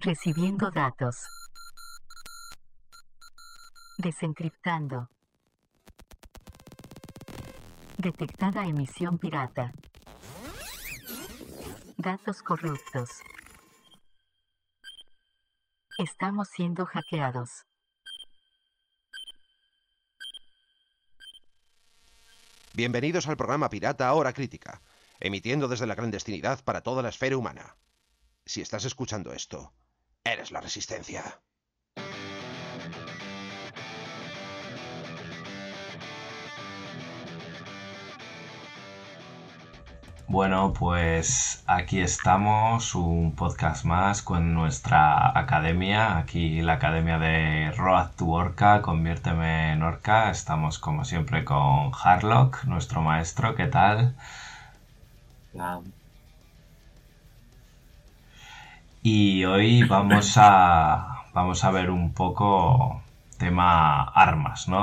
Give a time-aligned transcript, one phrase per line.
[0.00, 1.16] Recibiendo datos.
[3.96, 5.08] Desencriptando.
[7.96, 9.72] Detectada emisión pirata.
[11.96, 13.22] Datos corruptos.
[15.96, 17.64] Estamos siendo hackeados.
[22.76, 24.82] Bienvenidos al programa Pirata Hora Crítica,
[25.20, 27.76] emitiendo desde la clandestinidad para toda la esfera humana.
[28.46, 29.72] Si estás escuchando esto,
[30.24, 31.40] eres la resistencia.
[40.26, 48.10] Bueno, pues aquí estamos, un podcast más con nuestra academia, aquí la academia de Road
[48.16, 50.30] to Orca, conviérteme en Orca.
[50.30, 54.14] Estamos como siempre con Harlock, nuestro maestro, ¿qué tal?
[59.02, 63.03] Y hoy vamos a, vamos a ver un poco
[63.44, 64.78] tema armas, ¿no?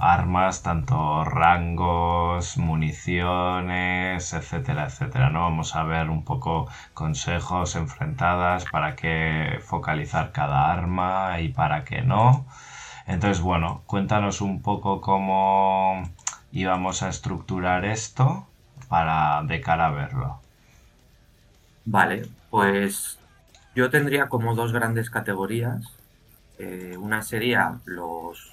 [0.00, 5.42] Armas, tanto rangos, municiones, etcétera, etcétera, ¿no?
[5.42, 12.02] Vamos a ver un poco consejos enfrentadas para qué focalizar cada arma y para qué
[12.02, 12.44] no.
[13.06, 16.02] Entonces, bueno, cuéntanos un poco cómo
[16.50, 18.48] íbamos a estructurar esto
[18.88, 20.40] para de cara a verlo.
[21.84, 23.16] Vale, pues
[23.76, 26.01] yo tendría como dos grandes categorías.
[26.58, 28.52] Eh, una sería los,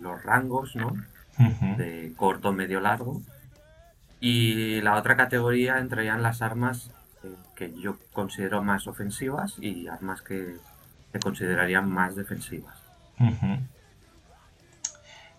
[0.00, 0.94] los rangos, ¿no?
[1.76, 3.20] De corto, medio, largo.
[4.20, 6.90] Y la otra categoría entrarían las armas
[7.24, 10.56] eh, que yo considero más ofensivas y armas que
[11.10, 12.76] se considerarían más defensivas.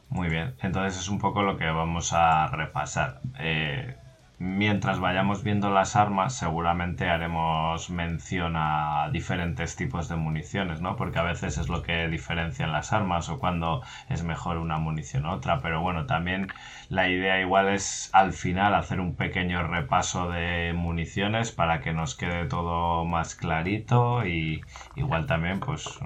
[0.10, 3.22] Muy bien, entonces es un poco lo que vamos a repasar.
[3.40, 3.98] Eh,
[4.40, 10.96] Mientras vayamos viendo las armas, seguramente haremos mención a diferentes tipos de municiones, ¿no?
[10.96, 15.26] Porque a veces es lo que diferencian las armas o cuando es mejor una munición
[15.26, 15.62] u otra.
[15.62, 16.48] Pero bueno, también
[16.90, 22.16] la idea igual es al final hacer un pequeño repaso de municiones para que nos
[22.16, 24.66] quede todo más clarito y
[24.96, 26.00] igual también pues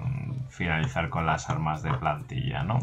[0.50, 2.78] finalizar con las armas de plantilla, ¿no?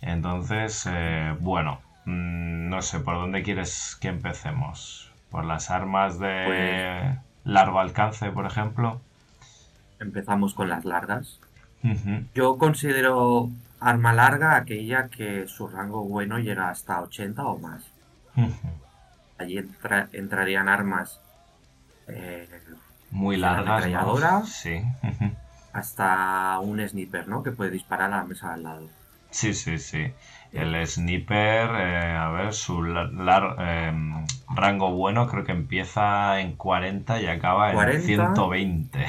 [0.00, 5.12] Entonces, eh, bueno, Mm, no sé, ¿por dónde quieres que empecemos?
[5.30, 9.02] ¿Por las armas de pues largo alcance, por ejemplo?
[10.00, 11.38] Empezamos con las largas.
[12.34, 17.84] Yo considero arma larga aquella que su rango bueno llega hasta 80 o más.
[19.36, 19.62] Allí
[20.12, 21.20] entrarían armas
[22.06, 22.48] eh,
[23.10, 24.48] muy largas.
[24.48, 24.82] Sí.
[25.74, 27.42] hasta un sniper, ¿no?
[27.42, 28.88] Que puede disparar a la mesa al lado.
[29.30, 30.10] Sí, sí, sí.
[30.52, 37.26] El sniper, eh, a ver, su em, rango bueno creo que empieza en 40 y
[37.26, 39.06] acaba en 120.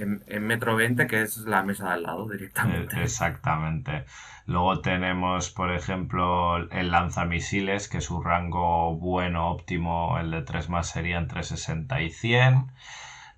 [0.26, 2.96] en, metro 20, que es la mesa de al lado directamente.
[2.96, 4.04] Eh, exactamente.
[4.46, 10.88] Luego tenemos, por ejemplo, el lanzamisiles, que su rango bueno óptimo, el de 3 más
[10.88, 12.66] sería entre 60 y 100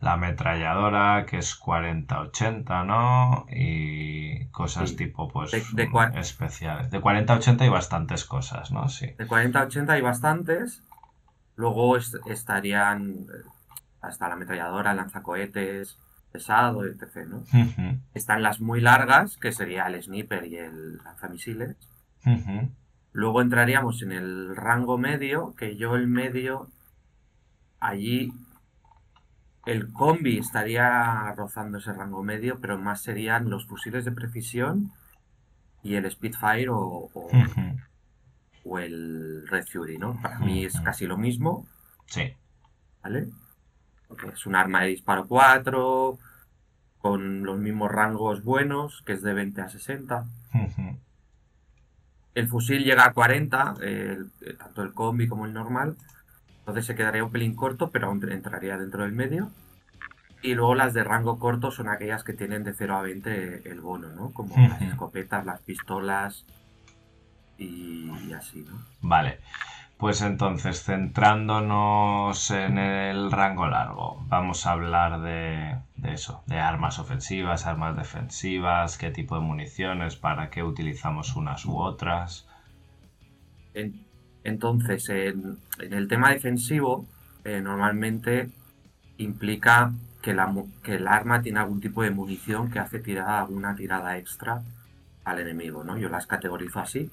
[0.02, 3.46] la ametralladora que es 40-80, ¿no?
[3.48, 6.90] Y cosas tipo, pues, de, especiales.
[6.90, 8.88] De 40-80 hay bastantes cosas, ¿no?
[8.88, 9.06] Sí.
[9.16, 10.82] De 40-80 hay bastantes.
[11.54, 13.48] Luego estarían eh,
[14.00, 15.96] hasta la ametralladora, lanzacohetes,
[16.32, 17.44] pesado, etc., ¿no?
[18.12, 21.76] Están las muy largas, que sería el sniper y el lanzamisiles.
[23.12, 26.70] Luego entraríamos en el rango medio, que yo el medio
[27.78, 28.32] allí
[29.66, 34.92] el combi estaría rozando ese rango medio, pero más serían los fusiles de precisión
[35.82, 37.10] y el Spitfire o,
[38.64, 40.20] o, el Red Fury, ¿no?
[40.20, 41.66] Para mí es casi lo mismo.
[42.06, 42.34] Sí.
[43.02, 43.28] ¿Vale?
[44.08, 46.18] Porque es un arma de disparo 4,
[46.98, 50.26] con los mismos rangos buenos, que es de 20 a 60.
[52.34, 53.74] El fusil llega a 40,
[54.58, 55.96] tanto el combi como el normal.
[56.62, 59.50] Entonces se quedaría un pelín corto, pero aún entraría dentro del medio.
[60.42, 63.80] Y luego las de rango corto son aquellas que tienen de 0 a 20 el
[63.80, 64.32] bono, ¿no?
[64.32, 66.44] Como las escopetas, las pistolas
[67.58, 68.80] y, así, ¿no?
[69.00, 69.38] Vale.
[69.98, 77.66] Pues entonces, centrándonos en el rango largo, vamos a hablar de, eso, de armas ofensivas,
[77.66, 82.48] armas defensivas, qué tipo de municiones, para qué utilizamos unas u otras.
[84.44, 87.06] Entonces, en, el tema defensivo,
[87.44, 88.50] eh, normalmente
[89.18, 90.52] implica que, la,
[90.82, 94.62] que el arma tiene algún tipo de munición que hace tirar alguna tirada extra
[95.24, 95.98] al enemigo, ¿no?
[95.98, 97.10] Yo las categorizo así.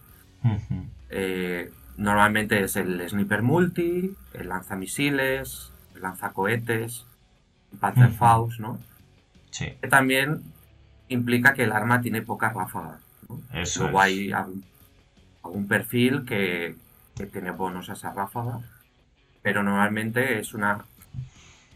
[1.10, 7.06] Eh, normalmente es el sniper multi, el lanzamisiles, el lanzacohetes,
[7.72, 8.80] el Panzerfaust, ¿no?
[9.52, 9.74] Sí.
[9.82, 10.42] Que también
[11.10, 13.00] implica que el arma tiene poca ráfaga.
[13.28, 13.42] ¿no?
[13.54, 14.06] Eso Luego es.
[14.06, 14.64] hay algún,
[15.44, 16.76] algún perfil que,
[17.20, 18.60] que tiene bonos a esa ráfaga,
[19.44, 20.86] pero normalmente es una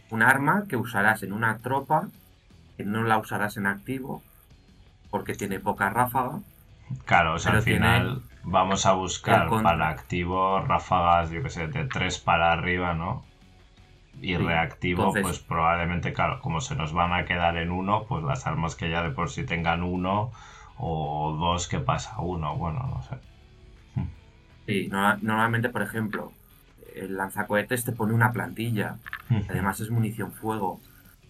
[0.09, 2.07] un arma que usarás en una tropa,
[2.77, 4.21] que no la usarás en activo,
[5.11, 6.39] porque tiene poca ráfaga.
[7.05, 11.85] Claro, o sea, al final vamos a buscar para activo ráfagas, yo que sé, de
[11.85, 13.23] 3 para arriba, ¿no?
[14.21, 18.05] Y Sí, reactivo, entonces- pues probablemente, claro, como se nos van a quedar en uno,
[18.07, 20.31] pues las armas que ya de por sí tengan uno
[20.77, 23.17] o dos que pasa uno, bueno, no sé.
[24.65, 26.31] Sí, no- normalmente, por ejemplo,
[26.95, 28.97] el lanzacohetes te pone una plantilla,
[29.49, 30.79] además es munición fuego,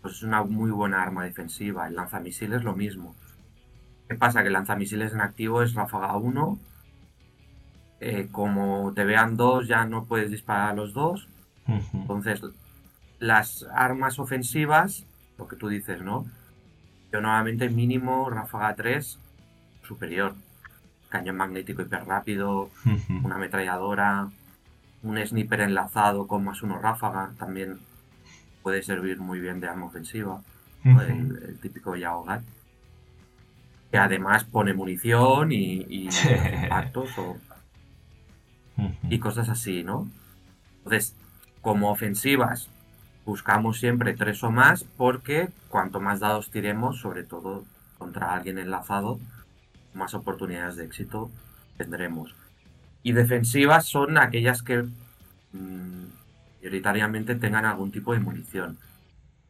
[0.02, 1.88] pues es una muy buena arma defensiva.
[1.88, 3.16] El lanzamisiles lo mismo.
[4.10, 4.42] ¿Qué pasa?
[4.42, 6.60] Que el lanzamisiles en activo es ráfaga 1.
[8.06, 11.30] eh, como te vean dos, ya no puedes disparar a los dos.
[11.94, 12.42] Entonces,
[13.20, 15.06] las armas ofensivas,
[15.38, 16.26] lo que tú dices, ¿no?
[17.14, 19.20] Yo normalmente mínimo ráfaga 3
[19.88, 20.36] superior.
[21.14, 22.72] Cañón magnético hiper rápido,
[23.24, 24.30] una ametralladora,
[25.04, 27.78] un sniper enlazado con más uno ráfaga, también
[28.64, 30.42] puede servir muy bien de arma ofensiva.
[30.84, 32.42] el, el típico Yaogat.
[33.92, 36.10] Que además pone munición y, y
[36.64, 37.38] impactos o,
[39.08, 40.10] y cosas así, ¿no?
[40.78, 41.16] Entonces,
[41.62, 42.70] como ofensivas,
[43.24, 47.66] buscamos siempre tres o más porque cuanto más dados tiremos, sobre todo
[48.00, 49.20] contra alguien enlazado,
[49.94, 51.32] más oportunidades de éxito
[51.78, 52.36] tendremos.
[53.04, 54.84] Y defensivas son aquellas que
[55.52, 56.06] mm,
[56.60, 58.78] prioritariamente tengan algún tipo de munición.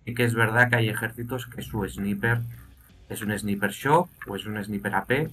[0.06, 2.42] Y que es verdad que hay ejércitos que su sniper
[3.10, 5.30] es un sniper shock o es un sniper AP,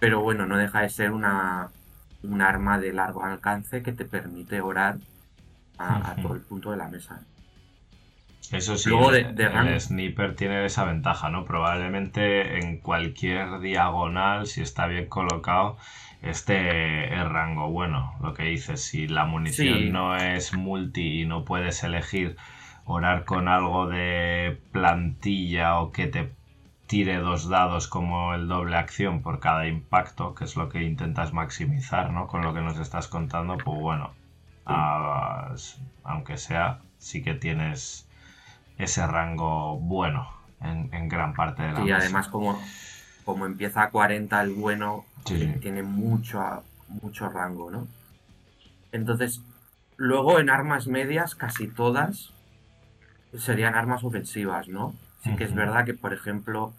[0.00, 1.70] pero bueno, no deja de ser una,
[2.22, 4.98] un arma de largo alcance que te permite orar
[5.78, 7.22] a, a todo el punto de la mesa.
[8.50, 11.44] Eso sí, Luego de- el, de el sniper tiene esa ventaja, ¿no?
[11.44, 15.76] Probablemente en cualquier diagonal, si está bien colocado,
[16.22, 18.14] este es rango bueno.
[18.20, 19.90] Lo que dices, si la munición Sí.
[19.90, 22.36] no es multi y no puedes elegir
[22.84, 26.32] orar con algo de plantilla o que te
[26.88, 31.32] tire dos dados como el doble acción por cada impacto, que es lo que intentas
[31.32, 32.26] maximizar, ¿no?
[32.26, 34.12] Con lo que nos estás contando, pues bueno,
[36.04, 38.08] aunque sea, sí que tienes
[38.82, 40.28] ese rango bueno
[40.60, 41.96] en, en gran parte de la Y mesa.
[41.98, 42.60] además como,
[43.24, 45.54] como empieza a 40 el bueno, Sí.
[45.60, 47.86] tiene- mucho, mucho rango, ¿no?
[48.90, 49.40] Entonces,
[49.96, 52.32] luego en armas medias casi todas
[53.38, 54.94] serían armas ofensivas, ¿no?
[55.24, 56.72] Sí que es verdad que, por ejemplo,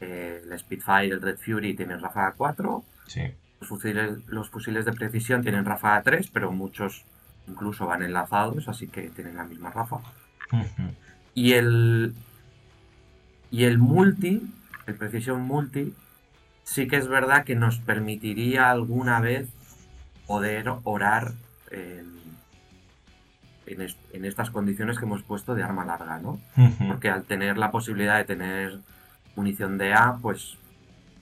[0.00, 3.22] eh, el Spitfire, el Red Fury tienen ráfaga 4, Sí.
[3.60, 7.04] los fusiles, los fusiles de precisión tienen ráfaga 3, pero muchos
[7.48, 10.04] incluso van enlazados, así que tienen la misma ráfaga.
[10.52, 10.94] Ujú.
[11.34, 12.14] Y el.
[13.50, 14.42] Y el multi,
[14.86, 15.94] el Precision Multi,
[16.64, 19.48] sí que es verdad que nos permitiría alguna vez
[20.26, 21.34] poder orar
[21.70, 22.14] en,
[23.66, 26.40] en, es- en estas condiciones que hemos puesto de arma larga, ¿no?
[26.88, 28.78] Porque al tener la posibilidad de tener
[29.36, 30.56] munición de A, pues.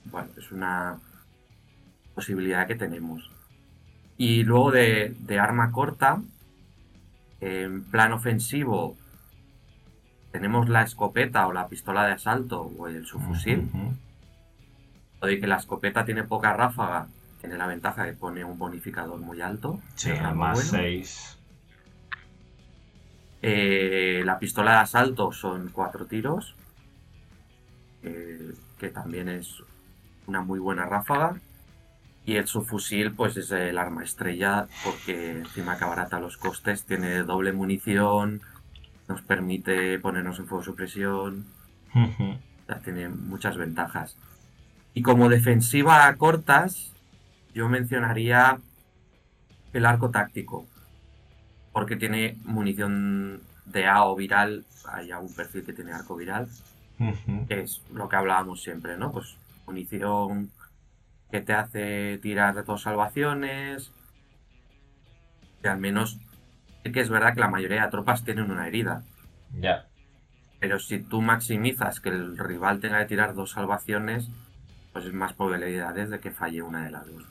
[0.05, 0.97] Bueno, es una
[2.15, 3.29] posibilidad que tenemos.
[4.17, 6.21] Y luego de, de arma corta,
[7.41, 8.95] en plan ofensivo,
[10.33, 13.69] tenemos la escopeta o la pistola de asalto o el subfusil.
[15.19, 17.07] O de que la escopeta tiene poca ráfaga,
[17.39, 19.79] tiene la ventaja de pone un bonificador muy alto.
[19.93, 20.71] Sí, más bueno.
[20.71, 21.37] 6.
[23.43, 26.55] Eh, la pistola de asalto son cuatro tiros,
[28.01, 29.61] eh, que también es
[30.25, 31.35] una muy buena ráfaga.
[32.25, 37.21] Y el subfusil, pues es el arma estrella, porque encima que abarata los costes, tiene
[37.21, 38.41] doble munición,
[39.07, 41.45] nos permite ponernos en fuego supresión,
[41.93, 44.15] o sea, tiene muchas ventajas.
[44.93, 46.93] Y como defensiva a cortas,
[47.53, 48.59] yo mencionaría
[49.73, 50.65] el arco táctico,
[51.71, 56.47] porque tiene munición de A o viral, hay algún perfil que tiene arco viral,
[57.47, 59.11] que es lo que hablábamos siempre, ¿no?
[59.11, 60.51] Pues munición
[61.31, 63.91] que te hace tirar dos salvaciones,
[65.61, 66.19] que al menos
[66.83, 69.03] sí que es verdad que la mayoría de tropas tienen una herida,
[69.59, 69.85] Ya.
[70.59, 74.29] pero si tú maximizas que el rival tenga que tirar dos salvaciones,
[74.91, 77.23] pues es más probabilidades de que falle una de las dos.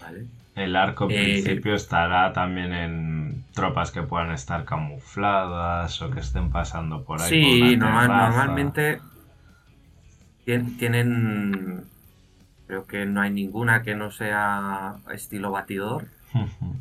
[0.00, 0.26] ¿Vale?
[0.54, 6.20] El arco en Eh, principio estará también en tropas que puedan estar camufladas o que
[6.20, 7.30] estén pasando por ahí.
[7.30, 9.00] Sí, por normal- normalmente
[10.44, 11.84] tien- tienen
[12.66, 16.06] Creo que no hay ninguna que no sea estilo batidor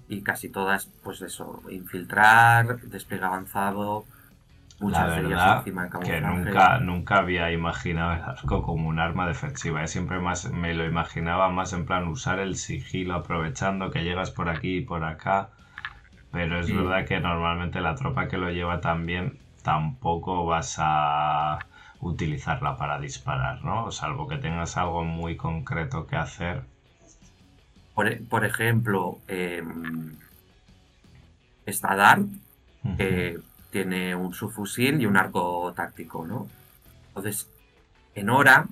[0.07, 4.05] y casi todas, pues eso, infiltrar, despliegue avanzado,
[4.79, 5.63] la verdad
[6.03, 9.83] que nunca, nunca había imaginado el arco como un arma defensiva.
[9.83, 9.87] ¿eh?
[9.87, 14.49] Siempre más me lo imaginaba más en plan usar el sigilo aprovechando que llegas por
[14.49, 15.49] aquí y por acá.
[16.31, 21.59] Pero es verdad que normalmente la tropa que lo lleva también tampoco vas a
[22.01, 23.89] utilizarla para disparar, ¿no?
[23.91, 26.65] Salvo que tengas algo muy concreto que hacer.
[27.95, 29.63] Por, e, ejemplo, eh,
[31.65, 32.27] está Dart,
[33.71, 36.47] tiene un subfusil y un arco táctico, ¿no?
[37.07, 37.49] Entonces,
[38.13, 38.67] en hora,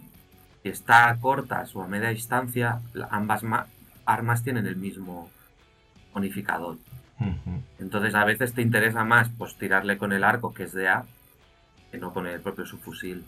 [0.61, 3.43] si está a cortas o a media distancia, ambas
[4.05, 5.29] armas tienen el mismo
[6.13, 6.77] bonificador.
[7.79, 11.05] Entonces, a veces te interesa más pues tirarle con el arco, que es de A,
[11.91, 13.25] que no con el propio subfusil.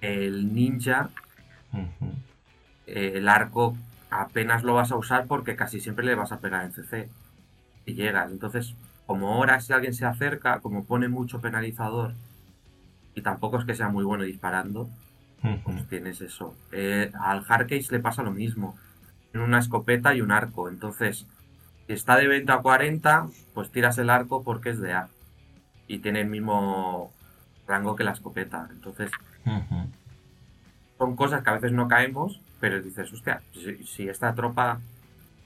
[0.00, 1.10] El ninja,
[2.86, 3.76] el arco
[4.12, 7.08] apenas lo vas a usar porque casi siempre le vas a pegar en CC.
[7.84, 8.30] Y llegas.
[8.30, 8.76] Entonces,
[9.06, 12.14] como ahora si alguien se acerca, como pone mucho penalizador
[13.14, 14.88] y tampoco es que sea muy bueno disparando,
[15.64, 16.54] pues tienes eso.
[16.70, 18.76] Eh, al Hardcase le pasa lo mismo.
[19.32, 20.68] Tiene una escopeta y un arco.
[20.68, 21.26] Entonces,
[21.86, 25.08] si está de 20 a 40, pues tiras el arco porque es de A.
[25.88, 27.12] Y tiene el mismo
[27.66, 28.68] rango que la escopeta.
[28.70, 29.10] Entonces,
[30.96, 34.78] son cosas que a veces no caemos, pero dices, hostia, si, si, esta tropa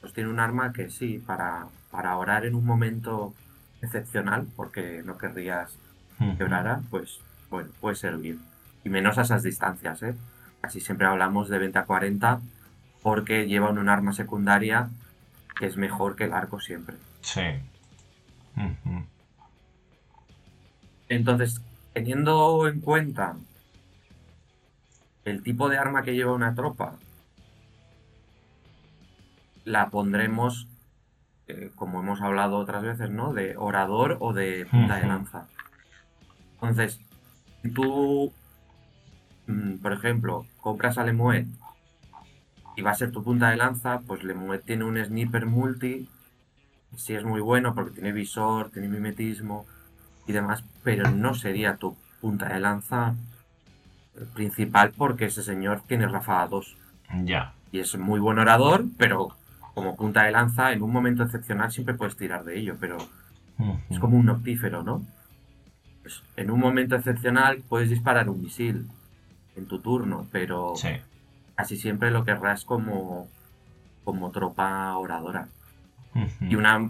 [0.03, 3.33] pues tiene un arma que sí, para, para orar en un momento
[3.81, 5.79] excepcional, porque no querrías
[6.37, 8.39] que orara, pues bueno, puede servir.
[8.85, 10.15] Y menos a esas distancias, ¿eh?
[10.61, 12.43] Casi siempre hablamos de 20 a 40
[13.03, 14.91] porque llevan un arma secundaria
[15.59, 16.97] que es mejor que el arco siempre.
[17.23, 17.41] Sí.
[21.09, 21.63] Entonces,
[21.95, 23.37] teniendo en cuenta
[25.25, 26.99] el tipo de arma que lleva una tropa,
[29.67, 30.69] la pondremos
[31.49, 33.33] eh, como hemos hablado otras veces, ¿no?
[33.35, 35.47] De orador o de punta de lanza.
[36.55, 37.01] Entonces,
[37.75, 38.33] tú,
[39.47, 41.47] mm, por ejemplo, compras a Lemuet
[42.77, 46.09] y va a ser tu punta de lanza, pues Lemuet tiene un sniper multi,
[46.97, 49.67] sí es muy bueno porque tiene visor, tiene mimetismo
[50.27, 53.15] y demás, pero no sería tu punta de lanza
[54.35, 56.77] principal porque ese señor tiene ráfaga 2.
[57.25, 57.55] Ya.
[57.73, 59.37] Y es muy buen orador, pero
[59.77, 62.97] como punta de lanza, en un momento excepcional siempre puedes tirar de ello, pero
[63.91, 65.05] es como un noctífero, ¿no?
[66.01, 68.89] Pues, en un momento excepcional puedes disparar un misil
[69.55, 70.73] en tu turno, pero
[71.57, 73.29] casi siempre lo querrás como,
[74.03, 75.49] como tropa oradora.
[76.41, 76.89] y, una,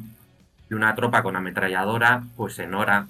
[0.71, 3.09] y una tropa con ametralladora, pues en hora,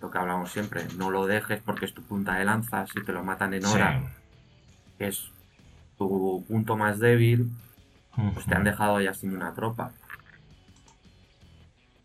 [0.00, 3.12] lo que hablamos siempre, no lo dejes porque es tu punta de lanza, si te
[3.12, 4.02] lo matan en hora,
[5.00, 5.32] es
[5.98, 7.50] tu punto más débil,
[8.34, 9.92] pues te han dejado ya sin una tropa.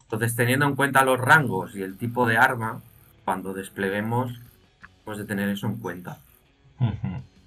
[0.03, 2.81] Entonces, teniendo en cuenta los rangos y el tipo de arma,
[3.25, 4.39] cuando despleguemos,
[5.05, 6.19] pues de tener eso en cuenta.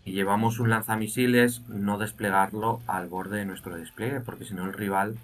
[0.04, 4.72] Y llevamos un lanzamisiles, no desplegarlo al borde de nuestro despliegue, porque si no el
[4.72, 5.16] rival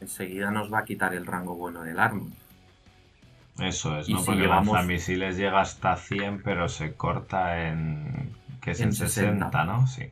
[0.00, 2.26] enseguida nos va a quitar el rango bueno del arma.
[3.58, 4.22] Eso es, ¿no?
[4.24, 8.34] porque el lanzamisiles llega hasta 100, pero se corta en.
[8.60, 9.86] que es en, 60, ¿no?
[9.86, 10.10] Sí.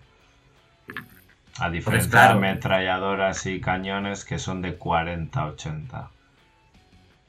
[1.59, 6.09] A diferencia de ametralladoras y cañones que son de 40-80.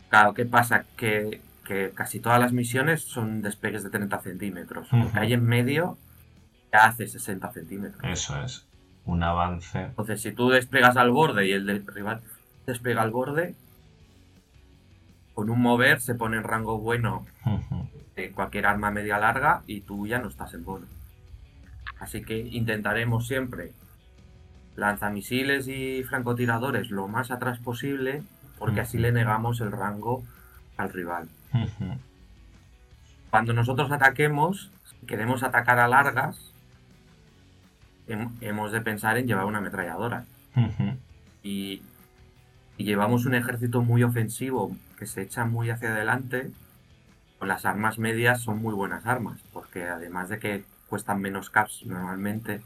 [0.09, 0.85] Claro, ¿qué pasa?
[0.95, 1.41] Que,
[1.93, 4.91] casi todas las misiones son despegues de 30 centímetros.
[4.91, 5.97] Lo que hay en medio
[6.71, 8.03] ya hace 60 centímetros.
[8.03, 8.65] Eso es.
[9.05, 9.81] Un avance.
[9.81, 12.21] Entonces, si tú desplegas al borde y el del rival
[12.65, 13.55] despega al borde,
[15.33, 17.25] con un mover se pone en rango bueno
[18.15, 20.85] de cualquier arma media larga y tú ya no estás en bono.
[21.99, 23.73] Así que intentaremos siempre
[24.75, 28.23] lanzamisiles y francotiradores lo más atrás posible,
[28.57, 30.23] porque así le negamos el rango
[30.77, 31.27] al rival.
[33.29, 34.71] Cuando nosotros ataquemos,
[35.07, 36.53] queremos atacar a largas,
[38.41, 40.25] hemos de pensar en llevar una ametralladora.
[41.43, 41.81] y,
[42.77, 46.51] y, llevamos un ejército muy ofensivo que se echa muy hacia adelante.
[47.39, 51.85] Con las armas medias son muy buenas armas, porque además de que cuestan menos caps
[51.85, 52.61] normalmente,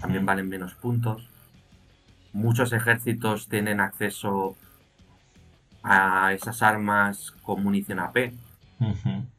[0.00, 1.28] también valen menos puntos
[2.34, 4.56] muchos ejércitos tienen acceso
[5.82, 8.34] a esas armas con munición AP.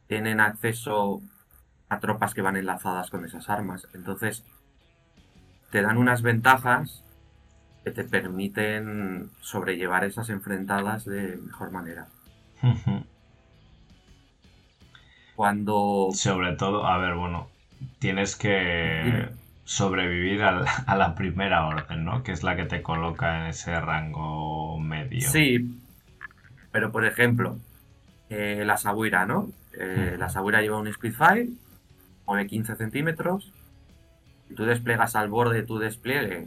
[0.08, 1.20] Tienen acceso
[1.88, 3.86] a tropas que van enlazadas con esas armas.
[3.94, 4.44] Entonces,
[5.70, 7.04] te dan unas ventajas
[7.84, 12.08] que te permiten sobrellevar esas enfrentadas de mejor manera.
[15.36, 16.08] Cuando...
[16.12, 17.48] Sobre todo, a ver, bueno,
[17.98, 19.28] tienes que
[19.66, 20.42] sobrevivir
[20.86, 22.22] a la primera orden, ¿no?
[22.22, 25.28] Que es la que te coloca en ese rango medio.
[25.28, 25.78] Sí,
[26.72, 27.58] pero por ejemplo,
[28.30, 29.50] eh, la Sabuira, ¿no?
[29.78, 31.48] Eh, la Sabuira lleva un Spitfire,
[32.26, 33.52] de 15 centímetros,
[34.50, 36.46] y tú desplegas al borde de tu despliegue,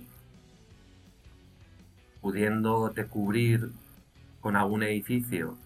[2.22, 3.72] pudiéndote cubrir
[4.42, 5.58] con algún edificio,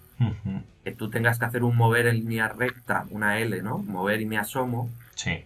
[0.83, 3.79] que tú tengas que hacer un mover en línea recta, una L, ¿no?
[3.79, 4.89] Mover y me asomo.
[5.15, 5.43] Sí.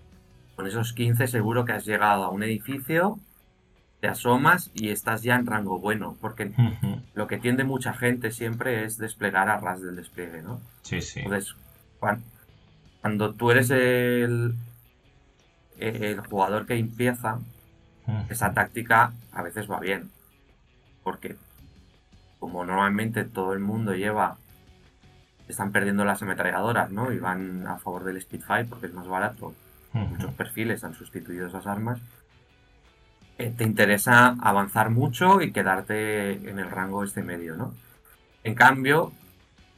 [0.58, 3.20] Con esos 15 seguro que has llegado a un edificio,
[4.02, 6.52] te asomas y estás ya en rango bueno, porque
[7.14, 10.60] lo que tiende mucha gente siempre es desplegar a ras del despliegue, ¿no?
[10.82, 11.20] Sí, sí.
[11.20, 11.56] Entonces,
[12.00, 14.56] cuando, tú eres el,
[15.78, 17.38] el jugador que empieza,
[18.28, 20.10] esa táctica a veces va bien,
[21.04, 21.36] porque
[22.40, 24.38] como normalmente todo el mundo lleva
[25.48, 27.12] están perdiendo las ametralladoras, ¿no?
[27.12, 29.54] Y van a favor del Spitfire porque es más barato.
[30.06, 32.00] Muchos perfiles han sustituido esas armas.
[33.38, 37.74] Eh, te interesa avanzar mucho y quedarte en el rango este medio, ¿no?
[38.44, 39.12] En cambio,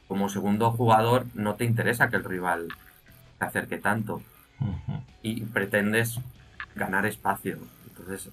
[0.08, 2.68] como segundo jugador, no te interesa que el rival
[3.38, 4.22] te acerque tanto.
[5.22, 6.18] Y pretendes
[6.74, 7.58] ganar espacio.
[7.88, 8.30] Entonces,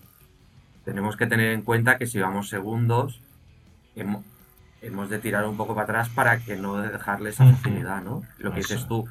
[0.86, 3.22] tenemos que tener en cuenta que si vamos segundos,
[3.96, 8.24] hemos de tirar un poco para atrás para que no dejarle esa facilidad, ¿no?
[8.38, 9.08] Lo que dices tú.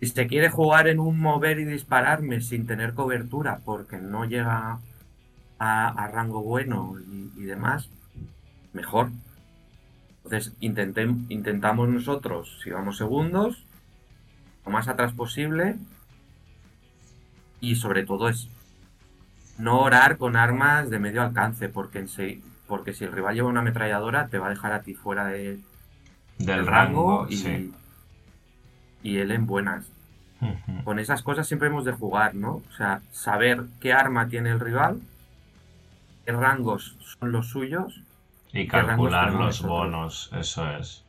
[0.00, 4.78] Si se quiere jugar en un mover y dispararme sin tener cobertura porque no llega
[5.58, 6.96] a, rango bueno
[7.36, 7.90] y, demás,
[8.72, 9.10] mejor.
[10.24, 13.64] Entonces intentamos nosotros, si vamos segundos,
[14.64, 15.76] lo más atrás posible
[17.60, 18.48] y sobre todo es
[19.58, 22.08] no orar con armas de medio alcance porque en,
[22.68, 25.58] porque si el rival lleva una ametralladora, te va a dejar a ti fuera de,
[26.38, 27.72] del, rango, y,
[29.02, 29.90] y él en buenas.
[30.84, 32.62] Con esas cosas siempre hemos de jugar, ¿no?
[32.68, 35.00] O sea, saber qué arma tiene el rival,
[36.24, 38.02] qué rangos son los suyos.
[38.52, 41.04] Y calcular los bonos, eso es.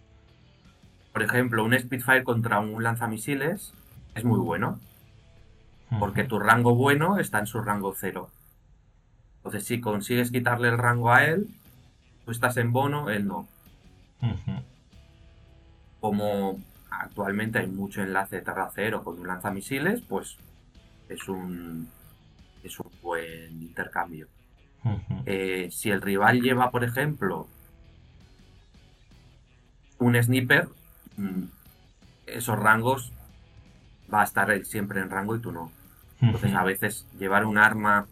[1.14, 3.74] Por ejemplo, un Spitfire contra un lanzamisiles
[4.16, 4.80] es muy bueno.
[5.98, 8.30] Porque tu rango bueno está en su rango cero.
[9.38, 11.48] Entonces, si consigues quitarle el rango a él,
[12.26, 13.48] tú estás en bono, él no.
[16.00, 20.38] Como actualmente hay mucho enlace terra-cero con un lanzamisiles, pues
[21.08, 21.90] es un,
[22.64, 24.28] es un buen intercambio.
[25.26, 27.48] Eh, si el rival lleva, por ejemplo,
[29.98, 30.70] un sniper,
[31.18, 31.44] mm,
[32.28, 33.12] esos rangos
[34.12, 35.72] va a estar él siempre en rango y tú no.
[36.22, 38.08] Entonces, a veces llevar un arma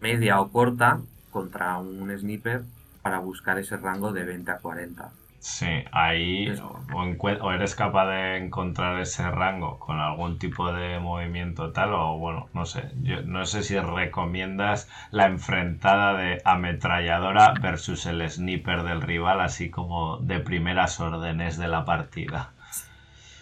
[0.00, 1.00] media o corta
[1.30, 2.62] contra un sniper
[3.02, 5.10] para buscar ese rango de 20 a 40.
[5.40, 6.52] Sí, ahí
[6.92, 12.48] o, eres capaz de encontrar ese rango con algún tipo de movimiento tal o bueno,
[12.54, 19.00] no sé, yo no sé si recomiendas la enfrentada de ametralladora versus el sniper del
[19.00, 22.50] rival así como de primeras órdenes de la partida.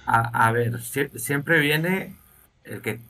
[0.05, 2.15] A, a ver, siempre viene
[2.65, 3.01] el que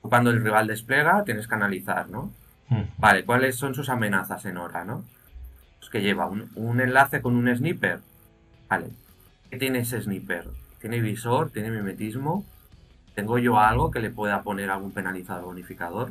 [0.00, 2.32] cuando el rival despliega tienes que analizar, ¿no?
[2.98, 5.04] Vale, ¿cuáles son sus amenazas en hora, no?
[5.78, 8.00] Pues que lleva un, enlace con un sniper.
[8.74, 8.90] Vale,
[9.50, 10.48] ¿qué tiene ese sniper?
[10.80, 11.50] ¿Tiene visor?
[11.50, 12.44] ¿Tiene mimetismo?
[13.14, 16.10] ¿Tengo yo algo que le pueda poner algún penalizador bonificador?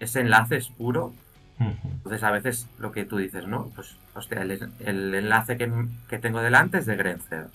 [0.00, 1.12] ¿Ese enlace es puro?
[1.58, 3.66] Entonces a veces lo que tú dices, ¿no?
[3.74, 7.48] Pues, hostia, el, enlace que, tengo delante es de Grenzer.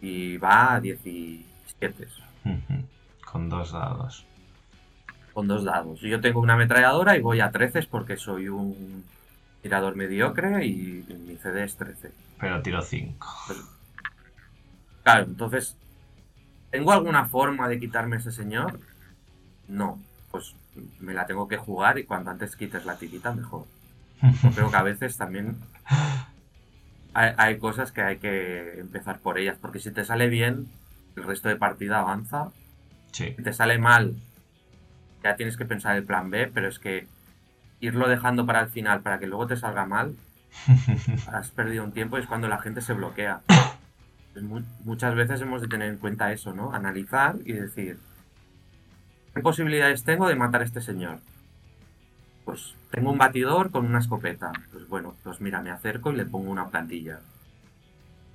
[0.00, 2.06] Y va a 17.
[3.24, 4.24] Con dos dados
[5.34, 6.00] con dos dados.
[6.00, 9.04] Yo tengo una ametralladora y voy a 13 porque soy un
[9.60, 12.10] tirador mediocre y mi CD es 13.
[12.38, 13.26] Pero tiro 5.
[13.46, 13.58] Pues,
[15.02, 15.76] claro, entonces,
[16.70, 18.78] ¿tengo alguna forma de quitarme ese señor?
[19.68, 20.54] No, pues
[21.00, 23.64] me la tengo que jugar y cuanto antes quites la tirita mejor.
[24.42, 25.58] Yo creo que a veces también
[27.14, 30.68] hay, hay, cosas que hay que empezar por ellas, porque si te sale bien,
[31.16, 32.50] el resto de partida avanza.
[33.12, 33.34] Sí.
[33.36, 34.16] Si te sale mal,
[35.22, 37.06] ya tienes que pensar el plan B, pero es que
[37.80, 40.16] irlo dejando para el final para que luego te salga mal,
[41.32, 43.40] has perdido un tiempo y es cuando la gente se bloquea.
[44.84, 46.72] Muchas veces hemos de tener en cuenta eso, ¿no?
[46.72, 47.98] Analizar y decir,
[49.34, 51.20] ¿qué posibilidades tengo de matar a este señor?
[52.44, 54.52] Pues tengo un batidor con una escopeta.
[54.70, 57.20] Pues bueno, pues mira, me acerco y le pongo una plantilla.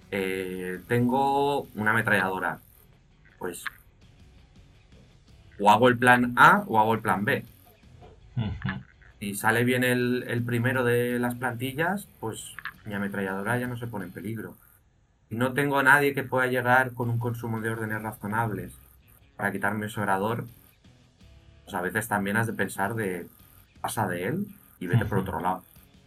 [0.09, 2.59] Eh, tengo una ametralladora.
[3.37, 3.63] Pues
[5.61, 7.45] o hago el plan A o hago el plan B.
[9.21, 12.55] Si sale bien el, primero de las plantillas, pues
[12.85, 14.55] mi ametralladora ya no se pone en peligro.
[15.29, 18.73] Si no tengo a nadie que pueda llegar con un consumo de órdenes razonables
[19.37, 20.47] para quitarme ese orador,
[21.65, 23.27] pues a veces también has de pensar de
[23.79, 24.47] pasa de él
[24.79, 25.63] y vete por otro lado.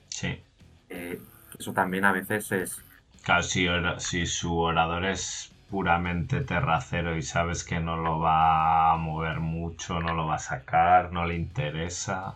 [0.08, 0.42] Sí.
[0.88, 1.22] Eh,
[1.56, 2.82] eso también a veces es...
[3.22, 8.96] Claro, si, si su orador es puramente terracero y sabes que no lo va a
[8.96, 12.34] mover mucho, no lo va a sacar, no le interesa,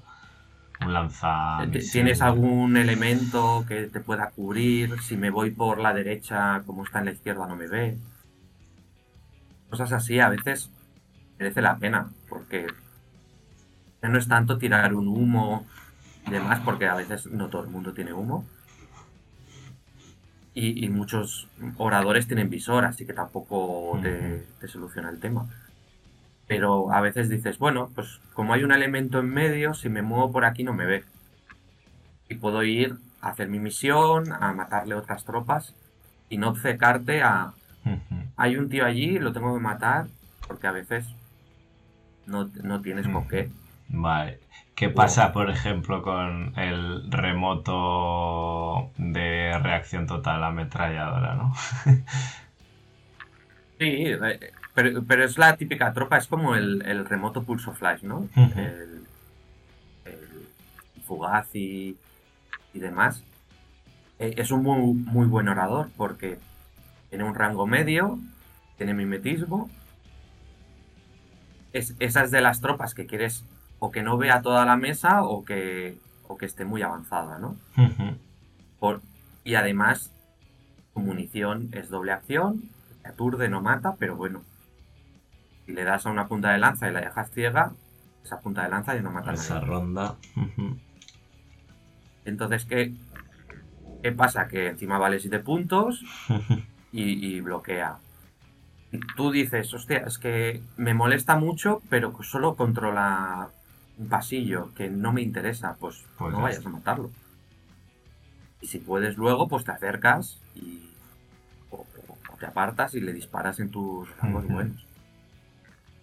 [0.80, 1.58] un lanza...
[1.92, 5.00] ¿Tienes algún elemento que te pueda cubrir?
[5.00, 7.98] Si me voy por la derecha, como está en la izquierda, no me ve.
[9.70, 10.70] Cosas así a veces
[11.38, 12.66] merece la pena, porque
[14.02, 15.66] no es tanto tirar un humo
[16.26, 18.44] y demás, porque a veces no todo el mundo tiene humo.
[20.54, 25.46] Y, muchos oradores tienen visor, así que tampoco te, te, soluciona el tema.
[26.48, 30.32] Pero a veces dices, bueno, pues como hay un elemento en medio, si me muevo
[30.32, 31.04] por aquí no me ve.
[32.28, 35.74] Y puedo ir a hacer mi misión, a matarle otras tropas
[36.28, 37.52] y no secarte a...
[38.36, 40.08] Hay un tío allí, lo tengo que matar,
[40.46, 41.06] porque a veces
[42.26, 43.50] no, no tienes por qué.
[43.88, 44.40] Vale.
[44.74, 51.52] ¿Qué pasa, por ejemplo, con el remoto de reacción total ametralladora, no?
[53.80, 54.04] sí,
[54.86, 58.28] eh, pero, es la típica tropa, es como el, remoto pulso flash, ¿no?
[58.36, 59.04] el,
[61.06, 61.96] fugaz y,
[62.74, 63.24] demás.
[64.20, 66.38] Eh, es un muy, muy buen orador porque
[67.08, 68.18] tiene un rango medio,
[68.76, 69.68] tiene mimetismo.
[71.72, 73.44] Es, esas de las tropas que quieres
[73.80, 75.98] o que no vea toda la mesa o que,
[76.38, 77.56] que esté muy avanzada, ¿no?
[78.78, 79.02] Por,
[79.44, 80.12] y además,
[80.92, 82.70] su munición es doble acción,
[83.04, 84.42] aturde, no mata, pero bueno,
[85.68, 87.72] si le das a una punta de lanza y la dejas ciega,
[88.24, 90.16] esa punta de lanza ya no mata a Esa ronda.
[92.24, 92.94] Entonces, ¿qué,
[94.02, 94.48] ¿qué pasa?
[94.48, 96.02] Que encima vale 7 puntos
[96.92, 97.98] y, bloquea.
[99.14, 103.50] tú dices, hostia, es que me molesta mucho, pero solo controla
[103.98, 107.10] un pasillo que no me interesa, pues, pues no vayas a matarlo.
[108.62, 110.94] Y si puedes luego, pues te acercas y
[111.70, 111.84] o,
[112.40, 114.87] te apartas y le disparas en tus rangos buenos.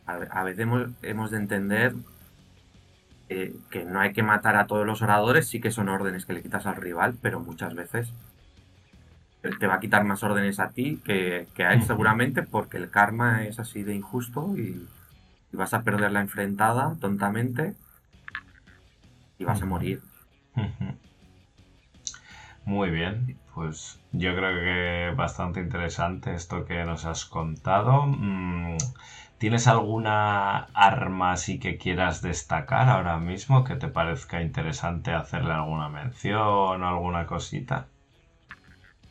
[0.05, 0.67] A, veces
[1.01, 1.95] hemos, de entender
[3.29, 6.33] eh, que no hay que matar a todos los oradores, sí que son órdenes que
[6.33, 8.13] le quitas al rival, pero muchas veces
[9.59, 13.45] te va a quitar más órdenes a ti que, a él seguramente porque el karma
[13.45, 14.87] es así de injusto y,
[15.53, 17.75] y vas a perder la enfrentada tontamente
[19.37, 20.01] y vas a morir.
[22.65, 28.05] Muy bien, pues yo creo que bastante interesante esto que nos has contado.
[29.45, 35.87] ¿Tienes alguna arma así que quieras destacar ahora mismo que te parezca interesante hacerle alguna
[35.87, 37.85] mención o alguna cosita?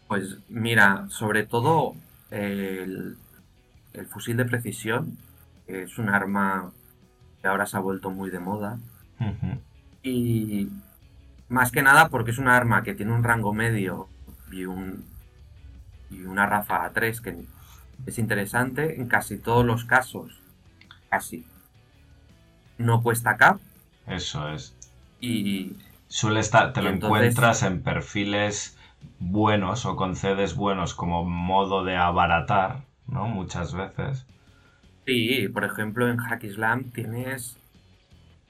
[0.08, 1.94] Pues mira, sobre todo
[2.32, 3.16] el,
[4.10, 5.16] fusil de precisión,
[5.68, 6.72] que es un arma
[7.40, 8.80] que ahora se ha vuelto muy de moda.
[10.02, 10.68] Y
[11.48, 14.08] más que nada porque es un arma que tiene un rango medio
[14.50, 15.04] y, un,
[16.10, 17.46] y una ráfaga 3 que
[18.06, 20.40] es interesante en casi todos los casos.
[21.08, 21.46] Casi.
[22.78, 23.60] No cuesta cap.
[24.06, 24.76] Eso es.
[25.20, 25.76] Y.
[26.08, 28.78] Suele estar, te lo encuentras en perfiles
[29.18, 33.26] buenos o con CDs buenos como modo de abaratar, ¿no?
[33.26, 34.26] Muchas veces.
[35.06, 37.58] Sí, por ejemplo, en Hack Islam tienes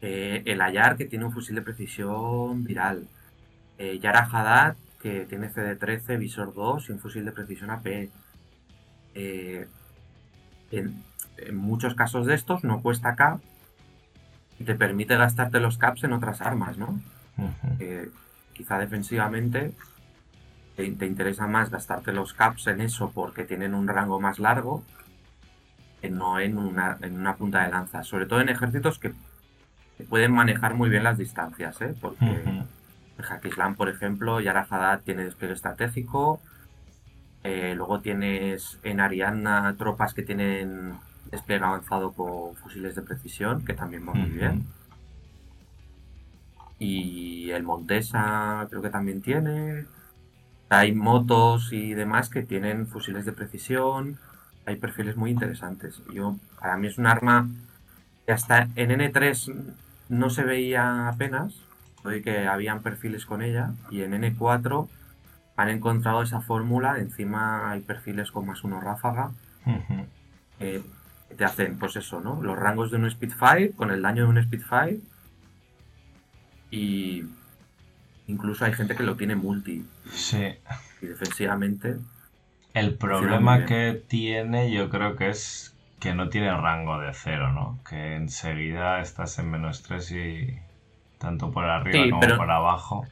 [0.01, 3.09] eh, el Ayar, que tiene un fusil de precisión viral.
[3.79, 8.11] Eh, Yara Haddad, que tiene CD13, visor 2 y un fusil de precisión AP.
[9.15, 9.67] Eh,
[10.71, 11.03] en,
[11.53, 13.41] muchos casos de estos no cuesta cap
[14.59, 17.01] y te permite gastarte los caps en otras armas, ¿no?
[18.55, 19.73] quizá defensivamente
[20.77, 24.83] te, interesa más gastarte los caps en eso porque tienen un rango más largo
[26.01, 28.03] que no en una, en una punta de lanza.
[28.03, 29.15] Sobre todo en ejércitos que
[30.09, 31.95] pueden manejar muy bien las distancias, ¿eh?
[32.01, 32.67] porque en
[33.19, 36.41] Hackislam, por ejemplo, Yara Haddad tiene despliegue estratégico,
[37.45, 40.95] eh, luego tienes en Ariadna tropas que tienen
[41.31, 44.67] despliegue avanzado con fusiles de precisión, que también va muy bien.
[46.79, 49.85] Y el Montesa creo que también tiene.
[50.71, 54.19] Hay motos y demás que tienen fusiles de precisión.
[54.65, 56.01] Hay perfiles muy interesantes.
[56.13, 57.49] Yo, para mí es un arma
[58.25, 59.75] que hasta en N3
[60.09, 61.61] no se veía apenas,
[62.05, 64.89] hoy que habían perfiles con ella, y en N4
[65.57, 69.31] han encontrado esa fórmula, encima hay perfiles con más uno ráfaga,
[70.59, 70.83] que
[71.37, 72.43] te hacen, pues eso, ¿no?
[72.43, 75.01] Los rangos de un Spitfire, con el daño de un Spitfire,
[76.71, 77.25] y
[78.27, 79.87] incluso hay gente que lo tiene multi.
[80.11, 80.57] Sí.
[81.01, 81.97] Y defensivamente...
[82.73, 87.79] El problema que tiene yo creo que es que no tiene rango de cero, ¿no?
[87.89, 90.59] Que enseguida estás en menos 3 y
[91.19, 93.07] tanto por arriba como por abajo.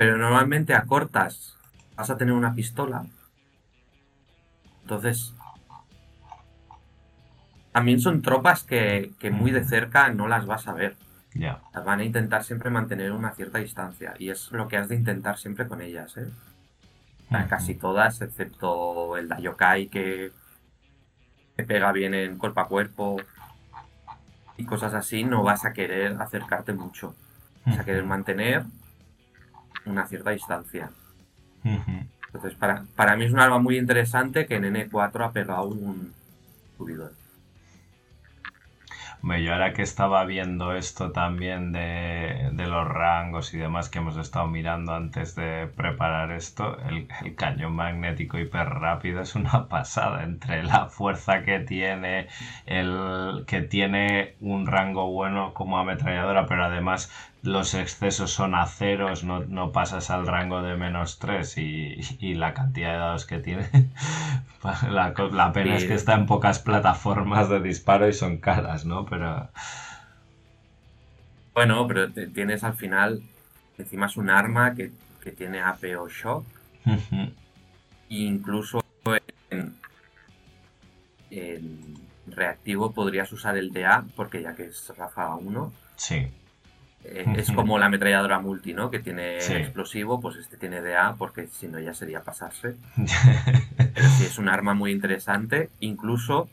[0.00, 1.58] Pero normalmente a cortas
[1.94, 3.04] vas a tener una pistola.
[4.80, 5.34] Entonces,
[7.70, 10.96] también son tropas que, muy de cerca no las vas a ver.
[11.34, 11.60] Ya.
[11.74, 14.14] Las van a intentar siempre mantener una cierta distancia.
[14.18, 16.30] Y es lo que has de intentar siempre con ellas, ¿eh?
[17.50, 20.32] Casi todas, excepto el Dayokai que,
[21.58, 23.16] que pega bien en cuerpo a cuerpo
[24.56, 27.14] y cosas así, no vas a querer acercarte mucho.
[27.66, 28.64] Vas a querer mantener
[29.86, 30.90] una cierta distancia.
[31.64, 36.12] Entonces, para, para mí es un arma muy interesante que en N4 ha pegado un
[36.76, 37.12] subidor
[39.22, 44.46] yo ahora que estaba viendo esto también de, los rangos y demás que hemos estado
[44.46, 50.86] mirando antes de preparar esto, el, cañón magnético hiper rápido es una pasada entre la
[50.86, 52.28] fuerza que tiene,
[52.66, 57.10] el que tiene un rango bueno como ametralladora, pero además
[57.42, 62.92] los excesos son a ceros, no, pasas al rango de menos 3 y, la cantidad
[62.92, 63.68] de dados que tiene.
[64.90, 69.06] la, la, pena es que está en pocas plataformas de disparo y son caras, ¿no?
[69.06, 69.48] Pero.
[71.54, 73.22] Bueno, pero tienes al final,
[73.78, 74.92] encima es un arma que,
[75.36, 76.44] tiene AP o shock.
[78.08, 78.82] incluso
[79.50, 79.76] en,
[81.30, 81.94] en,
[82.26, 85.72] reactivo podrías usar el DA, porque ya que es Rafa 1.
[85.96, 86.28] Sí
[87.02, 88.90] eh, es como la ametralladora multi, ¿no?
[88.90, 92.76] Que tiene explosivo, pues este tiene DA, porque si no ya sería pasarse.
[93.76, 96.48] Pero sí es un arma muy interesante, incluso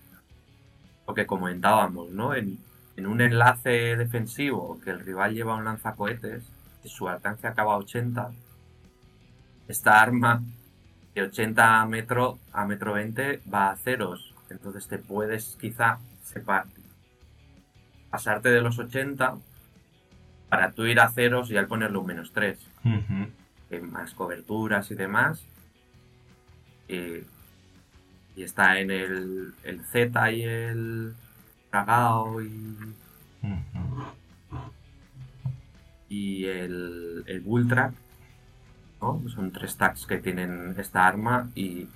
[1.08, 2.34] lo que comentábamos, ¿no?
[2.34, 2.60] En,
[2.98, 6.44] un enlace defensivo que el rival lleva un lanzacohetes,
[6.84, 8.32] y su alcance acaba a 80,
[9.68, 10.42] esta arma
[11.14, 14.34] de 80 a metro, a metro 20 va a ceros.
[14.50, 16.00] Entonces te puedes quizá
[18.10, 19.38] pasarte de los 80
[20.50, 22.58] para tú ir a ceros y al ponerle un menos 3.
[23.84, 25.44] más coberturas y demás.
[26.88, 31.14] y está en el, el, Z y el
[31.70, 32.78] Cagao y.
[36.10, 37.94] Y el, el Ultra.
[39.00, 41.88] Son tres tags que tienen esta arma y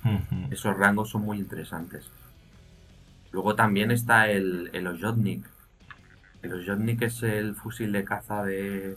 [0.50, 2.08] esos rangos son muy interesantes.
[3.32, 5.44] Luego también está el, el Ojotnik,
[6.42, 8.96] el Ojotnik es el fusil de caza de,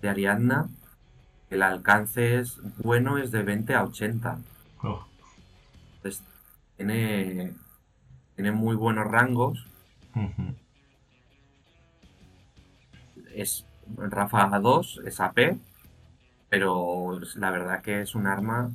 [0.00, 0.68] de Ariadna.
[1.50, 4.38] El alcance es bueno, es de 20 a 80.
[5.96, 6.24] Entonces,
[6.76, 7.52] tiene,
[8.34, 9.66] tiene muy buenos rangos.
[13.34, 15.58] Es Rafa 2, es AP,
[16.48, 18.70] pero la verdad que es un arma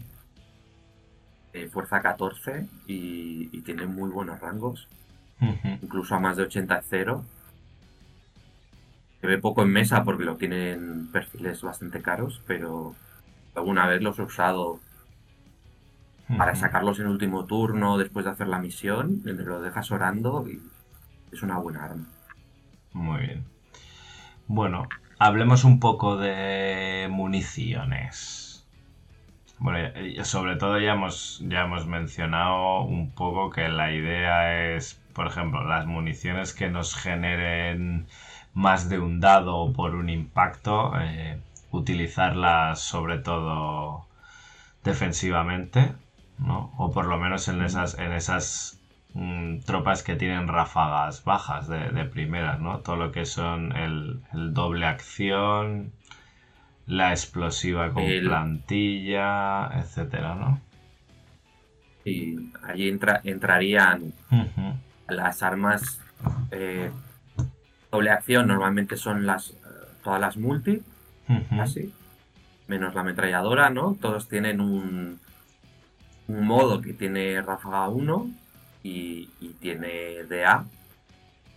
[1.51, 4.87] de fuerza 14 y, tiene muy buenos rangos.
[5.81, 7.23] Incluso a más de 80 0
[9.21, 12.95] se ve poco en mesa porque lo tienen perfiles bastante caros, pero
[13.55, 14.79] alguna vez los he usado
[16.37, 20.61] para sacarlos en último turno después de hacer la misión, lo dejas orando y
[21.31, 22.05] es una buena arma.
[22.93, 23.45] Muy bien.
[24.47, 24.87] Bueno,
[25.19, 28.65] hablemos un poco de municiones.
[29.59, 29.89] Bueno,
[30.23, 35.63] sobre todo ya hemos, ya hemos mencionado un poco que la idea es, por ejemplo,
[35.63, 38.07] las municiones que nos generen
[38.57, 41.39] más de un dado por un impacto, eh,
[41.69, 44.07] utilizarlas sobre todo
[44.83, 45.93] defensivamente,
[46.39, 46.73] ¿no?
[46.77, 48.81] O por lo menos en esas, en esas
[49.13, 52.79] mm, tropas que tienen ráfagas bajas de, de primeras, ¿no?
[52.79, 55.91] Todo lo que son el, doble acción,
[56.87, 60.59] la explosiva con plantilla, etcétera, ¿no?
[62.05, 64.13] Y allí entra, entrarían
[65.07, 66.01] las armas
[66.49, 66.89] eh,
[67.91, 69.55] doble acción normalmente son las eh,
[70.03, 70.81] todas las multi,
[71.59, 71.93] así,
[72.67, 73.97] menos la ametralladora, ¿no?
[73.99, 75.19] Todos tienen un,
[76.27, 78.29] un modo que tiene ráfaga 1
[78.83, 80.65] y, tiene DA,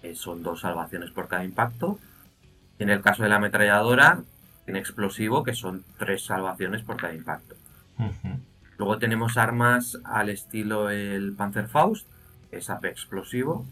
[0.02, 1.98] que son dos salvaciones por cada impacto.
[2.78, 4.22] En el caso de la ametralladora,
[4.64, 7.54] tiene explosivo, que son tres salvaciones por cada impacto.
[8.78, 12.06] Luego tenemos armas al estilo el Panzerfaust,
[12.50, 13.66] es AP explosivo,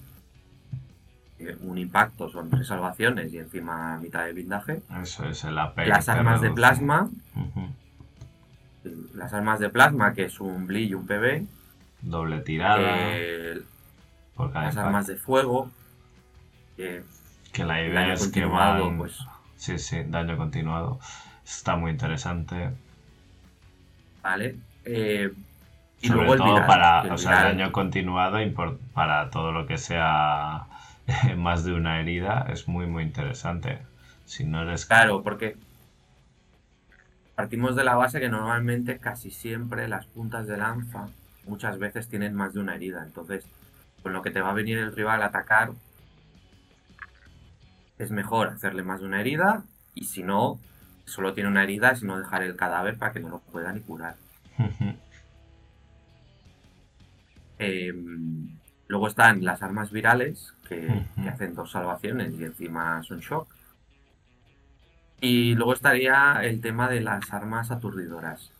[1.62, 4.82] un impacto son tres salvaciones y encima mitad de blindaje.
[5.02, 5.86] Eso es el AP.
[5.86, 7.08] Las armas de plasma.
[9.14, 11.46] Las armas de plasma, que es un Bli y un PB.
[12.02, 12.96] Doble tirada.
[14.54, 15.70] las armas de fuego.
[16.76, 17.02] Que,
[17.64, 18.98] la idea es que van...
[18.98, 19.18] Pues,
[19.56, 21.00] sí, sí, daño continuado.
[21.44, 22.70] Está muy interesante.
[24.22, 24.56] Vale.
[24.84, 25.32] Eh,
[26.00, 28.50] Y Sobre luego el todo viral, para el o sea, el viral- daño continuado y
[28.50, 30.66] por- para todo lo que sea
[31.36, 33.80] más de una herida es muy muy interesante.
[34.24, 35.56] Si no eres Claro, porque
[37.34, 41.08] partimos de la base que normalmente casi siempre las puntas de lanza
[41.46, 43.02] muchas veces tienen más de una herida.
[43.02, 43.46] Entonces,
[44.02, 45.72] con lo que te va a venir el rival a atacar,
[47.98, 50.60] es mejor hacerle más de una herida y si no,
[51.06, 53.80] solo tiene una herida, si no dejar el cadáver para que no lo pueda ni
[53.80, 54.16] curar.
[57.58, 57.92] Eh,
[58.88, 63.48] luego están las armas virales, que, hacen dos salvaciones y encima son shock.
[65.20, 68.50] Y luego estaría el tema de las armas aturdidoras.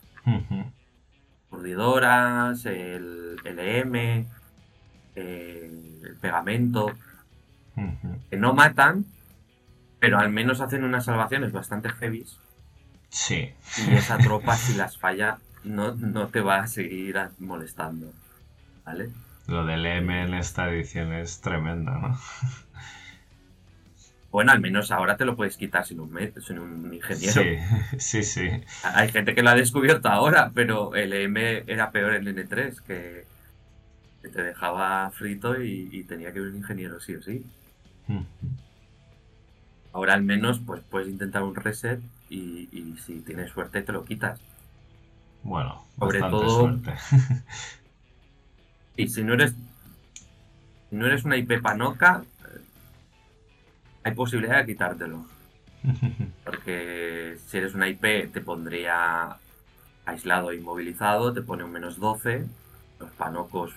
[1.46, 4.26] Aturdidoras, el LM,
[5.14, 5.70] eh,
[6.02, 6.92] el pegamento,
[8.30, 9.06] que no matan,
[10.00, 12.38] pero al menos hacen unas salvaciones bastante heavies.
[13.08, 13.54] Sí.
[13.86, 18.12] Y esa tropa, si las falla, no, no te va a seguir molestando.
[18.84, 19.10] ¿Vale?
[19.48, 22.16] Lo del M en esta edición es tremendo, ¿no?
[24.30, 27.32] Bueno, al menos ahora te lo puedes quitar sin un, me- sin un ingeniero.
[27.32, 27.56] Sí,
[27.98, 28.50] sí, sí.
[28.84, 33.24] Hay gente que lo ha descubierto ahora, pero el M era peor en N3, que,
[34.20, 37.42] que te dejaba frito y, y tenía que ir un ingeniero sí o sí.
[39.94, 44.04] Ahora al menos pues puedes intentar un reset y, y si tienes suerte te lo
[44.04, 44.38] quitas.
[45.42, 46.92] Bueno, Sobre todo- suerte.
[48.98, 49.54] Y si no eres
[50.90, 52.60] si no eres una IP panoca, eh,
[54.02, 55.24] hay posibilidad de quitártelo.
[56.44, 59.36] Porque si eres una IP te pondría
[60.04, 62.44] aislado e inmovilizado, te pone un menos 12.
[62.98, 63.72] Los panocos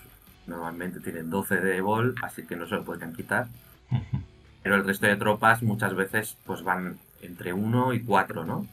[0.46, 3.46] normalmente tienen 12 de evol, así que no se lo podrían quitar.
[4.64, 8.66] Pero el resto de tropas muchas veces pues van entre 1 y 4, ¿no?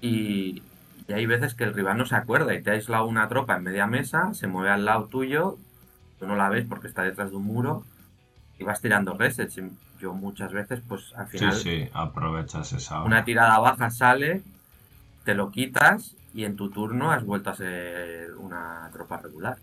[0.00, 0.62] Y,
[1.08, 3.56] y hay veces que el rival no se acuerda y te ha aislado una tropa
[3.56, 5.58] en media mesa, se mueve al lado tuyo,
[6.18, 7.84] tú no la ves porque está detrás de un muro
[8.58, 9.58] y vas tirando resets.
[9.58, 13.06] Y Yo muchas veces, pues al Sí, final, sí, aprovechas esa hora.
[13.06, 14.42] una tirada baja sale,
[15.24, 19.58] te lo quitas y en tu turno has vuelto a ser una tropa regular.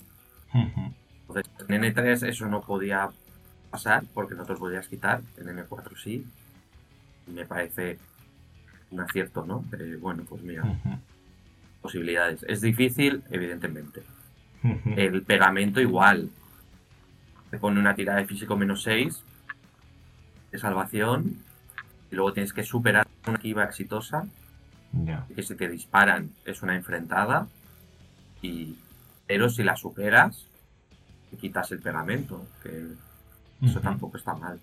[1.27, 3.09] Entonces, en N3 eso no podía
[3.69, 6.25] pasar porque no te lo podías quitar, en N4 sí.
[7.27, 7.99] Me parece
[8.91, 9.63] un acierto, ¿no?
[9.71, 10.63] Pero bueno, pues mira,
[11.81, 12.43] posibilidades.
[12.47, 14.03] Es difícil, evidentemente.
[14.95, 16.29] El pegamento igual.
[17.49, 19.23] Te pone una tirada de físico menos 6
[20.51, 21.37] de salvación
[22.11, 24.25] y luego tienes que superar una esquiva exitosa
[24.93, 25.25] Ya.
[25.35, 27.47] que si te disparan es una enfrentada
[28.41, 28.75] y
[29.27, 30.45] pero si la superas
[31.29, 32.87] te quitas el pegamento que
[33.61, 34.59] eso tampoco está mal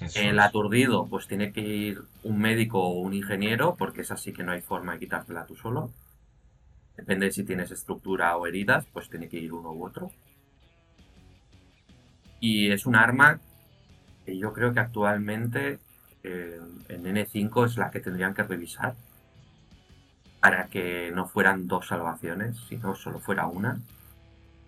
[0.00, 4.32] Eso el aturdido pues tiene que ir un médico o un ingeniero porque es así
[4.32, 5.90] que no hay forma de quitártela tú solo.
[6.96, 10.10] Depende de si tienes estructura o heridas pues tiene que ir uno u otro.
[12.40, 13.40] Y es un arma
[14.24, 15.78] que yo creo que actualmente
[16.22, 18.94] eh, en N5 es la que tendrían que revisar
[20.40, 23.80] para que no fueran dos salvaciones, sino solo fuera una.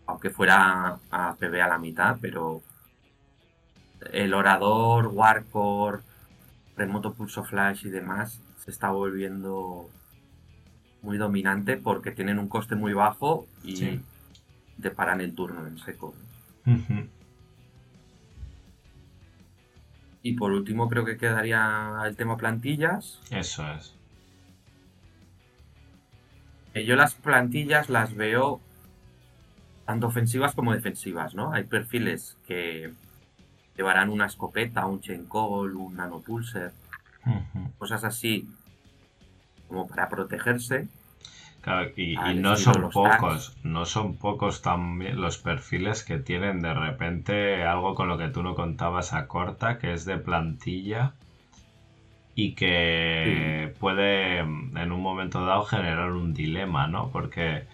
[0.06, 2.62] Aunque fuera a PB a la mitad, pero
[4.12, 6.02] el orador, Warcore,
[6.76, 9.88] remoto pulso flash y demás se está volviendo
[11.02, 14.00] muy dominante porque tienen un coste muy bajo y Sí.
[14.80, 16.14] te paran el turno en seco.
[20.22, 23.20] Y por último creo que quedaría el tema plantillas.
[23.30, 23.94] Eso es.
[26.74, 28.60] que yo las plantillas las veo
[29.86, 31.52] tanto ofensivas como defensivas, ¿no?
[31.52, 32.92] Hay perfiles que
[33.78, 36.72] llevarán una escopeta, un chain call, un nanopulser,
[37.78, 38.48] cosas así
[39.68, 40.88] como para protegerse.
[41.60, 47.64] Claro, y, no son pocos, no son pocos también los perfiles que tienen de repente
[47.64, 51.12] algo con lo que tú no contabas a corta, que es de plantilla
[52.34, 57.10] y que puede en un momento dado generar un dilema, ¿no?
[57.10, 57.66] Porque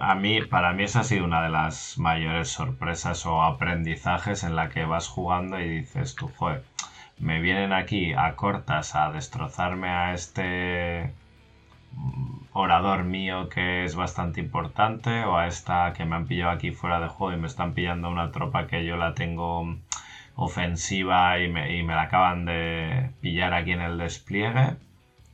[0.00, 4.56] a mí, para mí esa ha sido una de las mayores sorpresas o aprendizajes en
[4.56, 6.64] la que vas jugando y dices tú, joder,
[7.18, 11.12] me vienen aquí a cortas a destrozarme a este
[12.52, 17.00] orador mío que es bastante importante o a esta que me han pillado aquí fuera
[17.00, 19.76] de juego y me están pillando una tropa que yo la tengo
[20.34, 24.76] ofensiva y me, y me la acaban de pillar aquí en el despliegue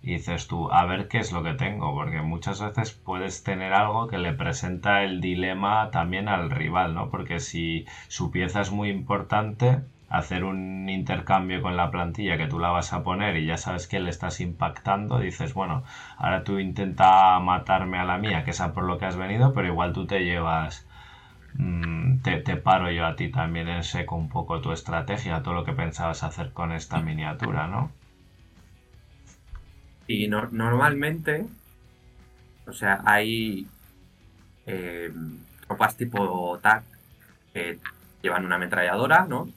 [0.07, 3.73] y dices tú, a ver qué es lo que tengo, porque muchas veces puedes tener
[3.73, 7.11] algo que le presenta el dilema también al rival, ¿no?
[7.11, 12.61] Porque si su pieza es muy importante, hacer un intercambio con la plantilla que tú
[12.61, 15.83] la vas a poner y ya sabes que le estás impactando, dices, bueno,
[16.19, 19.67] ahora tú intenta matarme a la mía, que es por lo que has venido, pero
[19.67, 20.87] igual tú te llevas,
[21.55, 25.65] mm, te, paro yo a ti también en seco un poco tu estrategia, todo lo
[25.65, 27.91] que pensabas hacer con esta miniatura, ¿no?
[30.07, 31.47] Y normalmente,
[32.67, 33.67] o sea, hay
[34.67, 35.13] eh,
[35.67, 36.85] tropas tipo TAC
[37.53, 37.79] que
[38.23, 39.49] llevan una ametralladora, ¿no?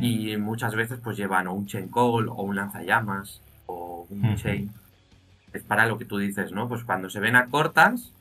[0.00, 4.72] Y muchas veces pues llevan o un chain call o un lanzallamas o un chain.
[5.52, 6.68] Es para lo que tú dices, ¿no?
[6.68, 8.12] Pues cuando se ven a cortas,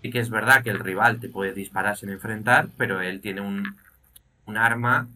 [0.00, 3.42] sí que es verdad que el rival te puede disparar sin enfrentar, pero él tiene
[3.42, 3.76] un,
[4.46, 5.08] un arma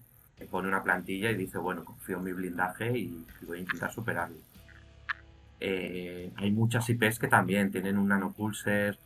[0.46, 4.36] pone una plantilla y dice, bueno, confío en mi blindaje y, voy a intentar superarlo.
[5.60, 8.98] Eh, hay muchas IPs que también tienen un nanopulser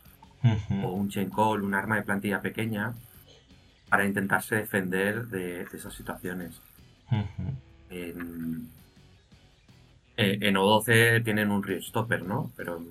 [0.83, 2.93] o un chain call, un arma de plantilla pequeña,
[3.89, 6.61] para intentarse defender de, esas situaciones.
[7.89, 8.69] en,
[10.17, 12.51] en, O12 tienen un Rio Stopper, ¿no?
[12.55, 12.81] Pero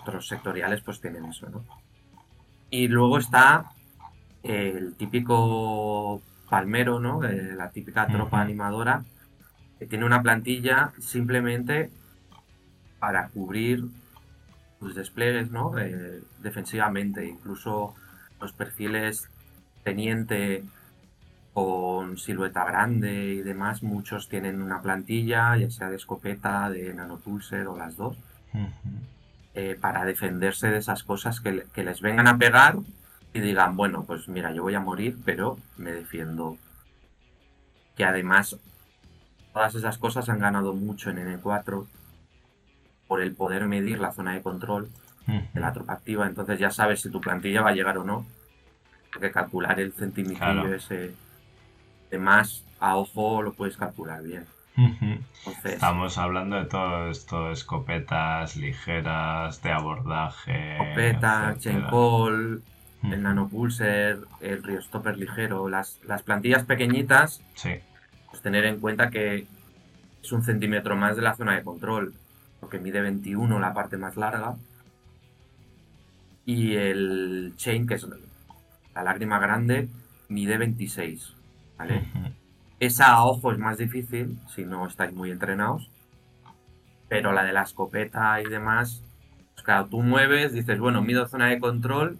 [0.00, 1.64] otros sectoriales pues tienen eso, ¿no?
[2.70, 3.70] Y luego está
[4.42, 7.20] el típico palmero, ¿no?
[7.22, 9.04] la típica tropa animadora
[9.78, 11.90] que tiene una plantilla simplemente
[12.98, 13.84] para cubrir
[14.80, 15.78] los despliegues, ¿no?
[15.78, 17.94] Eh, defensivamente, incluso
[18.40, 19.28] los perfiles
[19.82, 20.64] teniente
[21.54, 27.66] con silueta grande y demás, muchos tienen una plantilla, ya sea de escopeta, de nanopulser
[27.66, 28.18] o las dos,
[29.54, 32.76] eh, para defenderse de esas cosas que, les vengan a pegar
[33.32, 36.58] y digan, bueno, pues mira, yo voy a morir, pero me defiendo.
[37.96, 38.58] Que además
[39.54, 41.86] todas esas cosas han ganado mucho en N4
[43.06, 44.90] por el poder medir la zona de control
[45.26, 48.24] de la tropa activa, entonces ya sabes si tu plantilla va a llegar o no
[49.18, 51.14] que calcular el centímetro ese
[52.10, 54.44] de más a ojo lo puedes calcular bien.
[55.64, 60.72] Estamos hablando de todo esto, escopetas ligeras, de abordaje.
[60.72, 62.62] Escopeta, chain call,
[63.02, 67.42] el nanopulser, el rio stopper ligero, las, las plantillas pequeñitas.
[67.54, 67.76] Sí.
[68.30, 69.46] Pues tener en cuenta que
[70.22, 72.12] es un centímetro más de la zona de control,
[72.66, 74.56] porque mide 21 la parte más larga.
[76.44, 78.04] Y el chain, que es
[78.92, 79.88] la lágrima grande
[80.28, 81.32] mide 26,
[81.78, 82.02] ¿vale?
[82.80, 85.88] Esa a ojo es más difícil si no estáis muy entrenados,
[87.08, 89.04] pero la de la escopeta y demás,
[89.54, 92.18] pues claro, tú mueves, dices, bueno, mido zona de control,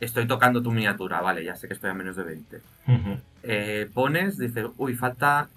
[0.00, 2.60] estoy tocando tu miniatura, vale, ya sé que estoy a menos de 20.
[3.42, 5.50] Eh, pones, dices, uy, falta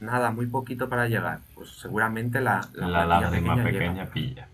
[0.00, 1.40] nada, muy poquito para llegar.
[1.54, 4.48] Pues seguramente la, la, lágrima pequeña pilla.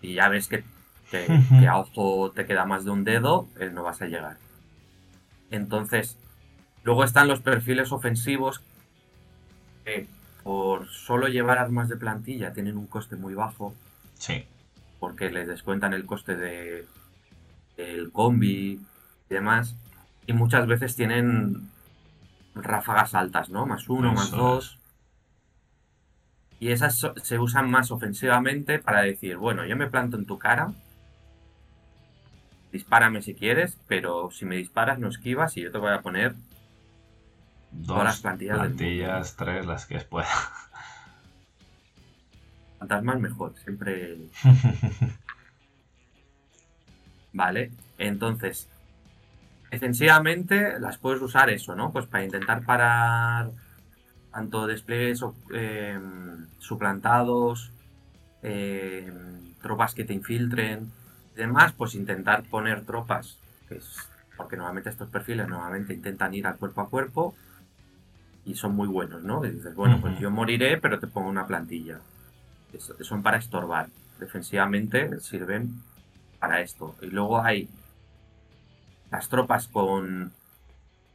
[0.00, 0.64] Y ya ves que
[1.10, 4.36] que, a ojo te queda más de un dedo, eh, no vas a llegar.
[5.50, 6.18] Entonces,
[6.84, 8.62] luego están los perfiles ofensivos
[9.84, 10.06] que
[10.42, 13.74] por solo llevar armas de plantilla tienen un coste muy bajo.
[14.14, 14.44] Sí.
[15.00, 16.86] Porque les descuentan el coste de
[17.76, 18.80] el combi
[19.30, 19.76] y demás.
[20.26, 21.70] Y muchas veces tienen
[22.58, 23.66] ráfagas altas, ¿no?
[23.66, 24.78] Más uno, más dos.
[26.60, 30.72] Y esas se usan más ofensivamente para decir, bueno, yo me planto en tu cara
[32.72, 36.34] dispárame si quieres, pero si me disparas no esquivas y yo te voy a poner
[37.70, 38.58] Dos todas las plantillas.
[38.58, 40.28] Plantillas, tres, las que pueda.
[42.78, 44.18] Fantasmas mejor, siempre.
[47.32, 48.68] vale, entonces,
[49.70, 51.92] defensivamente las puedes usar eso, ¿no?
[51.92, 53.50] Pues para intentar parar
[54.32, 57.72] tanto despliegues em, suplantados,
[58.42, 60.90] em, tropas que te infiltren,
[61.34, 63.38] demás, pues intentar poner tropas,
[64.36, 67.34] porque normalmente estos perfiles normalmente intentan ir al cuerpo a cuerpo
[68.44, 69.44] y son muy buenos, ¿no?
[69.44, 72.00] Y dices, bueno, pues yo moriré, pero te pongo una plantilla.
[73.00, 73.88] son para estorbar.
[74.18, 75.82] Defensivamente sirven
[76.38, 76.96] para esto.
[77.02, 77.68] Y luego hay
[79.10, 80.32] las tropas con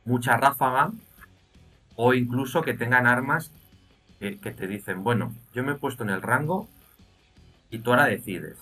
[0.06, 0.92] mucha ráfaga
[1.96, 3.52] o incluso que tengan armas
[4.20, 6.68] que, que te dicen, bueno, yo me he puesto en el rango
[7.70, 8.58] y tú ahora decides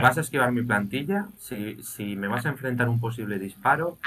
[0.00, 3.98] Vas a esquivar mi plantilla, si, me vas a enfrentar un posible disparo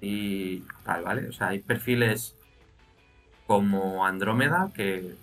[0.00, 1.28] y tal, ¿vale?
[1.28, 2.36] O sea, hay perfiles
[3.46, 5.16] como Andrómeda que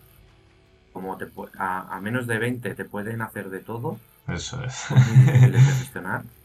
[0.94, 1.28] como te
[1.58, 3.98] a, a, menos de 20 te pueden hacer de todo.
[4.28, 4.88] Eso es.
[5.52, 6.24] de gestionar.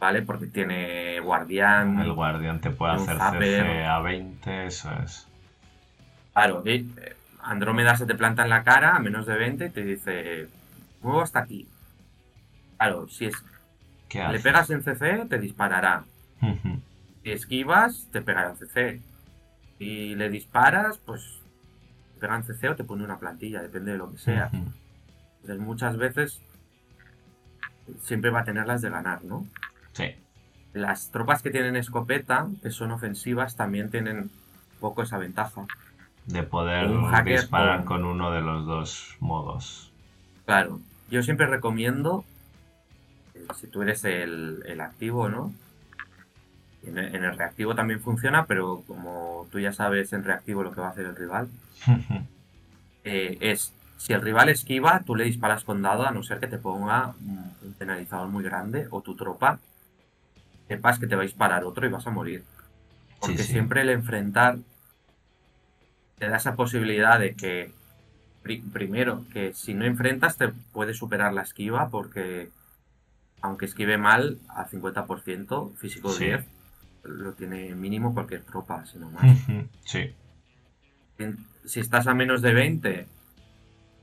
[0.00, 0.22] ¿Vale?
[0.22, 1.98] Porque tiene guardián.
[1.98, 5.26] El guardián te puede hacer CC a 20, eso es.
[6.32, 6.84] Claro, eh,
[7.42, 10.48] Andrómeda se te planta en la cara a menos de 20 y te dice,
[11.02, 11.66] muevo hasta aquí.
[12.76, 13.44] Claro, si es.
[14.12, 16.04] Le pegas en CC, te disparará.
[17.22, 19.02] Si esquivas, te pegará en CC.
[19.78, 21.40] Si le disparas, pues
[22.14, 24.50] te pega en CC o te pone una plantilla, depende de lo que sea.
[24.52, 26.40] Entonces muchas veces
[28.00, 29.46] siempre va a tener las de ganar, ¿no?
[29.98, 30.14] Sí.
[30.74, 34.30] Las tropas que tienen escopeta, que son ofensivas, también tienen un
[34.80, 35.66] poco esa ventaja.
[36.26, 36.88] De poder
[37.24, 39.92] disparar con- con uno de los dos modos.
[40.46, 40.78] Claro,
[41.10, 42.24] yo siempre recomiendo,
[43.34, 45.52] eh, si tú eres el, el activo, ¿no?
[46.84, 50.70] En el, en el reactivo también funciona, pero como tú ya sabes en reactivo lo
[50.72, 51.48] que va a hacer el rival,
[53.04, 56.46] eh, es si el rival esquiva, tú le disparas con dado a no ser que
[56.46, 59.58] te ponga un penalizador muy grande o tu tropa
[60.68, 62.44] sepas que te va a disparar otro y vas a morir.
[63.20, 63.52] Porque sí.
[63.52, 64.58] siempre el enfrentar
[66.18, 67.72] te da esa posibilidad de que,
[68.42, 72.50] pri- primero, que si no enfrentas te puede superar la esquiva porque
[73.40, 76.24] aunque esquive mal a 50%, físico Sí.
[76.26, 76.44] 10,
[77.04, 79.24] lo tiene mínimo cualquier tropa, si no más.
[79.84, 80.12] Sí.
[81.64, 83.06] Si estás a menos de 20,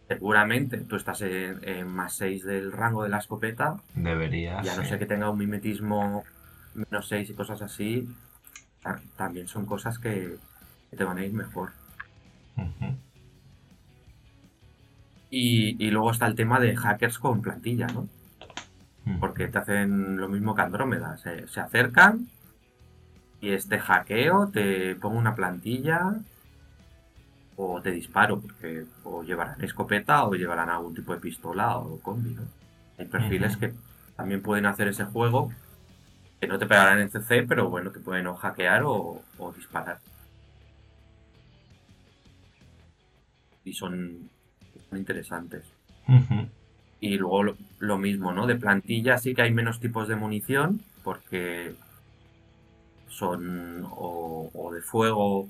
[0.08, 3.78] seguramente tú estás en, en más 6 del rango de la escopeta.
[3.94, 4.62] Debería.
[4.64, 4.90] Y a no sí.
[4.90, 6.24] ser que tenga un mimetismo
[6.76, 8.08] menos 6 y cosas así,
[8.82, 10.38] ta- también son cosas que,
[10.90, 11.72] que te van a ir mejor.
[15.30, 18.08] Y, y luego está el tema de hackers con plantilla, ¿no?
[19.20, 21.18] Porque te hacen lo mismo que Andrómeda.
[21.18, 22.28] Se, se acercan
[23.42, 26.16] y este hackeo te pongo una plantilla
[27.58, 32.32] o te disparo, porque o llevarán escopeta o llevarán algún tipo de pistola o combi,
[32.34, 32.44] ¿no?
[32.98, 33.74] Hay perfiles que
[34.16, 35.52] también pueden hacer ese juego
[36.46, 40.00] que no te pegarán en CC, pero bueno, te pueden o hackear o, o disparar.
[43.64, 44.30] Y son,
[44.90, 45.64] son interesantes.
[47.00, 48.46] Y luego lo, lo mismo, ¿no?
[48.46, 51.74] De plantilla sí que hay menos tipos de munición porque
[53.08, 55.48] son o, o de fuego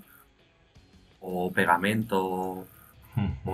[1.20, 2.68] o pegamento o.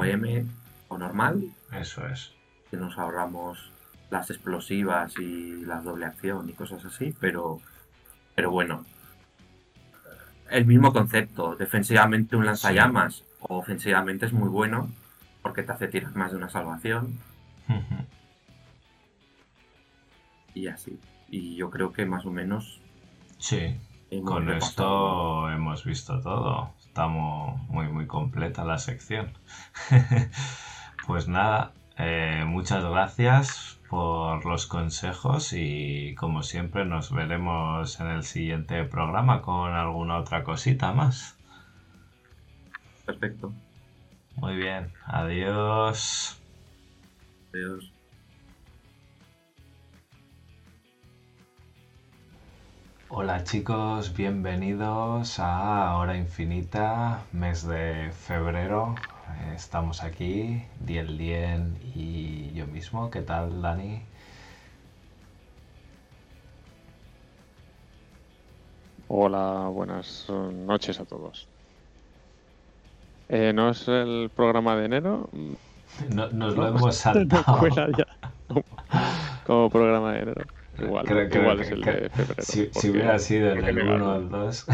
[0.04, 0.46] M
[0.90, 2.34] o normal, Eso es.
[2.70, 3.72] que nos ahorramos
[4.12, 7.60] las explosivas y la doble acción y cosas así, pero,
[8.36, 8.86] pero bueno,
[10.52, 14.90] el mismo concepto, defensivamente un lanzallamas o ofensivamente es muy bueno
[15.42, 17.18] porque te hace tirar más de una salvación
[20.54, 21.00] y así.
[21.30, 22.82] Y yo creo que más o menos
[23.42, 23.76] Sí.
[24.26, 25.48] Con repasado.
[25.48, 26.74] esto hemos visto todo.
[26.80, 29.32] Estamos muy, muy completa la sección.
[31.08, 38.24] pues nada, eh, muchas gracias por los consejos y como siempre nos veremos en el
[38.24, 41.36] siguiente programa con alguna otra cosita más.
[43.06, 43.52] Perfecto.
[44.38, 46.42] Muy bien, adiós.
[47.54, 47.92] Adiós.
[53.10, 58.96] Hola chicos, bienvenidos a Hora Infinita, mes de febrero.
[59.54, 63.12] Estamos aquí, Diel Dien y yo mismo.
[63.12, 64.02] ¿Qué tal, Dani?
[69.08, 70.26] Hola, buenas
[70.66, 71.48] noches a todos.
[73.30, 75.30] Eh, ¿No es el programa de enero?
[76.10, 77.44] No- nos lo hemos saltado.
[79.46, 80.42] como, programa de enero.
[80.80, 82.44] Igual, Creo- creo igual que- es el de febrero.
[82.44, 84.16] Si, hubiera sido el legal, 1 o ¿no?
[84.16, 84.66] el 2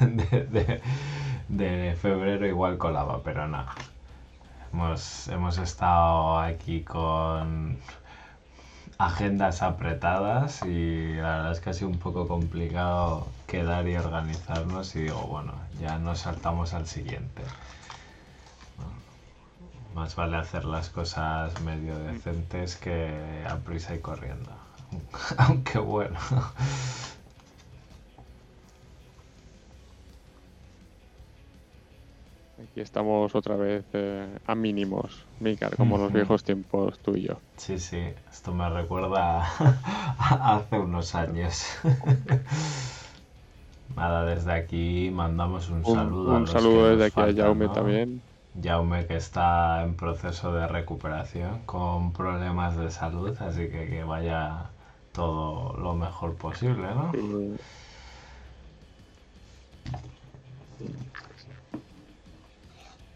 [0.00, 0.80] de, de-
[1.48, 3.66] de febrero igual colaba, pero no.
[4.72, 7.78] Hemos, hemos estado aquí con
[8.98, 14.94] agendas apretadas y la verdad es que ha sido un poco complicado quedar y organizarnos
[14.96, 17.42] y digo, bueno, ya nos saltamos al siguiente.
[19.94, 24.50] Más vale hacer las cosas medio decentes que a prisa y corriendo.
[25.38, 26.18] Aunque bueno.
[32.62, 37.40] Aquí estamos otra vez eh, a mínimos, Mikar, como los viejos tiempos tú y yo.
[37.56, 37.98] Sí, sí,
[38.30, 41.64] esto me recuerda a hace unos años.
[43.96, 46.34] Nada, desde aquí mandamos un Un, saludo.
[46.34, 47.72] a un los saludo que desde aquí a Jaume ¿no?
[47.72, 48.22] también.
[48.62, 54.70] Jaume que está en proceso de recuperación con problemas de salud, así que que vaya
[55.12, 57.12] todo lo mejor posible, ¿no?
[57.14, 57.58] Y-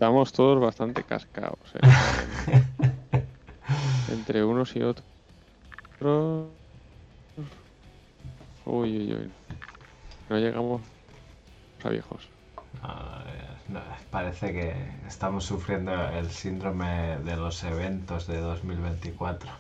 [0.03, 1.61] Estamos todos bastante cascados.
[1.74, 2.62] ¿eh?
[4.12, 5.07] Entre unos y otros.
[8.66, 9.30] Uy, uy, uy.
[10.28, 10.82] No llegamos
[11.84, 12.28] a viejos.
[13.68, 13.80] No,
[14.11, 14.74] parece que
[15.07, 19.53] estamos sufriendo el síndrome de los eventos de 2024.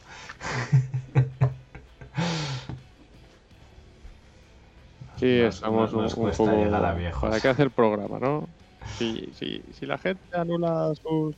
[5.18, 6.56] Sí, Nos- estamos nos un, un cuesta poco...
[6.56, 7.30] llegar a viejos.
[7.30, 8.48] ¿Para qué hacer programa, no?
[8.84, 11.36] Si, si, si la gente anula sus...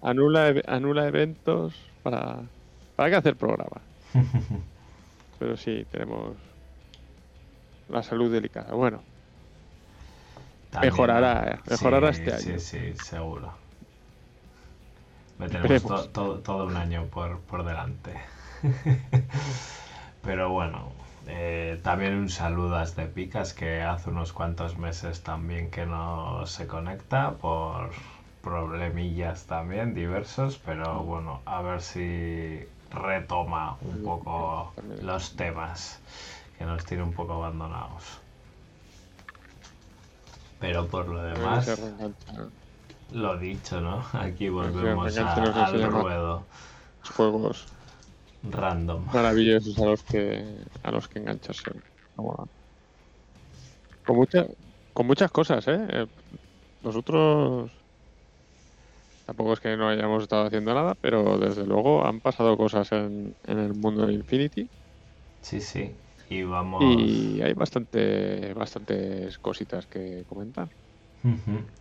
[0.00, 2.52] Anula, eve- anula eventos, ¿para,
[2.94, 3.88] ¿para qué hacer programa?
[5.38, 6.38] Pero sí, tenemos
[7.88, 8.74] la salud delicada.
[8.74, 9.06] Bueno,
[10.70, 12.60] También, Mejorará, eh, mejorará sí, este Sí, año.
[12.60, 13.54] sí, seguro.
[15.38, 18.14] Me tenemos to- to- todo un año por, por delante.
[20.22, 20.92] Pero bueno,
[21.26, 26.46] eh, también un saludo a este Picas que hace unos cuantos meses también que no
[26.46, 27.90] se conecta por
[28.42, 34.72] problemillas también diversos, pero bueno, a ver si retoma un poco
[35.02, 36.00] los temas
[36.58, 38.20] que nos tiene un poco abandonados.
[40.60, 41.64] Pero por lo demás,
[43.12, 44.04] lo dicho, ¿no?
[44.12, 45.72] Aquí volvemos a- al
[46.02, 46.46] ruedo
[47.02, 47.68] los juegos
[48.50, 49.04] random.
[49.12, 51.70] maravillosos a los que a los que engancharse.
[54.04, 54.46] Con, mucha-
[54.92, 55.86] con muchas cosas, ¿eh?
[55.90, 56.06] Eh,
[56.80, 57.72] Nosotros
[59.24, 63.36] tampoco es que no hayamos estado haciendo nada, pero desde luego han pasado cosas en,
[63.42, 64.70] en el mundo de Infinity
[65.42, 65.96] Sí, sí.
[66.28, 66.84] Y vamos.
[66.88, 70.68] y hay bastante bastantes cositas que comentar.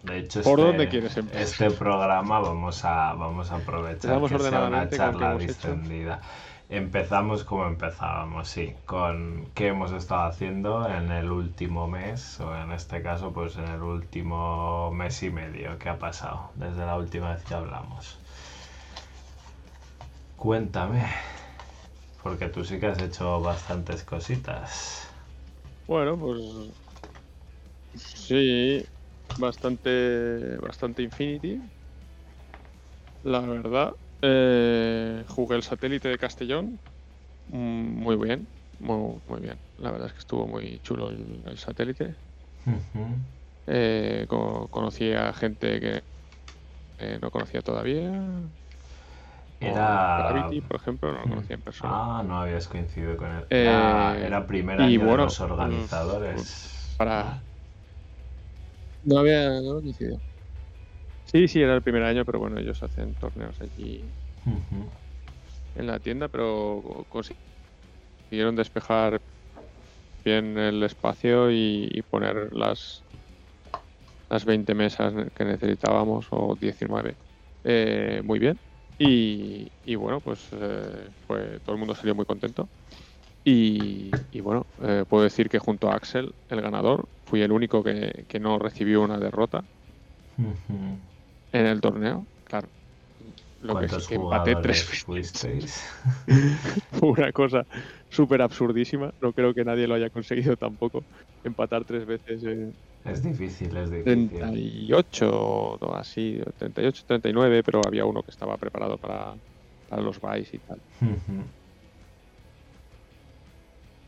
[0.03, 1.43] De hecho, ¿Por este, dónde quieres empezar?
[1.43, 5.69] Este programa vamos a, vamos a aprovechar que sea una charla hecho.
[6.73, 12.71] Empezamos como empezábamos, sí, con qué hemos estado haciendo en el último mes, o en
[12.71, 17.35] este caso, pues en el último mes y medio que ha pasado, desde la última
[17.35, 18.17] vez que hablamos.
[20.35, 21.05] Cuéntame,
[22.23, 25.07] porque tú sí que has hecho bastantes cositas.
[25.85, 26.41] Bueno, pues
[27.95, 28.83] sí,
[29.37, 31.61] bastante, bastante Infinity.
[33.21, 33.93] La verdad,
[34.25, 36.79] Eh, jugué el satélite de Castellón,
[37.47, 37.57] mm,
[38.03, 38.47] muy bien,
[38.79, 39.59] muy, muy bien.
[39.77, 42.17] La verdad es que estuvo muy chulo el, el satélite.
[42.65, 43.05] Ujú.
[43.67, 46.03] Eh, co- conocí a gente que
[46.99, 48.11] eh, no conocía todavía.
[49.59, 50.15] Era.
[50.17, 51.93] Gravity, por ejemplo, no lo conocía en persona.
[51.93, 53.45] Ah, no habías coincidido con él.
[53.49, 56.95] Eh, Era, era primer y año de los organizadores.
[56.97, 57.43] para-
[59.03, 60.19] No había no coincidido.
[61.33, 64.15] Sí, sí, era el primer año, pero bueno, ellos hacen torneos allí
[65.75, 69.21] en la tienda, pero co- consiguieron despejar
[70.25, 73.05] bien el espacio y, y poner las
[74.29, 77.17] las 20 mesas que necesitábamos o 19
[77.63, 78.59] eh, muy bien.
[78.97, 82.69] Y, y bueno pues eh, fue todo el mundo salió muy contento.
[83.45, 87.83] Y, y bueno eh, puedo decir que junto a Axel el ganador fui el único
[87.83, 89.65] que, que no recibió una derrota.
[90.37, 91.01] Ujú.
[91.53, 92.69] En el torneo claro
[93.59, 95.83] lo que ¿Cuántos que empaté tres veces fuisteis?
[96.91, 97.65] fue una cosa
[98.09, 99.11] súper absurdísima.
[99.21, 101.05] No creo que nadie lo haya conseguido tampoco.
[101.43, 104.03] Empatar tres veces en Es difícil, es difícil.
[104.03, 109.35] 38 o así, o 38, 39, pero había uno que estaba preparado para,
[109.87, 110.81] para los buys y tal.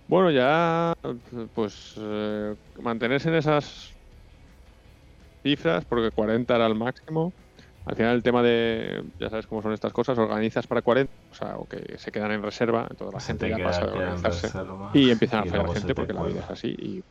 [0.08, 0.94] Bueno, ya
[1.54, 3.95] pues eh, mantenerse en esas
[5.46, 7.36] cifras, porque 40 era el máximo.
[7.86, 11.36] Al final el tema de, ya sabes cómo son estas cosas, organizas para 40, o
[11.36, 13.92] sea, o que se quedan en reserva, entonces la Se gente te ya pasa en
[13.94, 14.52] organizarse.
[14.54, 16.52] reserva Y empiezan a fallar gente te porque la vida es cuelga.
[16.52, 17.02] así y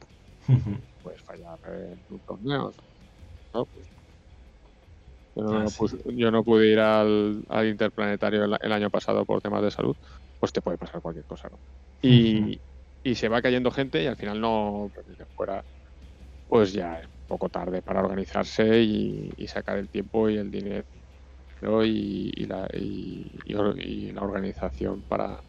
[1.02, 2.76] puedes fallar en tus torneos.
[3.54, 3.66] ¿no?
[3.66, 3.88] Pues,
[5.34, 5.86] yo, no, Ah, no sí.
[6.16, 9.96] yo no pude ir al, al interplanetario el, el año pasado por temas de salud,
[10.38, 11.48] pues te puede pasar cualquier cosa.
[11.50, 11.60] ¿no?
[12.00, 12.62] Y,
[13.02, 15.64] y se va cayendo gente y al final no, pues, fuera,
[16.48, 20.84] pues ya es poco tarde para organizarse y, y sacar el tiempo y el dinero
[21.84, 25.40] y, y la, y, organización para,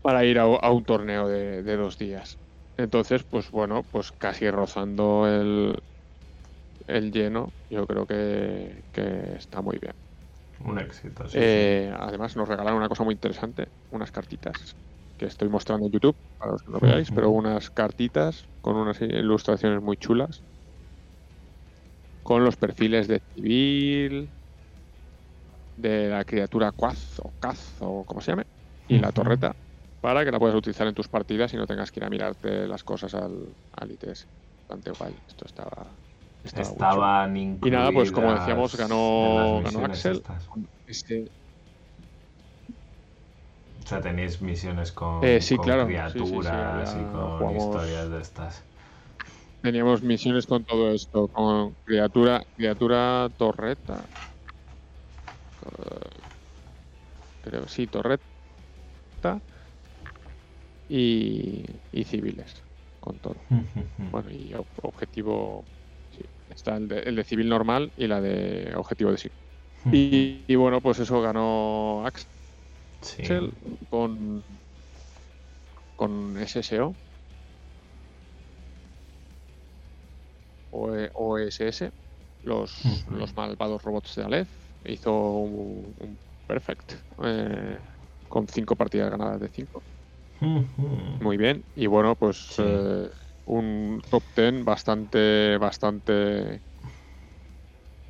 [0.00, 2.38] para ir a, a un torneo de, de dos días.
[2.76, 5.74] Entonces, pues bueno, pues casi rozando el,
[6.86, 9.92] el lleno, yo creo que, que está muy bien.
[10.60, 11.38] Un éxito, sí.
[11.40, 11.40] sí.
[11.40, 14.74] Eh, además, nos regalaron una cosa muy interesante, unas cartitas
[15.18, 19.00] que estoy mostrando en YouTube, para los que no veáis, pero unas cartitas con unas
[19.02, 20.44] ilustraciones muy chulas,
[22.22, 24.30] con los perfiles de civil,
[25.76, 28.44] de la criatura Quaz o Kaz o como se llame,
[28.86, 29.54] y la torreta,
[30.00, 32.66] para que la puedas utilizar en tus partidas y no tengas que ir a mirarte
[32.66, 34.26] las cosas al, al ITS.
[34.68, 35.86] Bastante guay, esto estaba...
[36.44, 36.68] estaba.
[36.68, 40.16] Estaban Y nada, pues como decíamos, ganó, ganó Axel.
[40.16, 40.48] estas.
[40.86, 41.30] Este,
[43.88, 45.86] O sea, tenéis misiones con, Eh, sí, con claro.
[45.86, 48.64] Sí, sí, sí, criaturas y con jugamos- historias de estas.
[49.62, 54.04] Teníamos misiones con todo esto, con criatura, criatura torreta.
[55.64, 56.20] Eh,
[57.40, 59.40] creo, sí, torreta.
[60.86, 61.64] y,
[62.04, 62.62] civiles,
[63.00, 63.46] con todo.
[64.12, 65.66] bueno, y objetivo,
[66.10, 66.20] sí,
[66.50, 69.28] está el de, el de, civil normal y la de objetivo de sí.
[69.92, 72.04] y, bueno, pues eso ganó
[73.88, 74.44] Con,
[75.96, 76.96] con SSO.
[80.70, 81.90] O, OSS,
[82.42, 84.50] los, los malvados robots de Aleph.
[84.84, 86.92] Hizo un, un perfect.
[87.24, 87.78] Eh,
[88.28, 89.82] con cinco partidas ganadas de cinco.
[90.40, 91.64] Muy bien.
[91.74, 93.10] Y bueno, pues eh,
[93.46, 96.62] un top ten bastante, bastante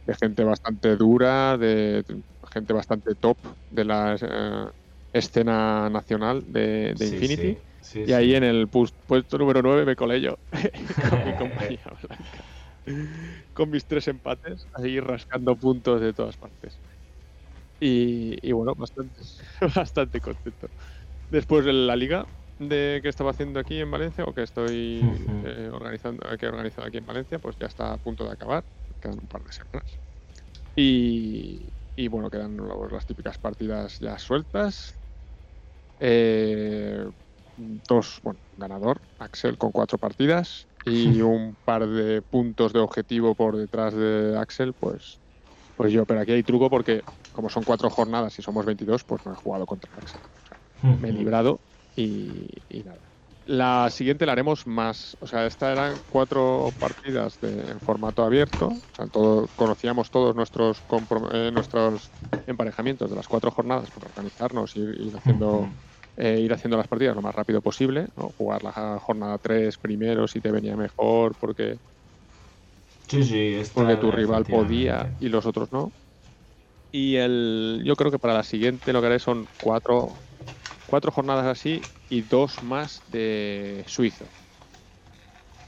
[0.05, 2.03] de gente bastante dura, de
[2.59, 3.39] gente bastante top
[3.71, 4.71] de la eh,
[5.13, 7.59] escena nacional de, Infinity.
[8.07, 10.37] y ahí en el puesto número 9 me colé yo
[11.11, 12.45] con mi compañía blanca.
[13.53, 16.81] Con mis tres empates, ahí rascando puntos de todas partes.
[17.81, 19.21] Y, bueno, bastante,
[19.75, 20.69] bastante contento.
[21.31, 22.27] Después de la liga
[22.59, 25.01] de que estaba haciendo aquí en Valencia o que estoy
[25.45, 28.65] eh, organizando, que he organizado aquí en Valencia, pues ya está a punto de acabar.
[29.01, 30.01] Quedan un par de semanas.
[30.75, 31.69] Y,
[31.99, 32.57] y bueno, quedan
[32.93, 34.95] las típicas partidas ya sueltas.
[35.99, 37.05] Eh,
[37.57, 43.57] dos, bueno, ganador, Axel con cuatro partidas y un par de puntos de objetivo por
[43.57, 45.19] detrás de Axel, pues
[45.77, 49.27] pues yo, pero aquí hay truco porque como son cuatro jornadas y somos 22, pues
[49.27, 50.21] no he jugado contra Axel.
[51.01, 51.59] me he librado
[51.97, 52.49] y,
[52.85, 53.08] nada.
[53.51, 58.67] La siguiente la haremos más, o sea, esta eran cuatro partidas de, en formato abierto,
[58.69, 60.83] o sea, todo, conocíamos todos nuestros
[61.33, 62.13] eh, nuestros
[62.45, 65.71] emparejamientos de las cuatro jornadas para organizarnos y ir haciendo
[66.17, 68.33] eh, ir haciendo las partidas lo más rápido posible, ¿no?
[68.37, 71.79] jugar la jornada 3 primero si te venía mejor porque
[73.09, 75.93] Sí, sí, porque tu rival podía y los otros no.
[76.93, 80.23] Y el, yo creo que para la siguiente lo que haré son cuatro,
[80.89, 84.27] cuatro jornadas así y dos más de suizo.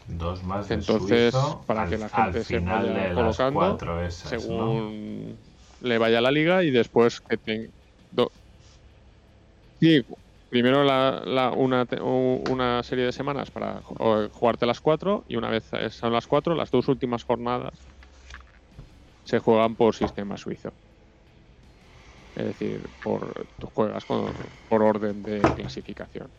[0.09, 3.79] Dos más de Entonces, para que la gente se vaya colocando
[4.25, 5.39] según
[5.81, 7.69] le vaya a la liga y después que tenga.
[9.81, 10.03] Sí,
[10.51, 16.13] primero la, una, una, serie de semanas para jugarte las cuatro y una vez son
[16.13, 17.89] las cuatro, las dos últimas jornadas
[19.25, 20.75] se juegan por sistema suizo.
[22.41, 26.33] Es decir, por, tú juegas por orden de clasificación.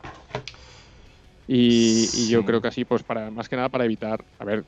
[1.48, 4.66] Y, yo creo que así, pues para más que nada para evitar, a ver,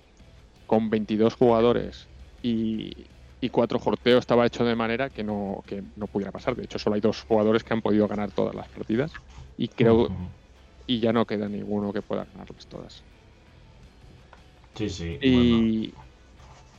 [0.68, 2.10] con 22 jugadores
[2.42, 3.08] y,
[3.42, 6.56] y cuatro sorteos estaba hecho de manera que no, que no pudiera pasar.
[6.56, 9.12] De hecho, solo hay dos jugadores que han podido ganar todas las partidas
[9.58, 10.10] y creo
[10.86, 13.06] y ya no queda ninguno que pueda ganarlas todas.
[14.76, 15.18] Sí, sí.
[15.22, 15.94] Y,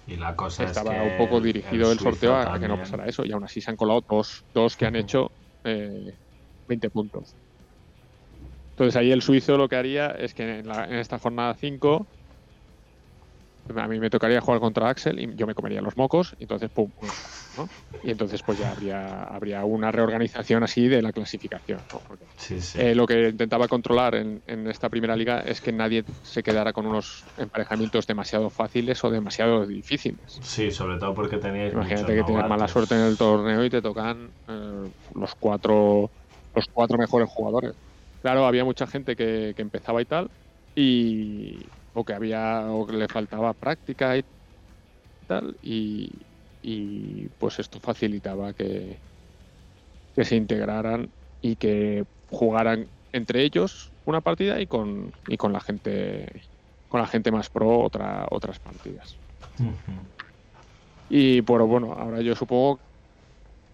[0.07, 3.33] y la cosa estaba un poco dirigido el, sorteo a, que no pasara eso y
[3.33, 5.33] aún así se han colado dos, dos que han hecho
[5.65, 6.19] eh,
[6.67, 7.37] 20 puntos.
[8.71, 12.09] Entonces ahí el suizo lo que haría es que en, en esta jornada 5
[13.69, 16.71] a mí me tocaría jugar contra Axel y yo me comería los mocos, y entonces
[16.71, 16.91] pum,
[17.57, 17.69] ¿no?
[18.03, 21.81] Y entonces pues ya habría, habría una reorganización así de la clasificación.
[22.77, 26.87] Eh, lo que intentaba controlar en, esta primera liga es que nadie se quedara con
[26.87, 30.21] unos emparejamientos demasiado fáciles o demasiado difíciles.
[30.43, 33.81] Sí, sobre todo porque teníais Imagínate que tienes mala suerte en el torneo y te
[33.81, 36.11] tocan eh, los cuatro
[36.55, 37.73] los cuatro mejores jugadores.
[38.21, 40.31] Claro, había mucha gente que, que empezaba y tal,
[40.75, 44.25] y, o que había o que le faltaba práctica y
[45.27, 49.01] tal y, pues esto facilitaba que,
[50.15, 55.61] que se integraran y que jugaran entre ellos una partida y con y con la
[55.61, 56.43] gente
[56.89, 59.21] con la gente más pro otra, otras partidas.
[61.09, 62.81] Y pero bueno ahora yo supongo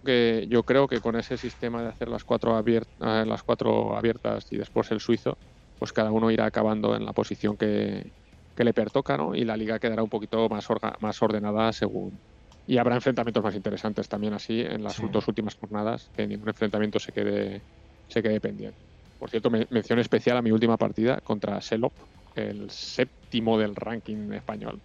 [0.05, 4.51] que yo creo que con ese sistema de hacer las cuatro abiertas las cuatro abiertas
[4.51, 5.37] y después el suizo
[5.81, 8.13] pues cada uno irá acabando en la posición que,
[8.55, 9.33] le pertoca, ¿no?
[9.33, 10.67] Y la liga quedará un poquito más,
[10.99, 12.19] más ordenada según.
[12.67, 16.99] Y habrá enfrentamientos más interesantes también así en las dos últimas jornadas, que ningún enfrentamiento
[16.99, 17.63] se quede,
[18.07, 18.77] se quede pendiente.
[19.17, 21.93] Por cierto, mención especial a mi última partida contra Selop,
[22.35, 24.79] el séptimo del ranking español,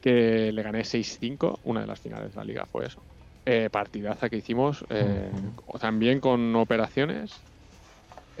[0.00, 3.02] que le gané 6-5, una de las finales de la liga fue eso.
[3.44, 5.32] Eh, partidaza que hicimos, eh,
[5.80, 7.32] también con operaciones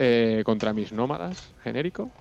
[0.02, 2.14] eh, contra mis nómadas genérico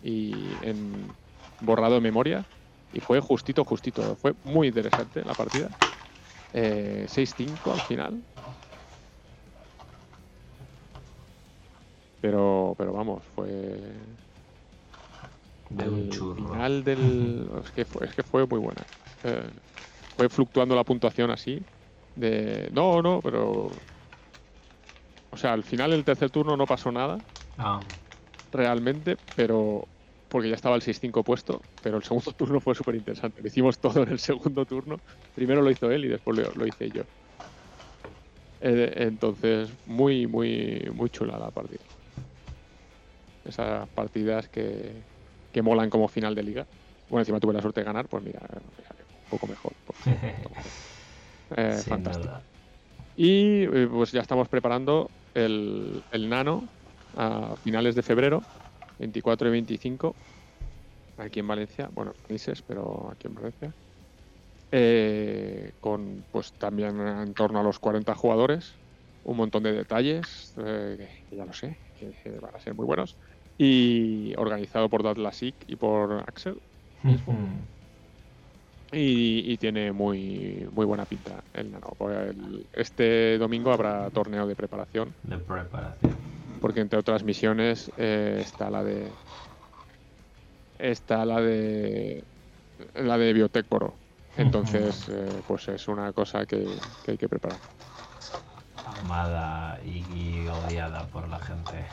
[0.00, 1.16] y en
[1.60, 2.46] borrado de memoria
[2.92, 4.16] y fue justito, justito.
[4.16, 5.70] Fue muy interesante la partida.
[6.52, 8.24] 6-5 eh, al final.
[12.20, 14.16] Pero, pero vamos, fue.
[15.68, 16.54] De un churro.
[16.54, 17.50] final del.
[17.64, 18.86] es, que fue, es que fue muy buena.
[19.24, 19.50] Eh,
[20.16, 21.66] fue fluctuando la puntuación así.
[22.14, 22.68] De.
[22.72, 23.70] No, no, pero
[25.34, 27.20] o sea, al final del tercer turno no pasó nada.
[27.58, 27.82] Ah.
[28.52, 29.88] realmente, pero
[30.28, 33.40] porque ya estaba el 6-5 puesto, pero el segundo turno fue súper interesante.
[33.40, 34.96] Lo hicimos todo en el segundo turno.
[35.34, 37.02] Primero lo hizo él y después lo, hice yo.
[38.60, 41.84] Eh, entonces, muy, muy, muy chula la partida.
[43.44, 45.02] Esas partidas que,
[45.52, 46.66] que molan como final de liga.
[47.08, 49.72] Bueno, encima tuve la suerte de ganar, pues mira, un poco mejor.
[51.56, 52.40] eh, fantástico.
[53.16, 56.64] Y eh, pues ya estamos preparando el, el Nano
[57.16, 58.42] a finales de febrero
[58.98, 60.14] 24 y 25,
[61.18, 63.74] aquí en Valencia, bueno, países, pero aquí en Valencia.
[64.76, 68.72] Eh, con pues también en torno a los 40 jugadores,
[69.22, 73.16] un montón de detalles, eh, que ya lo sé, que, van a ser muy buenos,
[73.56, 76.60] y organizado por Datlasic y por Axel.
[78.94, 81.92] y, tiene muy, muy buena pinta el nano.
[82.72, 85.14] Este domingo habrá torneo de preparación.
[85.22, 86.34] De preparación
[86.64, 89.06] porque entre otras misiones eh, está la de
[90.78, 92.24] está la de
[92.94, 93.92] la de Biotech Poro.
[94.38, 96.66] Entonces, eh, pues es una cosa que,
[97.06, 97.58] hay que preparar.
[99.02, 101.84] Amada y, odiada por la gente.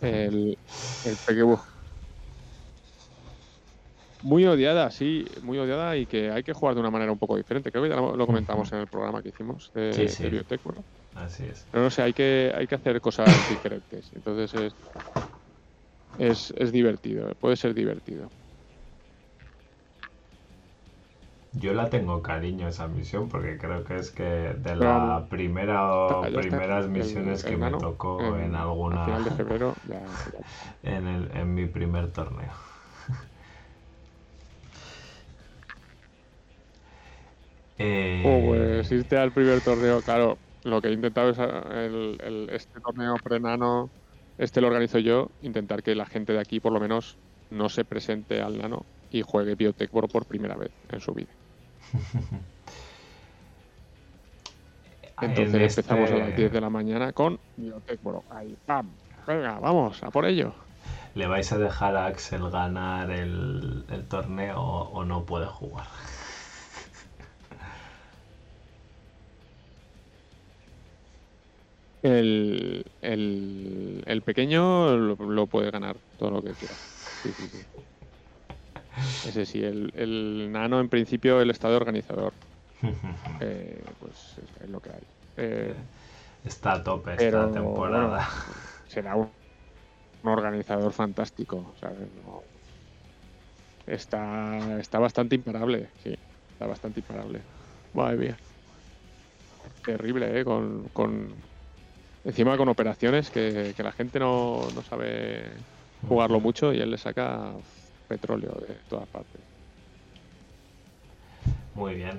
[0.00, 0.56] el,
[1.04, 1.16] el
[4.22, 7.36] Muy odiada, sí, muy odiada y que hay que jugar de una manera un poco
[7.36, 7.70] diferente.
[7.70, 10.84] Creo que ya lo, comentamos en el programa que hicimos de, Biotech Poro.
[11.14, 11.66] Así es.
[11.70, 14.10] Pero no sé, hay que, hay que hacer cosas diferentes.
[14.14, 14.74] Entonces
[16.18, 18.30] es, es, divertido, puede ser divertido.
[21.52, 26.22] Yo la tengo cariño esa misión porque creo que es que de la primera o
[26.22, 29.74] primeras misiones que me tocó en, alguna final de febrero
[30.82, 32.52] en, el, en mi primer torneo.
[37.78, 38.22] Eh...
[38.24, 43.16] Oh, pues irte al primer torneo, claro, lo que he intentado es el, este torneo
[43.22, 43.90] prenano,
[44.38, 47.18] este lo organizo yo, intentar que la gente de aquí por lo menos
[47.50, 51.30] no se presente al nano y juegue Biotech por primera vez en su vida.
[55.20, 58.00] Entonces empezamos a las 10 de la mañana con Biotech
[58.30, 58.90] Ahí, ¡pam!
[59.26, 60.54] Venga, vamos, a por ello.
[61.14, 65.86] ¿Le vais a dejar a Axel ganar el, el torneo o no puede jugar?
[72.06, 76.74] El, el, pequeño lo, puede ganar todo lo que quiera.
[77.22, 79.28] Sí, sí, sí.
[79.28, 82.32] Ese sí, el, el nano en principio el estado organizador.
[83.40, 85.02] Eh, pues es lo que hay.
[85.36, 85.74] Eh,
[86.44, 88.28] está a tope esta temporada.
[88.86, 89.30] será un,
[90.22, 91.74] organizador fantástico.
[93.86, 96.16] está, está bastante imparable, sí.
[96.52, 97.40] Está bastante imparable.
[97.92, 98.36] Madre mía.
[99.84, 100.44] Terrible, ¿eh?
[100.44, 101.34] Con, con,
[102.26, 105.48] Encima con operaciones que, la gente no, sabe
[106.08, 107.54] jugarlo mucho y él le saca
[108.08, 109.40] petróleo de todas partes.
[111.74, 112.18] Muy bien.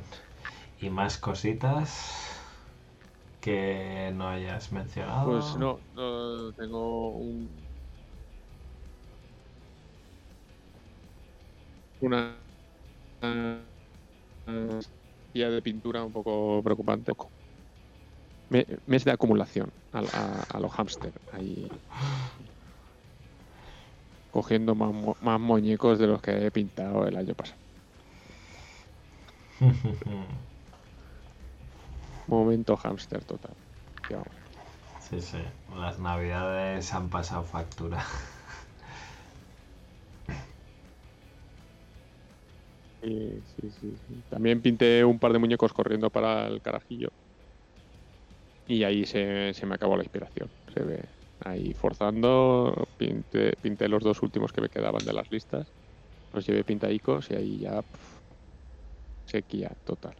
[0.79, 2.39] ¿Y más cositas
[3.41, 5.29] que no hayas mencionado?
[5.29, 7.67] Pues no, no tengo un...
[11.99, 12.37] Una
[15.33, 17.11] guía de pintura un poco preocupante
[18.49, 21.13] mes de acumulación a, los hámster.
[21.31, 21.67] Ahí
[24.31, 27.59] cogiendo más, muñecos de los que he pintado el año pasado.
[32.27, 33.55] Momento hámster total.
[34.99, 35.37] Sí, sí.
[35.75, 38.03] Las navidades han pasado factura.
[43.01, 43.41] sí,
[43.71, 44.23] sí, sí.
[44.29, 47.09] También pinté un par de muñecos corriendo para el carajillo.
[48.67, 50.49] Y ahí se, me acabó la inspiración.
[50.73, 51.03] Se ve
[51.45, 55.71] ahí forzando, pinté, los dos últimos que me quedaban de las listas,
[56.33, 57.81] los llevé pintaicos y ahí ya
[59.25, 60.15] sequía total.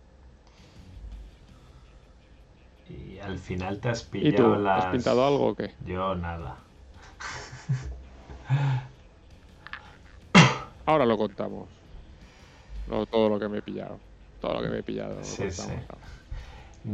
[2.90, 4.68] Y al final te has pillado ¿Y tú?
[4.70, 5.74] ¿Has pintado algo o qué?
[5.86, 6.58] Yo nada.
[10.86, 11.68] Ahora lo contamos.
[13.10, 14.00] todo lo que me he pillado.
[14.40, 15.22] Todo lo que me he pillado.
[15.22, 15.70] Sí, sí.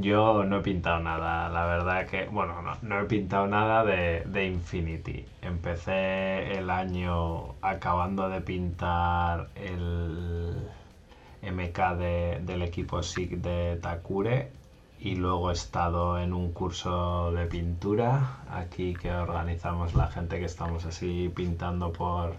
[0.02, 5.24] Yo no he pintado nada, la verdad que, bueno, no, he pintado nada de, Infinity.
[5.44, 10.68] Empecé el año acabando de pintar el
[11.44, 11.78] MK
[12.42, 14.52] del equipo SIG de Takure
[15.00, 20.46] y luego he estado en un curso de pintura aquí que organizamos la gente que
[20.46, 22.34] estamos así pintando por,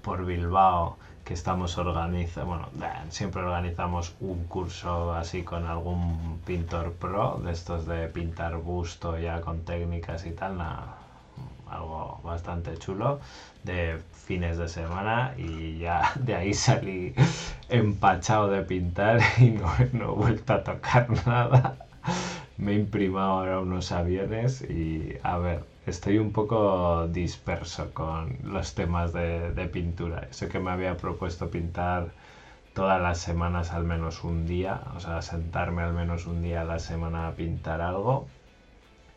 [0.00, 2.68] por Bilbao que estamos organizando, bueno,
[3.08, 9.40] siempre organizamos un curso así con algún pintor pro, de estos de pintar busto ya
[9.40, 10.58] con técnicas y tal,
[11.70, 13.20] algo bastante chulo
[13.62, 17.14] de fines de semana y ya de ahí salí
[17.68, 21.76] empachado de pintar y no, no he vuelto a tocar nada.
[22.56, 28.74] Me he imprimado ahora unos aviones y a ver, estoy un poco disperso con los
[28.74, 30.28] temas de, de pintura.
[30.30, 32.12] Sé que me había propuesto pintar
[32.74, 36.64] todas las semanas al menos un día, o sea, sentarme al menos un día a
[36.64, 38.26] la semana a pintar algo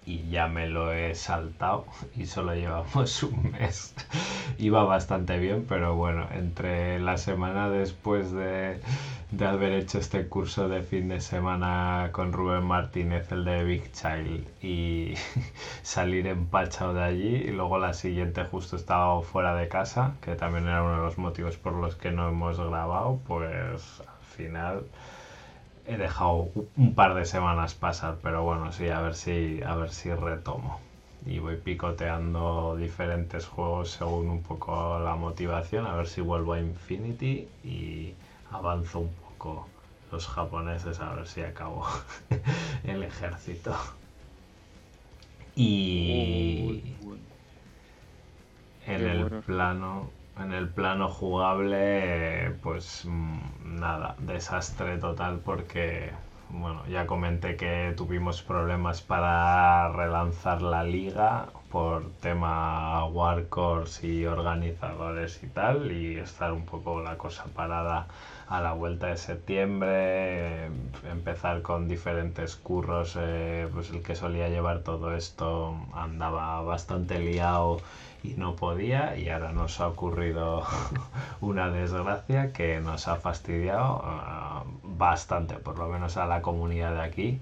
[0.08, 1.86] y ya me lo he saltado
[2.16, 3.94] y solo llevamos un mes.
[4.58, 8.80] Iba bastante bien, pero bueno, entre la semana después de,
[9.32, 13.92] de, haber hecho este curso de fin de semana con Rubén Martínez, el de Big
[13.92, 15.16] Child, y
[15.84, 20.68] salir empachado de allí, y luego la siguiente justo estaba fuera de casa, que también
[20.68, 24.84] era uno de los motivos por los que no hemos grabado, pues al final
[25.88, 29.90] he dejado un par de semanas pasar, pero bueno, sí, a ver si, a ver
[29.90, 30.80] si retomo.
[31.26, 36.60] Y voy picoteando diferentes juegos según un poco la motivación, a ver si vuelvo a
[36.60, 38.14] Infinity y
[38.52, 39.68] avanzo un poco
[40.12, 41.86] los japoneses, a ver si acabo
[42.84, 43.76] el ejército.
[45.56, 46.84] Y
[48.86, 50.10] en el plano
[50.40, 56.12] en el plano jugable, pues mm, nada, desastre total porque,
[56.50, 65.42] bueno, ya comenté que tuvimos problemas para relanzar la liga por tema Warcors y organizadores
[65.44, 68.08] y tal, y estar un poco la cosa parada
[68.48, 70.68] a la vuelta de septiembre,
[71.12, 77.82] empezar con diferentes curros, eh, pues el que solía llevar todo esto andaba bastante liado
[78.24, 80.64] y no podía y ahora nos ha ocurrido
[81.42, 87.02] una desgracia que nos ha fastidiado uh, bastante, por lo menos a la comunidad de
[87.02, 87.42] aquí.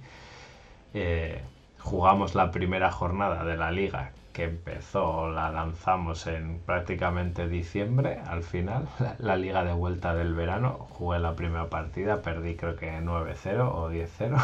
[0.94, 1.42] Eh,
[1.80, 8.44] jugamos la primera jornada de la liga que empezó, la lanzamos en prácticamente diciembre, al
[8.44, 13.00] final, la, la, liga de vuelta del verano, jugué la primera partida, perdí creo que
[13.00, 14.42] 9-0 o 10-0.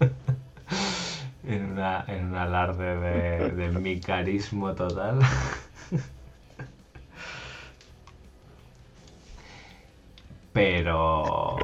[1.46, 5.20] en, una, en un alarde de, de micarismo total.
[10.52, 11.56] Pero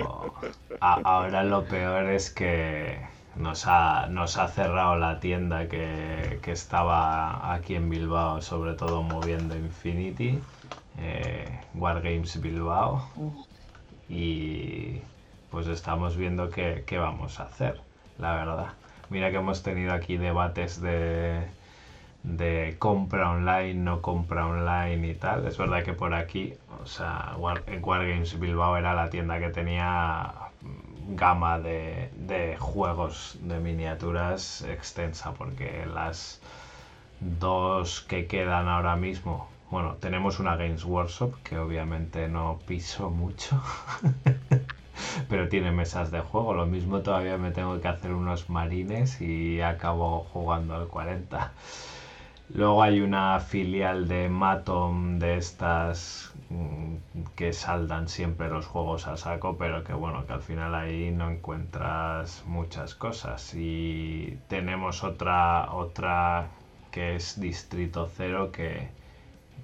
[0.80, 2.98] a, ahora lo peor es que
[3.36, 9.02] nos ha, nos ha cerrado la tienda que, que, estaba aquí en Bilbao, sobre todo
[9.02, 10.38] moviendo Infinity,
[10.98, 13.08] eh, Wargames Bilbao.
[14.08, 15.00] Y
[15.50, 17.80] pues estamos viendo qué, qué vamos a hacer,
[18.18, 18.81] la verdad.
[19.12, 21.46] Mira que hemos tenido aquí debates de,
[22.22, 25.46] de compra online, no compra online y tal.
[25.46, 30.32] Es verdad que por aquí, o sea, Wargames Bilbao era la tienda que tenía
[31.10, 36.40] gama de, de juegos de miniaturas extensa, porque las
[37.20, 43.60] dos que quedan ahora mismo, bueno, tenemos una Games Workshop que obviamente no piso mucho.
[45.28, 46.54] pero tiene mesas de juego.
[46.54, 51.52] Lo mismo todavía me tengo que hacer unos marines y acabo jugando al 40.
[52.54, 56.96] Luego hay una filial de Matom de estas mm,
[57.34, 61.30] que saldan siempre los juegos a saco, pero que bueno, que al final ahí no
[61.30, 63.54] encuentras muchas cosas.
[63.54, 66.48] Y tenemos otra, otra
[66.90, 68.90] que es Distrito Cero que,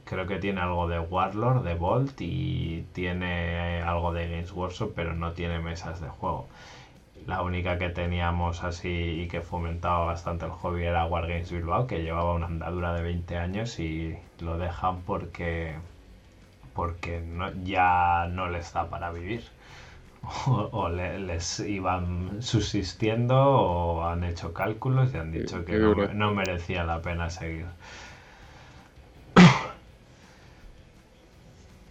[0.09, 5.14] creo que tiene algo de Warlord, de Bolt y tiene algo de Games Workshop, pero
[5.14, 6.48] no tiene mesas de juego.
[7.26, 12.02] La única que teníamos así y que fomentaba bastante el hobby era Wargames Bilbao, que
[12.02, 15.74] llevaba una andadura de 20 años y lo dejan porque,
[16.74, 19.44] porque no, ya no les da para vivir.
[20.48, 25.94] O, o le, les iban subsistiendo o han hecho cálculos y han dicho que no,
[25.94, 27.66] no merecía la pena seguir.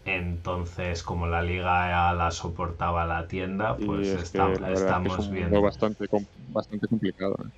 [0.07, 5.61] Entonces, como la liga ya la soportaba la tienda, pues está, estamos es viendo.
[5.61, 6.05] Bastante,
[6.35, 7.35] bastante complicado.
[7.45, 7.51] ¿eh?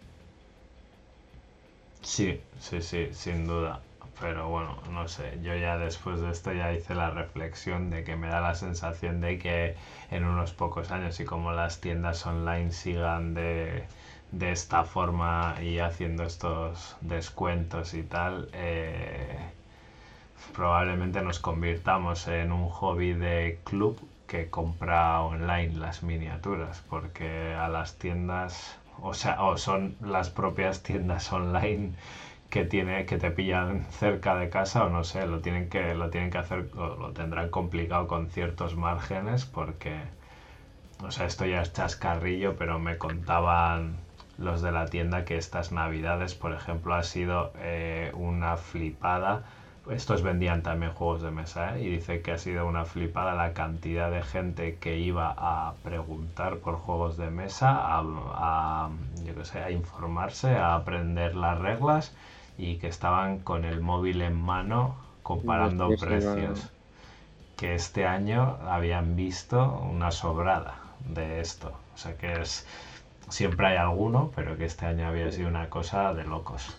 [2.01, 3.81] Sí, sí, sí, sin duda.
[4.19, 8.17] Pero bueno, no sé, yo ya después de esto ya hice la reflexión de que
[8.17, 9.75] me da la sensación de que
[10.11, 13.87] en unos pocos años y como las tiendas online sigan de,
[14.31, 19.39] de esta forma y haciendo estos descuentos y tal, eh,
[20.53, 23.95] probablemente nos convirtamos en un hobby de club
[24.27, 30.81] que compra online las miniaturas, porque a las tiendas, o sea, o son las propias
[30.81, 31.93] tiendas online
[32.49, 36.09] que tiene que te pillan cerca de casa o no sé, lo tienen que lo
[36.09, 40.03] tienen que hacer o lo tendrán complicado con ciertos márgenes porque
[41.03, 43.97] o sea, esto ya es chascarrillo, pero me contaban
[44.37, 49.41] los de la tienda que estas navidades, por ejemplo, ha sido eh, una flipada.
[49.91, 51.83] Estos vendían también juegos de mesa ¿eh?
[51.83, 56.57] y dice que ha sido una flipada la cantidad de gente que iba a preguntar
[56.57, 58.89] por juegos de mesa, a,
[59.23, 62.13] yo que sé, a informarse, a aprender las reglas
[62.57, 66.69] y que estaban con el móvil en mano comparando precios.
[67.55, 70.75] Que este año habían visto una sobrada
[71.05, 71.73] de esto.
[71.93, 72.65] O sea que es
[73.29, 76.77] siempre hay alguno, pero que este año había sido una cosa de locos.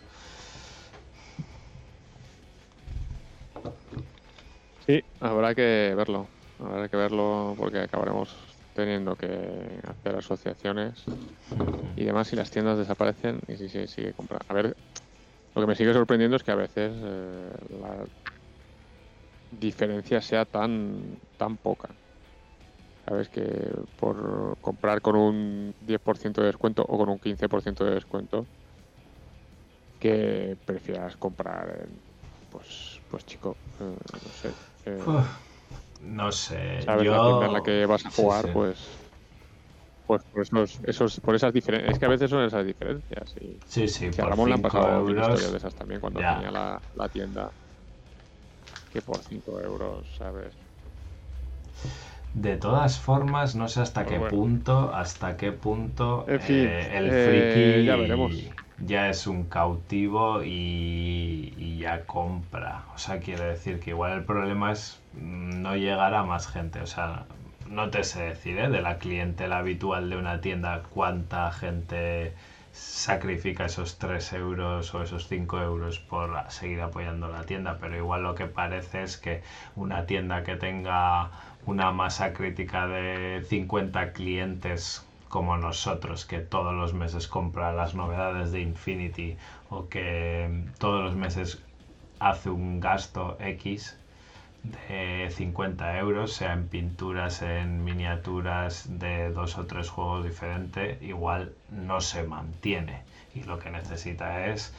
[4.90, 6.32] Sí, habrá que verlo.
[6.58, 11.10] Habrá que verlo porque acabaremos teniendo que hacer asociaciones
[11.96, 14.44] y demás y las tiendas desaparecen y si se sigue comprando.
[14.48, 14.78] A ver,
[15.54, 18.06] lo que me sigue sorprendiendo es que a veces eh, la
[19.50, 21.96] diferencia sea tan, tan poca.
[23.06, 23.42] Sabes que
[23.96, 28.48] por comprar con un 10% de descuento o con un 15% de descuento,
[29.98, 31.88] que prefieras comprar
[32.48, 34.56] pues, pues chico, eh, no sé.
[34.86, 34.98] Eh,
[36.02, 36.82] no sé.
[36.82, 37.12] Sabes yo...
[37.12, 38.78] la tienda en la que vas a jugar, pues
[40.10, 43.56] pues por esos, esos por esas diferencias es que a veces son esas diferencias y
[43.64, 46.82] sí sí que a Ramón le han pasado historias de esas también cuando tenía la,
[46.96, 47.52] la, tienda.
[48.92, 50.52] Que por 5 euros sabes
[52.34, 54.36] de todas formas no sé hasta pues qué bueno.
[54.36, 58.34] punto hasta qué punto en fin, eh, el eh, friki ya veremos
[58.80, 62.84] ya es un cautivo y, ya compra.
[62.94, 66.80] O sea, quiere decir que igual el problema es no llegar a más gente.
[66.80, 67.24] O sea,
[67.68, 68.56] no te sé decir.
[68.70, 72.34] De la clientela habitual de una tienda, cuánta gente
[72.72, 78.22] sacrifica esos 3 euros o esos 5 euros por seguir apoyando la tienda, pero igual
[78.22, 79.42] lo que parece es que
[79.74, 81.30] una tienda que tenga
[81.66, 88.50] una masa crítica de 50 clientes como nosotros, que todos los meses compra las novedades
[88.50, 89.36] de Infinity
[89.70, 91.62] o que todos los meses
[92.18, 93.96] hace un gasto X
[94.64, 101.54] de 50 euros, sea en pinturas, en miniaturas de dos o tres juegos diferentes, igual
[101.70, 103.02] no se mantiene.
[103.32, 104.74] Y lo que necesita es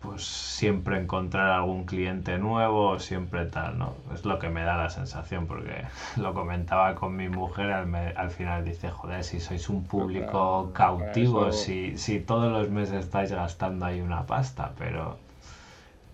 [0.00, 3.94] pues siempre encontrar algún cliente nuevo, siempre tal, ¿no?
[4.14, 5.84] Es lo que me da la sensación, porque
[6.16, 10.70] lo comentaba con mi mujer, al, me, al final dice, joder, si sois un público
[10.74, 11.58] cautivo, eso...
[11.58, 15.18] si, si todos los meses estáis gastando ahí una pasta, pero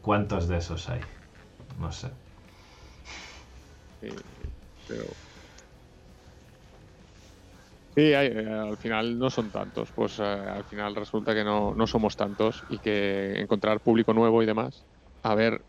[0.02, 1.00] ¿cuántos de esos hay?
[1.80, 2.10] No sé.
[4.00, 4.08] Sí,
[4.88, 5.25] pero...
[7.96, 11.74] Sí, hay, eh, al final no son tantos, pues eh, al final resulta que no,
[11.74, 14.86] no, somos tantos y que encontrar público nuevo y demás.
[15.22, 15.64] A ver,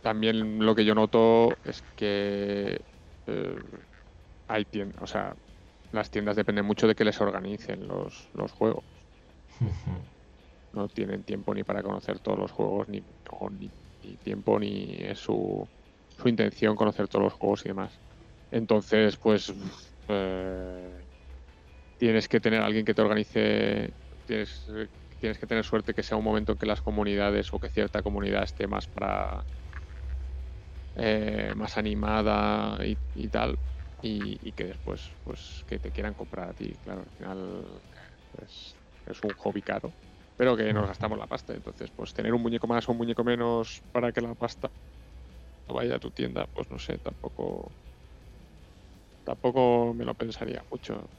[0.00, 2.80] también lo que yo noto es que
[3.26, 3.56] eh,
[4.46, 5.34] hay tiendas, o sea,
[5.92, 8.84] las tiendas dependen mucho de que les organicen los, los juegos.
[10.72, 14.96] No tienen tiempo ni para conocer todos los juegos, ni, no, ni, ni tiempo, ni
[15.00, 15.68] es su,
[16.08, 18.00] su intención conocer todos los juegos y demás.
[18.50, 19.52] Entonces, pues
[20.08, 21.07] eh,
[21.98, 23.92] tienes que tener alguien que te organice,
[24.24, 24.66] tienes,
[25.18, 28.02] tienes que tener suerte que sea un momento en que las comunidades o que cierta
[28.02, 29.44] comunidad esté más para
[30.94, 33.58] eh, más animada y, tal
[34.00, 37.82] y, que después pues que te quieran comprar a ti, claro, al final
[38.42, 38.76] es,
[39.22, 39.94] un hobby caro
[40.36, 41.52] pero que nos gastamos la pasta.
[41.52, 44.70] Entonces, pues tener un muñeco más o un muñeco menos para que la pasta
[45.66, 47.74] vaya a tu tienda, pues no sé, tampoco
[49.24, 51.10] tampoco me lo pensaría mucho.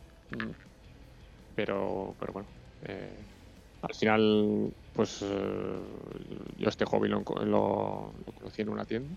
[1.59, 3.27] Pero, pero bueno, eh,
[3.81, 5.81] al final, pues eh,
[6.55, 7.21] yo este hobby lo,
[8.33, 9.13] conocí en una tienda.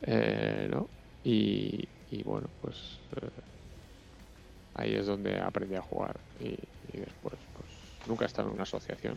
[0.00, 0.90] Eh, ¿no?
[1.22, 3.06] Y, y, bueno, pues
[4.74, 6.56] ahí es donde aprendí a jugar y,
[6.98, 7.70] después pues
[8.06, 9.16] nunca he estado en una asociación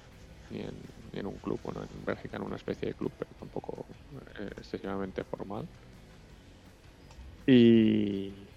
[0.50, 0.80] ni en,
[1.12, 3.88] ni en un club, bueno, en Bélgica en una especie de club, pero tampoco
[4.58, 5.68] excesivamente formal.
[7.46, 8.52] Y,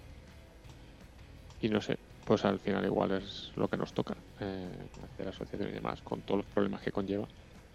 [1.59, 1.94] y no sé,
[2.25, 6.23] pues al final igual es lo que nos toca, eh, hacer asociación y demás, con
[6.23, 7.27] todos los problemas que conlleva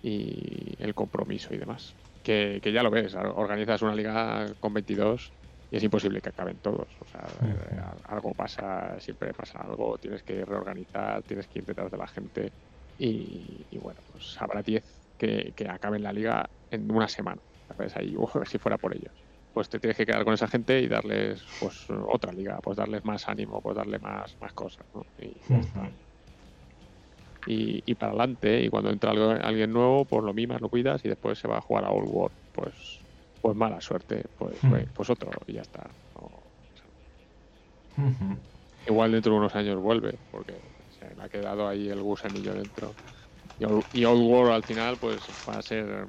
[0.02, 1.94] y el compromiso y demás.
[2.22, 5.32] Que, que ya lo ves, organizas una liga con 22
[5.70, 6.88] y es imposible que acaben todos.
[7.00, 11.90] O sea, eh, algo pasa, siempre pasa algo, tienes que reorganizar, tienes que ir detrás
[11.90, 12.52] de la gente
[12.98, 14.84] y, y bueno, pues habrá 10
[15.16, 17.40] que, que, acaben la liga en una semana.
[17.68, 17.96] ¿sabes?
[17.96, 18.16] Ahí,
[18.46, 19.19] si fuera por ellos.
[19.52, 23.04] Pues te tienes que quedar con esa gente y darles pues otra liga, pues darles
[23.04, 24.86] más ánimo, pues darle más, más cosas.
[24.94, 25.06] ¿no?
[25.18, 25.90] Y, ya está.
[27.46, 31.04] Y, y, para adelante, y cuando entra algo, alguien nuevo, pues lo mimas, lo cuidas
[31.04, 32.36] y después se va a jugar a Old World.
[32.52, 33.00] Pues,
[33.40, 34.58] pues mala suerte, pues,
[34.94, 35.90] pues otro y ya está.
[36.14, 36.90] No, o sea,
[38.86, 40.60] igual dentro de unos años vuelve, porque
[40.90, 42.96] se le ha quedado ahí el gusanillo dentro.
[43.58, 43.64] Y,
[44.00, 46.06] y Old World al final, pues va a ser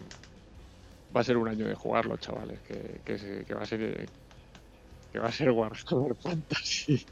[1.15, 4.07] va a ser un año de jugarlo, chavales, que, que, va a ser
[5.11, 7.05] que va a ser Warhammer Fantasy.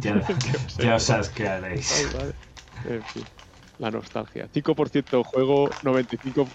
[0.00, 0.20] Ya,
[0.78, 2.08] ya os asquearéis.
[2.16, 2.34] Vale.
[2.88, 3.24] En fin,
[3.78, 4.48] la nostalgia.
[4.52, 6.48] 5% juego, 95%,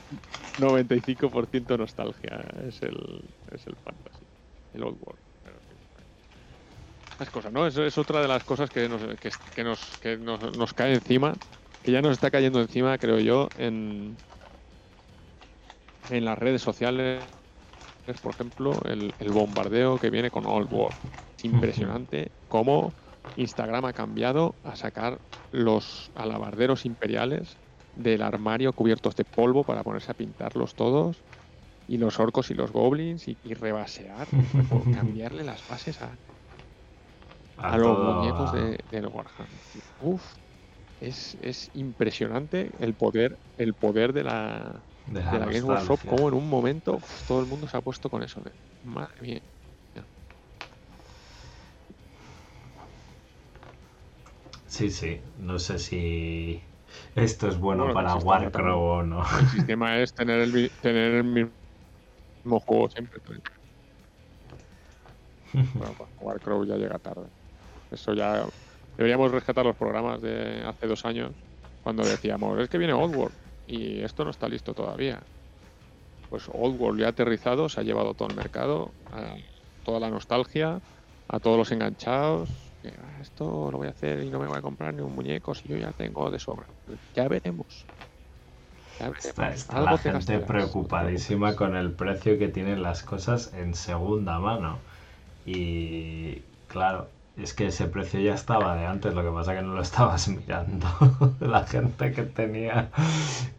[0.60, 2.46] 95 nostalgia.
[2.68, 4.24] Es el, es el fantasy.
[4.74, 5.20] El old world.
[7.20, 7.66] Las cosas, ¿no?
[7.66, 10.94] Eso es otra de las cosas que nos, que, que nos, que nos, nos cae
[10.94, 11.34] encima.
[11.84, 14.18] Que ya nos está cayendo encima, creo yo, en,
[16.08, 17.34] en las redes sociales.
[18.06, 20.98] Es, por ejemplo, el, el bombardeo que viene con Old World.
[21.38, 22.96] Es impresionante cómo
[23.36, 25.22] Instagram ha cambiado a sacar
[25.52, 27.60] los alabarderos imperiales
[27.94, 31.26] del armario cubiertos de polvo para ponerse a pintarlos todos
[31.88, 34.34] y los orcos y los goblins y, y rebasear,
[34.68, 36.18] por cambiarle las bases a,
[37.58, 39.62] a los todo- muñecos de, del Warhammer.
[39.98, 40.36] Uf,
[41.00, 46.28] es, es impresionante el poder, el poder de la, de de la Game Workshop, como
[46.28, 48.42] en un momento uf, todo el mundo se ha puesto con eso.
[48.42, 48.52] de,
[48.84, 49.42] Madre mía.
[54.68, 55.22] Sí, sí.
[55.40, 56.62] No sé si
[57.16, 59.24] esto es bueno, Bueno, para Warcraft o no.
[59.40, 63.22] El sistema es tener el, tener el mismo juego siempre.
[65.54, 67.30] Bueno, pues Warcraft ya llega tarde.
[67.90, 68.46] Eso ya.
[68.98, 71.32] Deberíamos rescatar los programas de hace dos años
[71.82, 75.28] cuando decíamos, es que viene Old World y esto no está listo todavía.
[76.30, 79.38] Pues Old World ya ha aterrizado, se ha llevado todo el mercado, a
[79.84, 80.82] toda la nostalgia,
[81.28, 82.74] a todos los enganchados.
[82.82, 85.14] que, "Ah, esto lo voy a hacer y no me voy a comprar ni un
[85.16, 86.68] muñeco si yo ya tengo de sobra.
[87.16, 87.88] Ya veremos.
[89.00, 89.50] Ya veremos.
[89.56, 94.40] Está, la te gente gastarás, preocupadísima con el precio que tienen las cosas en segunda
[94.40, 94.86] mano.
[95.46, 99.74] Y claro, es que ese precio ya estaba de antes, lo que pasa que no
[99.76, 100.88] lo estabas mirando.
[101.40, 102.92] La gente que tenía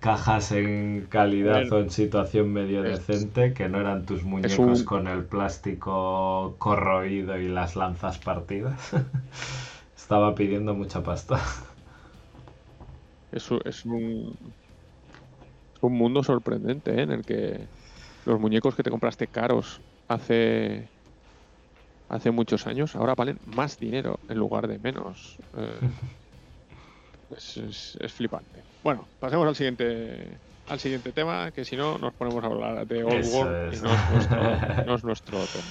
[0.00, 4.80] cajas en calidad Bueno, o en situación medio es- decente, que no eran tus muñecos
[4.80, 8.90] un- con el plástico corroído y las lanzas partidas,
[9.96, 11.38] estaba pidiendo mucha pasta.
[13.30, 14.54] Es, es un,
[15.80, 17.02] un mundo sorprendente ¿eh?
[17.02, 17.68] en el que
[18.24, 20.90] los muñecos que te compraste caros hace
[22.08, 25.36] hace muchos años ahora valen más dinero en lugar de menos.
[25.56, 25.80] Eh,
[27.30, 28.64] es, es- es flipante.
[28.82, 33.04] Bueno, pasemos al siguiente al siguiente tema, que si no nos ponemos a hablar de
[33.04, 33.78] Old Eso World es.
[33.80, 34.42] y no es nuestro,
[34.86, 35.62] no es nuestro tema.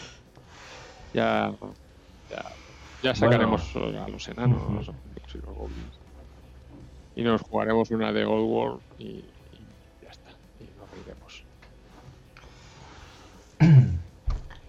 [1.13, 1.53] Ya,
[2.29, 2.55] ya,
[3.01, 5.99] ya sacaremos a los enanos los goblins.
[7.13, 9.67] Y nos jugaremos una de Old World y, y
[10.01, 10.37] ya está.
[10.59, 11.45] Y nos reiremos.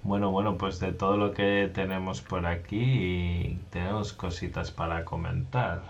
[0.07, 5.83] Bueno, bueno, pues de todo lo que tenemos por aquí, tenemos cositas para comentar.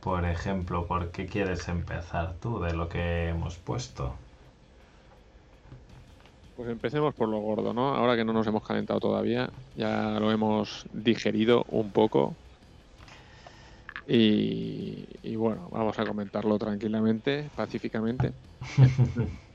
[0.00, 4.14] Por ejemplo, ¿por qué quieres empezar tú de lo que hemos puesto?
[6.56, 7.94] Pues empecemos por lo gordo, ¿no?
[7.94, 12.34] Ahora que no nos hemos calentado todavía, ya lo hemos digerido un poco.
[14.08, 18.32] Y, y bueno, vamos a comentarlo tranquilamente, pacíficamente.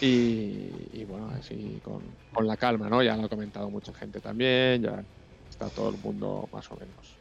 [0.00, 3.02] y, y bueno, así con, con la calma, ¿no?
[3.02, 5.02] Ya lo ha comentado mucha gente también, ya
[5.48, 7.20] está todo el mundo más o menos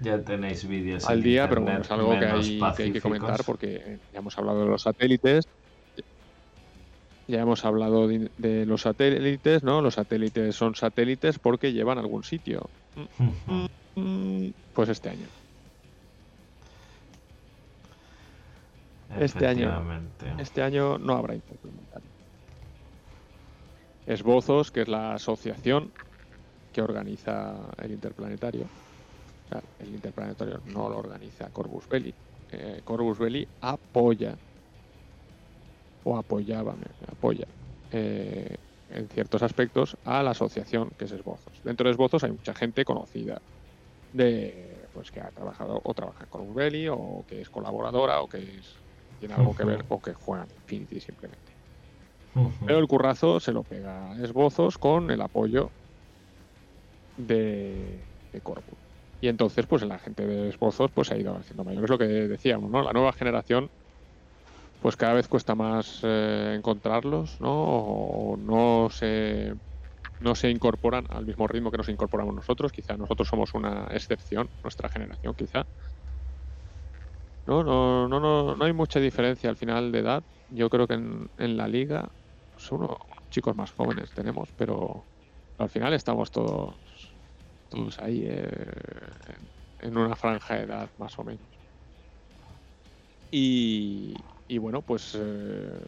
[0.00, 3.44] Ya tenéis vídeos al día, pero bueno, es algo que hay, que hay que comentar
[3.44, 5.44] porque ya hemos hablado de los satélites.
[7.26, 9.80] Ya hemos hablado de, de los satélites, ¿no?
[9.82, 12.70] Los satélites son satélites porque llevan a algún sitio.
[14.72, 15.39] Pues este año.
[19.18, 19.70] Este año.
[20.38, 22.10] Este año no habrá interplanetario.
[24.06, 25.92] Esbozos, que es la asociación
[26.72, 28.66] que organiza el interplanetario.
[28.66, 32.14] O sea, el interplanetario no lo organiza Corvus Belli.
[32.52, 34.36] Eh, Corvus Belli apoya
[36.04, 36.76] o apoyaba,
[37.08, 37.44] apoya
[37.90, 38.54] eh,
[38.88, 41.60] en ciertos aspectos a la asociación que es Esbozos.
[41.62, 43.38] Dentro de Esbozos hay mucha gente conocida
[44.12, 48.28] de pues que ha trabajado o trabaja en Corvus Belli o que es colaboradora o
[48.28, 48.79] que es-
[49.20, 51.58] tiene algo que ver o que juega en Infinity simplemente.
[52.64, 55.74] Pero el currazo se lo pega a Esbozos con el apoyo
[57.16, 58.78] de, de Corvus.
[59.20, 61.84] Y entonces, pues la gente de Esbozos pues, se ha ido haciendo mayor.
[61.84, 62.82] Es lo que decíamos, ¿no?
[62.82, 63.68] La nueva generación,
[64.78, 67.50] pues cada vez cuesta más eh, encontrarlos, ¿no?
[67.52, 69.52] O no se,
[70.20, 72.72] no se incorporan al mismo ritmo que nos incorporamos nosotros.
[72.72, 75.64] Quizá nosotros somos una excepción, nuestra generación, quizá.
[77.50, 80.24] No, no, no, no, no hay mucha diferencia al final de edad.
[80.48, 82.08] Yo creo que en, en la liga
[82.56, 82.96] son unos
[83.30, 85.08] chicos más jóvenes tenemos, pero
[85.58, 86.76] al final estamos todos
[87.68, 88.72] todos ahí eh,
[89.78, 91.48] en una franja de edad más o menos.
[93.30, 94.14] Y,
[94.48, 95.80] y bueno, pues eh,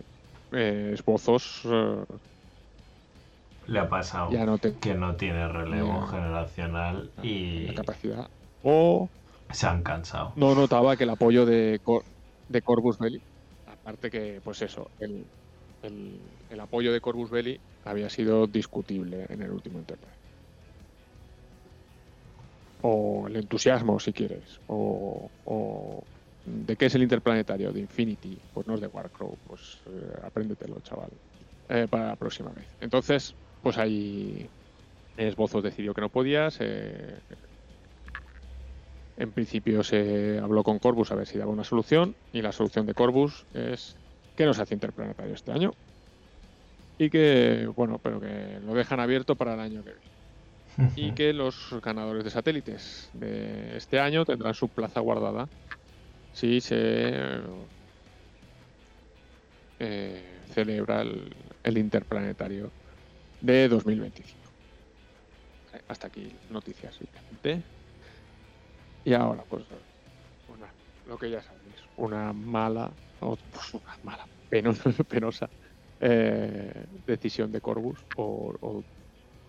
[0.51, 1.63] esbozos
[3.67, 8.29] le ha pasado ya no te, que no tiene relevo generacional y la capacidad.
[8.61, 9.11] O
[9.55, 10.35] se han cansado.
[10.35, 12.05] no notaba que el apoyo de, Cor-
[12.49, 13.23] de Corvus Belli,
[13.65, 15.31] aparte que, pues eso, el,
[15.83, 20.19] el- apoyo de Corvus Belli había sido discutible en el último Enterprise.
[22.85, 24.61] O el entusiasmo, si quieres.
[24.66, 25.31] O,
[26.45, 27.73] ¿De qué es el interplanetario?
[27.73, 28.41] De Infinity.
[28.53, 29.39] Pues no es de Warcrow.
[29.45, 31.11] Pues eh, apréndetelo, chaval.
[31.69, 32.69] Eh, para la próxima vez.
[32.81, 34.51] Entonces, pues ahí
[35.16, 36.51] Esbozos decidió que no podía.
[39.17, 42.17] En principio se habló con Corbus a ver si daba una solución.
[42.33, 43.97] Y la solución de Corbus es
[44.35, 45.73] que no se hace interplanetario este año.
[46.99, 50.13] Y que, bueno, pero que lo dejan abierto para el año que viene
[50.97, 55.51] y que los ganadores de satélites de este año tendrán su plaza guardada
[56.33, 57.13] si se
[59.79, 62.75] eh, celebra el, el interplanetario
[63.41, 64.55] de 2025.
[65.73, 67.72] Vale, Hasta aquí noticias simplemente.
[69.05, 69.66] Y ahora, pues,
[70.47, 70.74] una,
[71.05, 75.51] lo que ya sabéis, una mala, o, pues, una mala, penosa, penosa
[76.01, 78.85] eh, decisión de Corbus o- o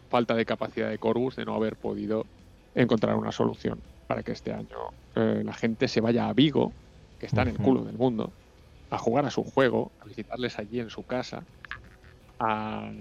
[0.10, 2.26] falta de capacidad de Corvus de no haber podido
[2.74, 4.78] encontrar una solución para que este año
[5.16, 6.76] eh, la gente se vaya a Vigo,
[7.18, 8.36] que está en el culo del mundo,
[8.90, 11.46] a jugar a su juego, a visitarles allí en su casa,
[12.40, 12.92] a,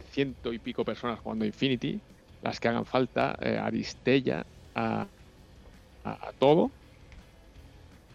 [0.00, 2.02] ciento y pico personas jugando Infinity,
[2.40, 4.44] las que hagan falta, eh, Aristella,
[4.74, 5.08] a,
[6.04, 6.74] a, a todo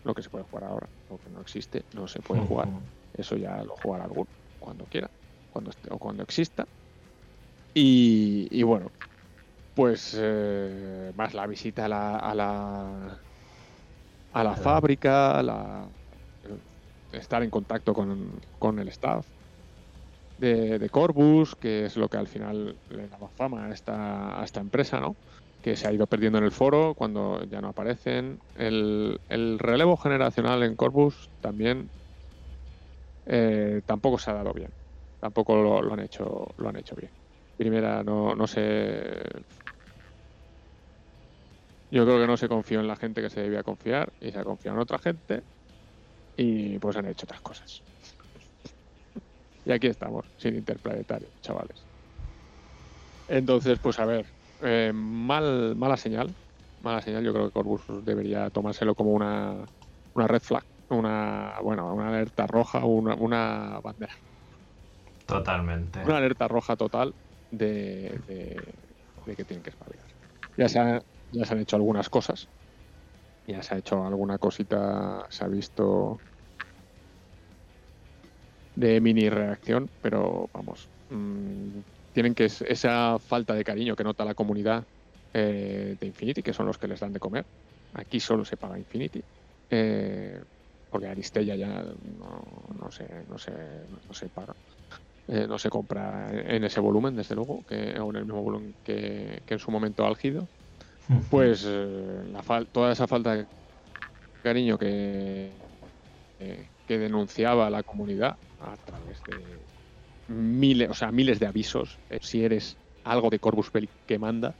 [0.04, 2.72] lo que se puede jugar ahora, lo que no existe, no se puede jugar.
[3.14, 4.28] Eso ya lo jugará alguno
[4.60, 5.12] cuando quiera,
[5.50, 6.66] cuando esté, o cuando exista.
[7.74, 8.90] Y, y bueno,
[9.74, 13.26] pues eh, más la visita a la, a la,
[14.32, 15.90] a la fábrica, la,
[17.12, 19.28] estar en contacto con, con el staff
[20.38, 24.44] de, de Corbus, que es lo que al final le daba fama a esta, a
[24.44, 25.18] esta empresa, ¿no?
[25.68, 28.40] Que se ha ido perdiendo en el foro cuando ya no aparecen.
[28.56, 31.92] El, el relevo generacional en Corbus también
[33.26, 34.74] eh, tampoco se ha dado bien.
[35.20, 37.12] Tampoco lo, lo han hecho lo han hecho bien.
[37.58, 39.22] Primera, no, no sé.
[41.90, 44.40] Yo creo que no se confió en la gente que se debía confiar y se
[44.40, 45.44] ha confiado en otra gente
[46.38, 47.84] y pues han hecho otras cosas.
[49.64, 51.88] Y aquí estamos, sin interplanetario, chavales.
[53.28, 56.36] Entonces, pues a ver, eh, mal, mala señal.
[56.80, 59.66] Mala señal, yo creo que Corbus debería tomárselo como una,
[60.14, 64.14] una red flag, una, bueno, una alerta roja o una, una bandera.
[65.26, 66.00] Totalmente.
[66.02, 67.14] Una alerta roja total
[67.50, 68.74] de, de-
[69.26, 70.08] de que tienen que espabilar.
[70.56, 71.02] Ya se, ha-
[71.32, 72.48] ya se han hecho algunas cosas.
[73.48, 76.24] Ya se ha hecho alguna cosita, se ha visto
[78.76, 81.80] de mini reacción, pero vamos, mm,
[82.18, 84.84] tienen que es- esa falta de cariño que nota la comunidad
[85.34, 87.46] eh, de Infinity, que son los que les dan de comer.
[87.94, 89.24] Aquí solo se paga Infinity.
[89.70, 90.42] eh,
[90.90, 91.84] porque Aristella ya
[92.18, 92.42] no,
[92.76, 94.56] no se, no se, no se paga.
[95.28, 98.76] Eh, no se compra en ese volumen, desde luego, que, o en el mismo volumen
[98.82, 100.50] que, que en su momento álgido.
[101.30, 103.48] Pues eh, la fal- toda esa falta de
[104.42, 105.62] cariño que,
[106.40, 109.67] eh, que denunciaba la comunidad a través de
[110.28, 114.58] miles, o sea, miles de avisos, eh, si eres algo de Corvus Belli que manda,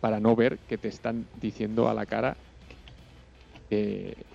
[0.00, 2.38] para no ver que te están diciendo a la cara
[3.68, 4.26] que,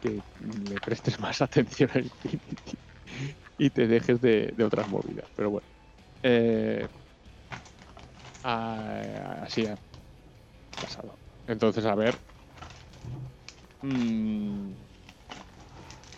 [0.00, 2.78] le prestes más atención a Infinity
[3.58, 5.30] y te dejes de, otras movidas.
[5.34, 5.66] Pero bueno.
[6.22, 6.88] Eh,
[8.42, 9.78] así ha
[10.80, 11.18] pasado.
[11.46, 12.20] Entonces, a ver.
[13.82, 14.72] mm,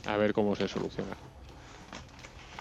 [0.04, 1.29] a ver cómo se soluciona.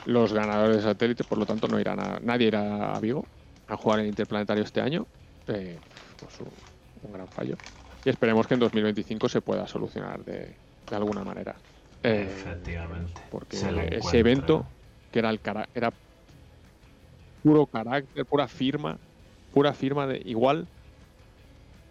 [0.04, 2.20] Los ganadores de satélite, por lo tanto, no irán a.
[2.22, 3.30] Nadie irá a Vigo
[3.68, 5.08] a jugar en Interplanetario este año.
[5.48, 5.82] Eh,
[6.18, 6.56] pues un,
[7.02, 7.60] un gran fallo.
[8.04, 11.62] Y esperemos que en 2025 se pueda solucionar de, de alguna manera.
[12.04, 13.22] Eh, Efectivamente.
[13.30, 14.74] porque ese evento
[15.12, 15.94] que era el cara era
[17.42, 19.02] puro carácter, pura firma,
[19.52, 20.70] pura firma de igual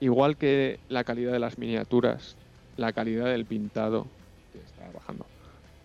[0.00, 2.38] igual que la calidad de las miniaturas,
[2.76, 4.14] la calidad del pintado,
[4.50, 5.32] que está bajando.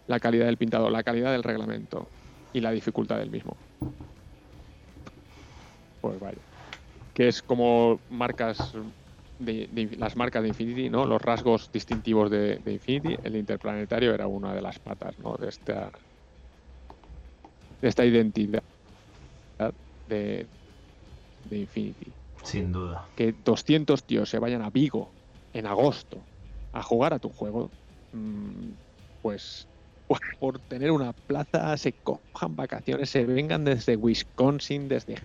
[0.07, 2.13] La calidad del pintado, la calidad del reglamento
[2.53, 3.61] y la dificultad del mismo.
[5.99, 6.41] Pues vaya.
[7.13, 8.73] Que es como marcas
[9.37, 11.05] de, de- las marcas de Infinity, ¿no?
[11.07, 15.35] Los rasgos distintivos de, de Infinity, el interplanetario era una de las patas, ¿no?
[15.37, 15.91] De esta
[17.81, 18.63] de esta identidad
[20.05, 20.49] de,
[21.43, 22.17] de Infinity.
[22.43, 23.11] Sin duda.
[23.15, 25.17] Que 200 tíos se vayan a Vigo
[25.53, 26.29] en agosto
[26.71, 27.73] a jugar a tu juego,
[28.11, 28.73] mm,
[29.21, 29.69] pues
[30.39, 35.15] por tener una plaza se cojan vacaciones, se vengan desde Wisconsin, desde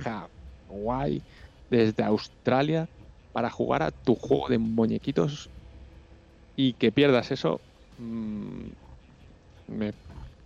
[0.68, 1.24] Hawaii,
[1.68, 2.88] desde Australia
[3.32, 5.50] para jugar a tu juego de muñequitos
[6.56, 7.60] y que pierdas eso,
[7.96, 8.70] mm,
[9.68, 9.92] me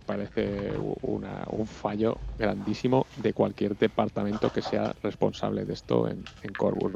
[0.05, 6.93] parece un fallo grandísimo de cualquier departamento que sea responsable de esto en, en Corvus.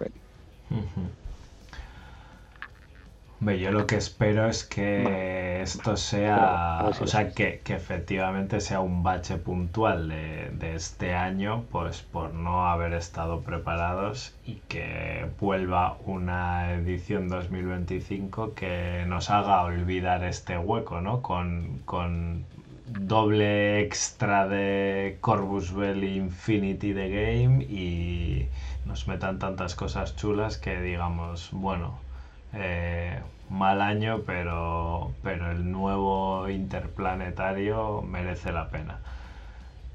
[3.40, 9.38] Yo lo que espero es que esto sea, o sea, que, efectivamente sea un bache
[9.38, 17.30] puntual de, este año, pues por no haber estado preparados y que vuelva una edición
[17.30, 21.22] 2025 que nos haga olvidar este hueco, ¿no?
[21.22, 22.44] Con, con
[22.88, 28.48] doble extra de Corvus Belli Infinity de Game y
[28.86, 32.07] nos metan tantas cosas chulas que digamos, bueno,
[32.54, 33.20] eh,
[33.50, 39.00] mal año, pero, pero el nuevo interplanetario merece la pena.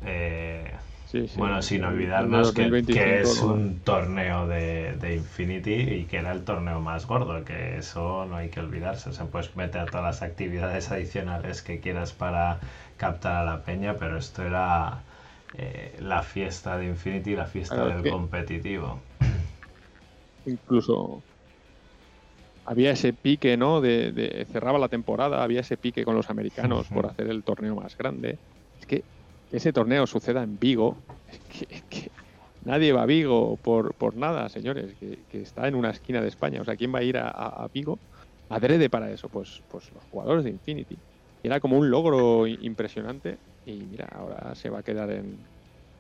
[0.05, 0.73] Eh,
[1.37, 6.43] bueno, sin olvidarnos que, que, es un torneo de, de, Infinity y que era el
[6.45, 9.11] torneo más gordo, que eso no hay que olvidarse.
[9.11, 12.61] O sea, pues mete a todas las actividades adicionales que quieras para
[12.97, 15.03] captar a la peña, pero esto era
[15.59, 18.99] eh, la fiesta de Infinity, la fiesta del competitivo.
[20.47, 21.23] Incluso
[22.64, 23.80] había ese pique, ¿no?
[23.80, 27.97] De, cerraba la temporada, había ese pique con los americanos por hacer el torneo más
[27.97, 28.39] grande.
[28.80, 29.02] Es que
[29.51, 30.97] ese torneo suceda en Vigo,
[31.70, 32.10] es que,
[32.64, 36.60] nadie va a Vigo por, por nada, señores, que, está en una esquina de España.
[36.60, 37.98] O sea, ¿quién va a ir a, a, Vigo
[38.48, 39.28] adrede para eso?
[39.28, 40.97] Pues, pues los jugadores de Infinity.
[41.43, 45.36] era como un logro impresionante y mira, ahora se va a quedar en,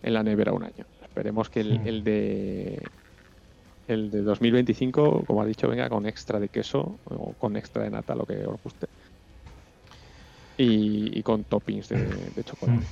[0.02, 0.84] en la nevera un año.
[1.02, 2.82] Esperemos que el de
[3.92, 7.90] el de 2025, como ha dicho, venga con extra de queso o con extra de
[7.90, 8.86] nata, lo que os guste.
[10.58, 12.84] Y, con toppings de, chocolate.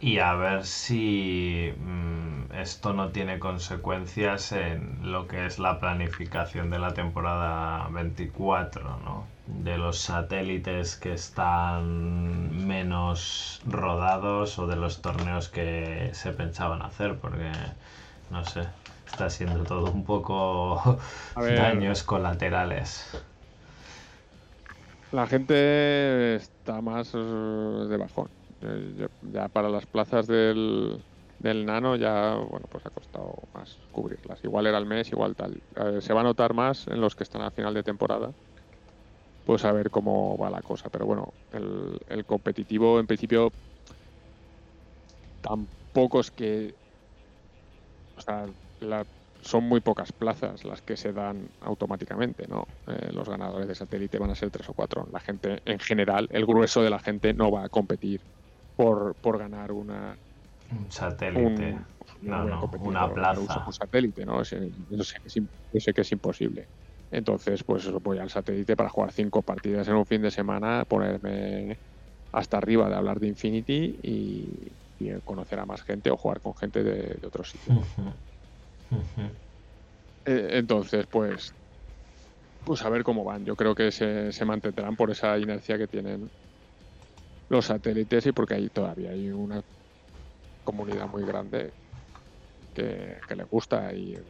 [0.00, 6.68] Y a ver si mm, esto no tiene consecuencias en lo que es la planificación
[6.68, 9.24] de la temporada 24, ¿no?
[9.46, 17.16] De los satélites que están menos rodados o de los torneos que se pensaban hacer,
[17.18, 17.50] porque
[18.30, 18.66] no sé,
[19.14, 20.98] está siendo todo un poco
[21.36, 23.16] daños colaterales.
[25.12, 28.28] La gente está más eh, de bajón.
[28.62, 31.00] Eh, ya para las plazas del,
[31.38, 34.42] del nano ya, bueno, pues ha costado más cubrirlas.
[34.42, 35.62] Igual era el mes, igual tal.
[36.02, 38.32] Se va a notar más en los que están a final de temporada.
[39.46, 40.88] Pues a ver cómo va la cosa.
[40.90, 43.52] Pero bueno, el, el competitivo en principio
[45.40, 46.74] tampoco es que...
[48.16, 48.46] O sea,
[49.44, 52.66] son muy pocas plazas las que se dan automáticamente, ¿no?
[52.86, 55.06] Eh, los ganadores de satélite van a ser tres o cuatro.
[55.12, 58.20] La gente, en general, el grueso de la gente no va a competir
[58.76, 60.16] por, por ganar una...
[60.70, 61.76] Un satélite.
[62.22, 63.64] no, no, una plaza.
[63.66, 64.42] Un satélite, ¿no?
[64.42, 66.66] Yo sé, que es, imposible.
[67.10, 71.76] Entonces, pues voy al satélite para jugar cinco partidas en un fin de semana, ponerme
[72.32, 74.72] hasta arriba de hablar de Infinity y,
[75.24, 77.84] conocer a más gente o jugar con gente de, otros sitios.
[80.26, 81.54] Eh, entonces, pues,
[82.64, 83.44] pues a ver cómo van.
[83.44, 86.30] Yo creo que se, se, mantendrán por esa inercia que tienen
[87.48, 89.60] los satélites y porque ahí todavía hay una
[90.64, 91.74] comunidad muy grande
[92.72, 94.24] que, le gusta ir,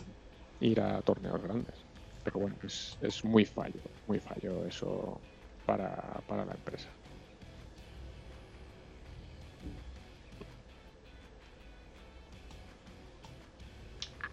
[0.61, 1.87] ir a torneos grandes.
[2.23, 5.23] Pero bueno, es, es muy fallo, muy fallo eso
[5.65, 6.91] para, para la empresa.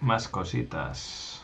[0.02, 1.42] Más cositas.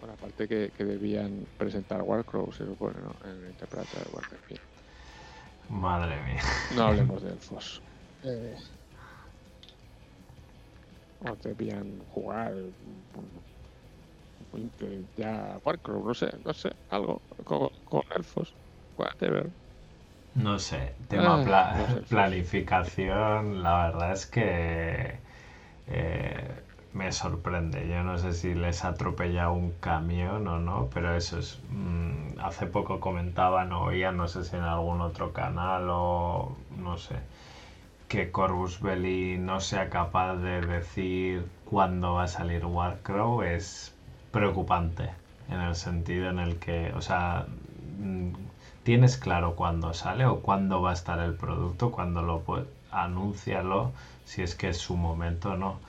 [0.00, 3.14] Bueno, aparte que, debían presentar Warcrow, se supone, ¿no?
[3.24, 4.52] En el interpreta de Warcraft.
[5.68, 6.42] Madre mía.
[6.76, 7.82] No hablemos de elfos.
[8.26, 8.56] Eh,
[11.18, 12.54] o debían jugar
[15.14, 18.56] ya Warcraft, no sé, no sé, algo con, con elfos.
[18.96, 19.52] Whatever.
[20.34, 25.23] No sé, tema ah, planificación, la verdad es que
[25.88, 26.62] eh,
[26.92, 27.88] me sorprende.
[27.88, 31.58] Yo no sé si les atropella un camión o no, pero eso es.
[31.70, 36.96] Mm, hace poco comentaban o oía, no sé si en algún otro canal o no
[36.98, 37.16] sé,
[38.08, 43.94] que Corvus Belli no sea capaz de decir cuándo va a salir Warcrow es
[44.30, 45.10] preocupante
[45.48, 47.46] en el sentido en el que, o sea,
[47.98, 48.30] mm,
[48.84, 53.92] tienes claro cuándo sale o cuándo va a estar el producto, cuándo lo puede, anúncialo
[54.24, 55.80] si es que es su momento, ¿no?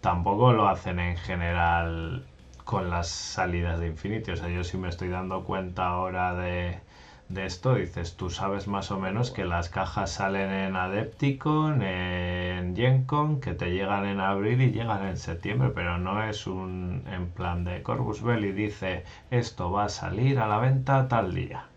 [0.00, 2.24] Tampoco lo hacen en general
[2.64, 4.32] con las salidas de Infinity.
[4.32, 6.80] O sea, yo sí me estoy dando cuenta ahora de,
[7.28, 12.76] de esto, dices, tú sabes más o menos que las cajas salen en Adepticon, en
[12.76, 17.28] GenCon, que te llegan en abril y llegan en septiembre, pero no es un en
[17.30, 21.69] plan de Corvus Belli dice, esto va a salir a la venta tal día.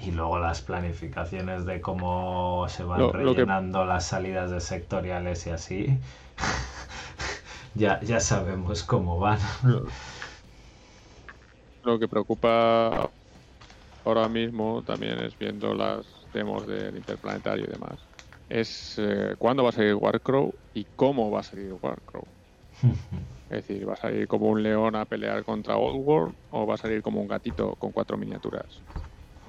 [0.00, 5.98] Y luego las planificaciones de cómo se van rellenando las salidas de sectoriales y así.
[7.74, 9.38] ya, ya sabemos cómo van.
[11.82, 13.10] Lo que preocupa
[14.04, 18.08] ahora mismo también es viendo las demos del interplanetario y demás.
[18.48, 22.24] Es eh, cuándo va a salir Warcrow y cómo va a salir Warcrow.
[23.50, 26.74] es decir, ¿va a salir como un león a pelear contra Old World o va
[26.74, 28.84] a salir como un gatito con cuatro miniaturas?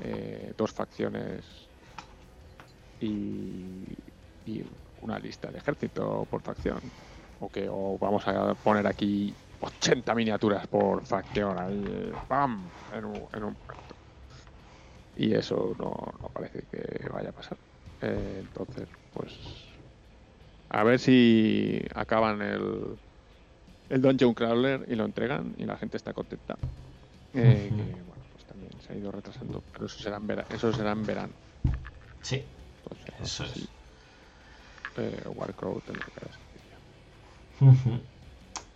[0.01, 1.45] Eh, dos facciones
[2.99, 3.85] y,
[5.01, 6.80] una lista de ejército por facción.
[7.39, 11.55] O que o vamos a poner aquí 80 miniaturas por facción
[12.27, 12.69] ¡pam!
[12.93, 13.57] En un, en
[15.15, 15.93] Y eso no,
[16.34, 17.57] parece que vaya a pasar.
[18.01, 19.34] Eh, entonces, pues.
[20.69, 22.99] A ver si acaban el,
[23.89, 26.57] el Dungeon Crawler y lo entregan y la gente está contenta.
[27.34, 27.71] Eh,
[28.89, 30.47] se ha ido retrasando, pero eso será en, verano.
[30.49, 31.33] Eso será en verano.
[32.21, 32.43] Sí,
[33.21, 33.69] eso es.
[34.97, 36.05] Eh, Warcraft tendrá
[37.59, 37.65] que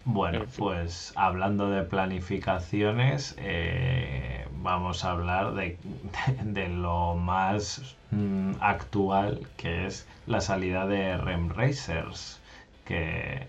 [0.05, 5.77] Bueno, pues hablando de planificaciones, eh, vamos a hablar de,
[6.43, 12.42] de, lo más mm, actual que es la salida de Rem Racers
[12.85, 13.47] que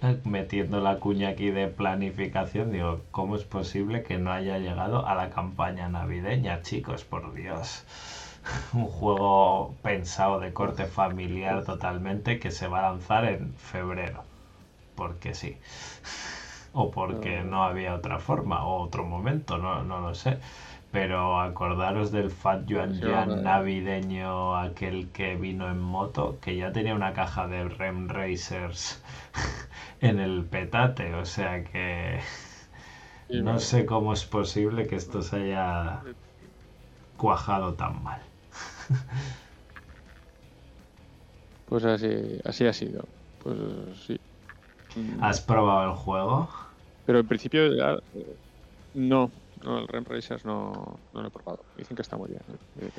[0.24, 5.14] metiendo la cuña aquí de planificación, digo, ¿cómo es posible que no haya llegado a
[5.14, 7.04] la campaña navideña, chicos?
[7.04, 7.84] Por Dios.
[8.72, 14.24] Un juego pensado de corte familiar totalmente que se va a lanzar en febrero.
[14.96, 15.58] Porque sí.
[16.74, 20.38] O porque no había otra forma o otro momento, no, no lo sé.
[20.92, 26.94] Pero acordaros del Fat Yuan Yan navideño, aquel que vino en moto, que ya tenía
[26.94, 29.02] una caja de Rem Racers
[30.00, 31.14] en el petate.
[31.14, 32.20] O sea que
[33.30, 36.02] no sé cómo es posible que esto se haya
[37.16, 38.20] cuajado tan mal.
[41.72, 43.08] Pues así, así ha sido.
[43.42, 43.56] Pues
[44.06, 44.20] sí.
[45.22, 46.46] ¿Has probado el juego?
[47.06, 47.62] Pero en principio
[48.92, 49.30] no,
[49.64, 51.60] no, el Rem Racers no, no lo he probado.
[51.76, 52.42] Dicen que está muy bien.
[52.80, 52.90] ¿eh?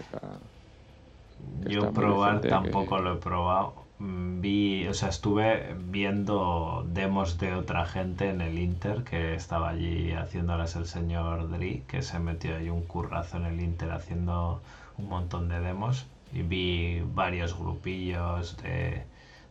[1.68, 3.74] Yo probar tampoco lo he probado.
[4.00, 9.70] Mm, vi, o sea, estuve viendo demos de otra gente en el Inter que estaba
[9.70, 14.62] allí haciéndolas el señor Dri, que se metió ahí un currazo en el Inter haciendo
[14.98, 16.06] un montón de demos.
[16.34, 19.04] Y vi varios grupillos de,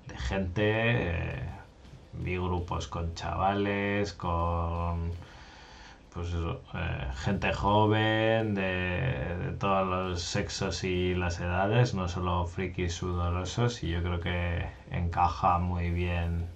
[0.09, 0.63] de gente.
[0.65, 1.49] Eh,
[2.15, 5.13] vi grupos con chavales, con
[6.13, 12.95] pues eso, eh, gente joven de, todos los sexos y las edades, no solo frikis
[12.95, 16.47] sudorosos, y yo creo que encaja muy bien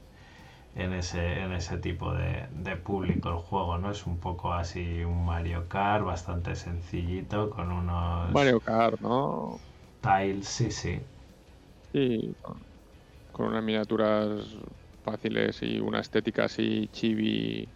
[0.75, 3.91] en ese, en ese tipo de, de, público el juego, ¿no?
[3.91, 8.33] Es un poco así un Mario Kart, bastante sencillito, con unos...
[8.33, 9.59] Mario Kart, ¿no?
[10.03, 11.01] Tiles, sí, sí.
[11.93, 12.35] Sí,
[13.33, 14.55] con unas miniaturas
[15.03, 17.67] fáciles y una estética así chibi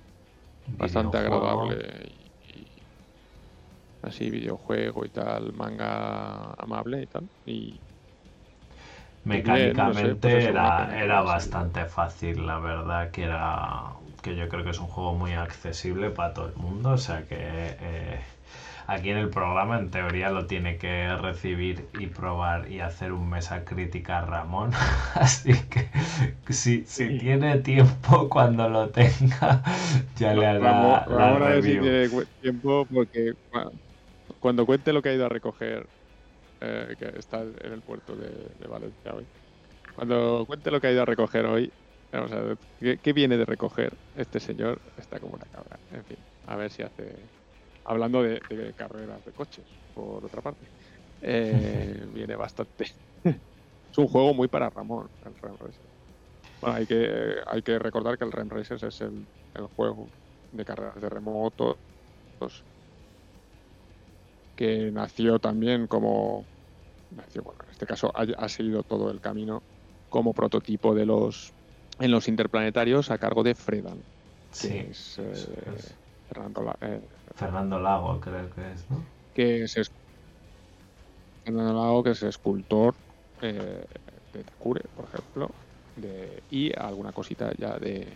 [0.66, 1.76] bastante agradable
[2.54, 2.66] y,
[4.02, 7.80] así videojuego y tal, manga amable y tal y
[9.24, 14.80] mecánicamente pues era, era bastante fácil, la verdad que era que yo creo que es
[14.80, 18.20] un juego muy accesible para todo el mundo, o sea que eh,
[18.90, 23.30] aquí en el programa en teoría lo tiene que recibir y probar y hacer un
[23.30, 24.72] mesa crítica Ramón.
[25.14, 25.88] Así que
[26.52, 29.62] si, si tiene tiempo cuando lo tenga,
[30.16, 32.26] ya le hará Ramón, la review.
[32.42, 33.34] tiempo porque
[34.40, 35.86] cuando cuente lo que ha ido a recoger,
[36.60, 39.24] eh, que está en el puerto de, Valencia hoy,
[39.94, 41.70] cuando cuente lo que ha ido a recoger hoy,
[42.12, 44.80] vamos a ver, ¿qué, ¿qué viene de recoger este señor?
[44.98, 45.78] Está como una cabra.
[45.92, 46.16] En fin,
[46.48, 47.14] a ver si hace
[47.84, 48.40] hablando de,
[48.76, 50.66] carreras de coches, por otra parte.
[51.22, 52.84] Eh, viene bastante.
[53.24, 55.78] es un juego muy para Ramón, el Rem Racers.
[56.60, 59.26] Bueno, hay que, hay que recordar que el Rem Racers es el,
[59.76, 60.06] juego
[60.52, 61.76] de carreras de remoto
[64.56, 66.44] que nació también como
[67.10, 69.62] nació, bueno, en este caso ha, seguido todo el camino
[70.08, 71.52] como prototipo de los
[71.98, 73.98] en los interplanetarios a cargo de Fredan
[74.52, 75.32] es, eh,
[76.32, 77.00] Fernando, eh,
[77.34, 79.04] Fernando Lago, creo que es, ¿no?
[79.34, 79.74] Que es
[81.44, 82.94] Fernando Lago, que es escultor
[83.40, 83.84] eh,
[84.32, 85.48] de Takure, por ejemplo,
[85.96, 88.06] de, y alguna cosita ya de,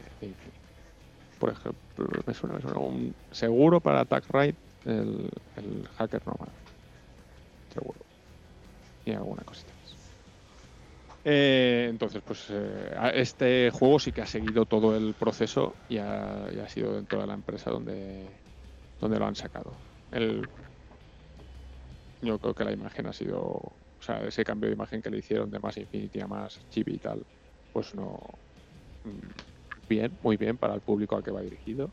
[1.38, 6.54] por ejemplo, me suena, me suena un seguro para Attack Ride, el, el Hacker Nomad.
[7.68, 8.06] Seguro.
[9.04, 9.73] Y alguna cosita.
[11.26, 16.46] Eh, entonces, pues eh, este juego sí que ha seguido todo el proceso y ha,
[16.52, 18.42] y ha sido dentro de la empresa donde,
[19.00, 19.80] donde lo han sacado.
[20.10, 20.46] El,
[22.20, 25.18] yo creo que la imagen ha sido, o sea, ese cambio de imagen que le
[25.18, 27.22] hicieron de más Infinity a más chibi y tal,
[27.72, 28.20] pues no,
[29.04, 29.30] mm,
[29.88, 31.90] bien, muy bien para el público al que va dirigido.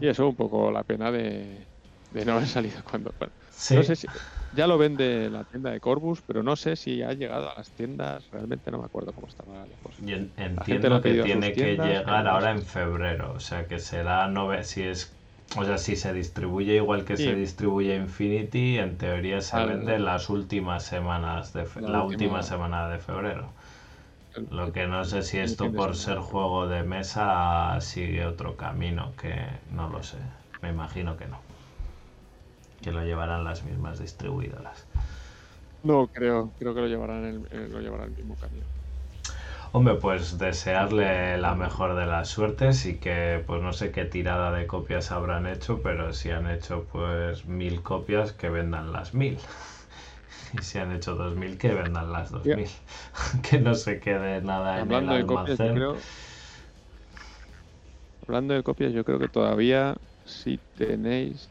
[0.00, 1.68] Y eso un poco la pena de,
[2.10, 3.10] de no haber salido cuando.
[3.18, 3.74] bueno, Sí.
[3.74, 4.08] No sé si.
[4.52, 7.72] Ya lo vende la tienda de Corbus, pero no sé si ha llegado a las
[7.72, 8.28] tiendas.
[8.30, 10.02] Realmente no me acuerdo cómo estaba la cosa.
[10.04, 13.40] Y en- lo entiendo ha que tiene que tiendas, llegar no ahora en febrero, o
[13.40, 15.16] sea que será nove si es,
[15.56, 17.24] o sea, si se distribuye igual que Sí.
[17.24, 22.42] se distribuye Infinity, en teoría se vende las últimas semanas de fe- La la, última
[22.42, 23.52] semana de febrero.
[24.50, 29.34] Lo que no sé si esto por ser juego de mesa sigue otro camino, que
[29.70, 30.18] no lo sé.
[30.62, 31.45] Me imagino que no.
[32.86, 34.86] Que lo llevarán las mismas distribuidoras.
[35.82, 38.66] No, creo, creo que lo llevarán el, eh, lo llevará el mismo camino.
[39.72, 44.50] Hombre, pues desearle la mejor de las suertes y que pues no sé qué tirada
[44.52, 49.38] de copias habrán hecho, pero si han hecho pues mil copias, que vendan las mil.
[50.52, 52.68] Y si han hecho dos mil, que vendan las dos mil.
[53.48, 55.74] que no se quede nada en el de copias, yo almacén.
[55.74, 56.06] creo.
[58.26, 61.50] Hablando de copias, yo creo que todavía, si tenéis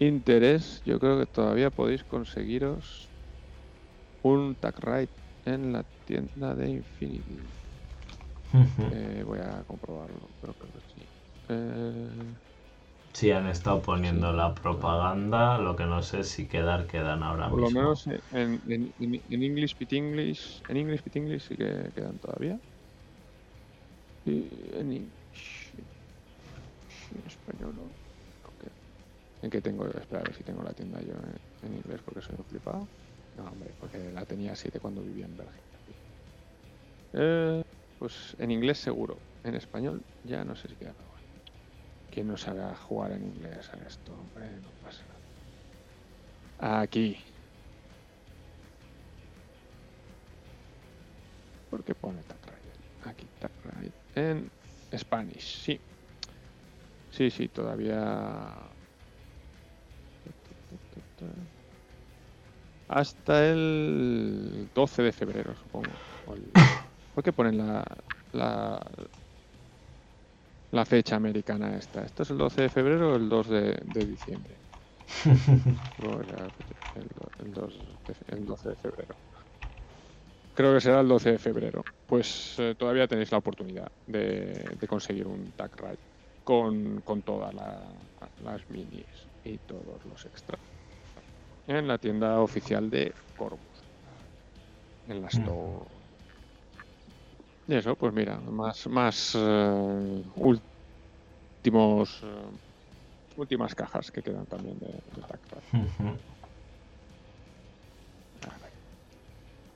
[0.00, 3.12] interés, yo creo que todavía podéis conseguiros
[4.22, 5.10] un Tag Ride
[5.44, 7.52] en la tienda de Infinity.
[8.90, 11.08] Eh, voy a comprobarlo, pero creo que sí.
[11.48, 12.34] Eh,
[13.12, 14.32] Sí, han estado poniendo Sí.
[14.32, 17.70] la propaganda, lo que no sé si quedar quedan ahora por lo mismo.
[17.70, 22.18] menos en, en, en- en English Bit English, en English Bit English sí que quedan
[22.18, 22.60] todavía.
[24.24, 25.74] Y en English,
[27.10, 27.97] en español no.
[29.42, 29.86] ¿En qué tengo?
[29.86, 31.14] Espera a ver si tengo la tienda yo
[31.62, 32.88] en, inglés porque soy un flipado.
[33.34, 35.78] No, hombre, porque la tenía así de cuando vivía en Bélgica.
[37.12, 37.62] Eh,
[37.98, 39.22] pues en inglés seguro.
[39.44, 40.94] En español ya no sé si queda.
[40.94, 41.18] bueno.
[42.10, 44.12] ¿Quién no sabe jugar en inglés a esto?
[44.14, 46.80] Hombre, no pasa nada.
[46.80, 47.16] Aquí.
[51.70, 52.40] ¿Por qué pone Tag?
[53.04, 53.52] Aquí Tag.
[54.14, 54.50] En
[54.96, 55.80] Spanish, sí.
[57.10, 58.77] Sí, sí, todavía.
[62.88, 66.00] Hasta el 12 de febrero, supongo.
[67.12, 67.84] ¿Por qué ponen la,
[68.32, 68.80] la,
[70.70, 72.04] la fecha americana esta?
[72.04, 74.60] ¿Esto es el 12 de febrero o el 2 de, de diciembre?
[77.38, 77.74] El 2
[78.06, 79.16] de- el 12 de febrero.
[80.52, 81.86] Creo que será el 12 de febrero.
[82.06, 85.98] Pues eh, todavía tenéis la oportunidad de, de conseguir un tag ride
[86.42, 87.94] con, con todas la-
[88.36, 90.60] las minis y todos los extras
[91.68, 93.60] en la tienda oficial de Corvus.
[95.06, 95.84] En la store.
[97.68, 104.86] Y eso, pues mira, más, más eh, últimos eh, últimas cajas que quedan también de,
[104.86, 106.18] de.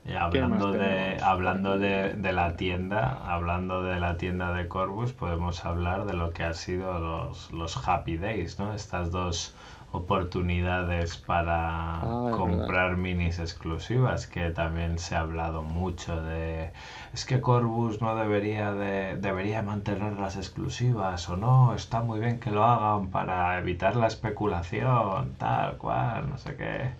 [0.05, 5.13] Y ¿Qué hablando de, hablando de, de la tienda, hablando de la tienda de Corbus,
[5.13, 8.73] podemos hablar de lo que han sido los, los Happy Days, ¿no?
[8.73, 9.55] Estas dos
[9.93, 16.71] oportunidades para Ah, comprar minis exclusivas, que también se ha hablado mucho de
[17.13, 22.39] es que Corbus no debería de debería mantener las exclusivas o no, está muy bien
[22.39, 26.91] que lo hagan para evitar la especulación, tal cual, no sé qué.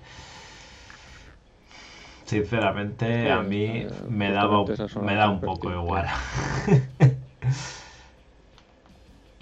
[2.26, 4.64] Sinceramente, Sí, a mí eh, me daba
[5.02, 6.08] me da un poco igual.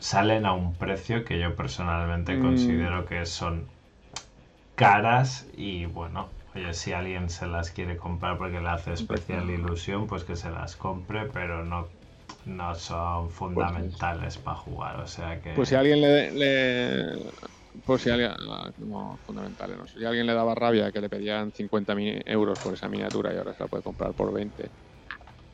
[0.01, 2.41] Salen a un precio que yo personalmente Mm.
[2.41, 3.71] considero que son
[4.75, 10.07] caras y bueno, oye, si alguien se las quiere comprar porque le hace especial ilusión,
[10.07, 11.93] pues que se las compre, pero no,
[12.43, 15.51] no son fundamentales para jugar, o sea que...
[15.53, 17.31] Pues si alguien le, le-
[17.85, 18.31] pues si alguien
[18.77, 22.73] no fundamentales no si alguien le daba rabia que le pedían 50 mi- euros por
[22.73, 24.71] esa miniatura y ahora se la puede comprar por 20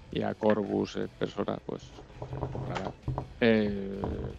[0.10, 1.94] y a Corbus eh, persona pues.
[3.40, 4.34] Eh,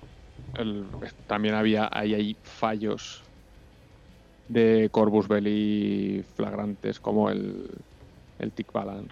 [0.55, 0.97] el-
[1.27, 3.25] también había ahí hay fallos
[4.47, 7.69] de Corbus Belli flagrantes como el
[8.39, 9.09] el Tic Balan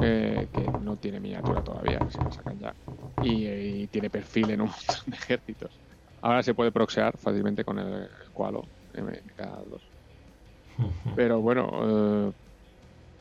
[0.00, 2.76] eh, que no tiene miniatura todavía, que se la sacan ya.
[3.18, 3.46] Y,
[3.84, 5.82] y tiene perfil en un montón de ejércitos.
[6.20, 8.62] Ahora se puede proxear fácilmente con el Qualo
[8.92, 9.92] MK2.
[11.14, 12.32] Pero bueno, eh,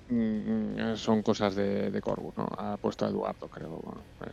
[0.08, 2.48] mm, son cosas de, de Corvus, ¿no?
[2.58, 4.06] Ha puesto a Eduardo, creo.
[4.26, 4.32] Eh,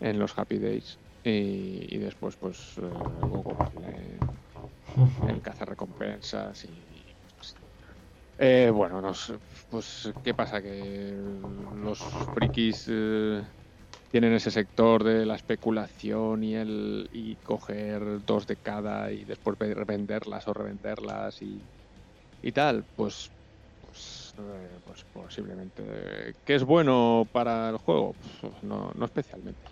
[0.00, 0.98] en los Happy Days.
[1.22, 2.90] Y, después, pues, eh,
[3.28, 3.56] Gogo
[5.28, 7.04] el caza recompensas y.
[7.36, 7.54] Pues,
[8.38, 9.34] eh, bueno, nos,
[9.68, 10.62] pues, ¿qué pasa?
[10.62, 11.12] Que
[11.76, 11.98] los
[12.34, 13.42] frikis eh,
[14.10, 19.56] tienen ese sector de la especulación y el y coger dos de cada y después
[19.58, 21.70] revenderlas o revenderlas y,
[22.40, 23.30] y tal, pues
[24.42, 26.34] pues, pues posiblemente.
[26.44, 28.14] ¿Qué es bueno para el juego?
[28.14, 29.70] Pues, no, no especialmente.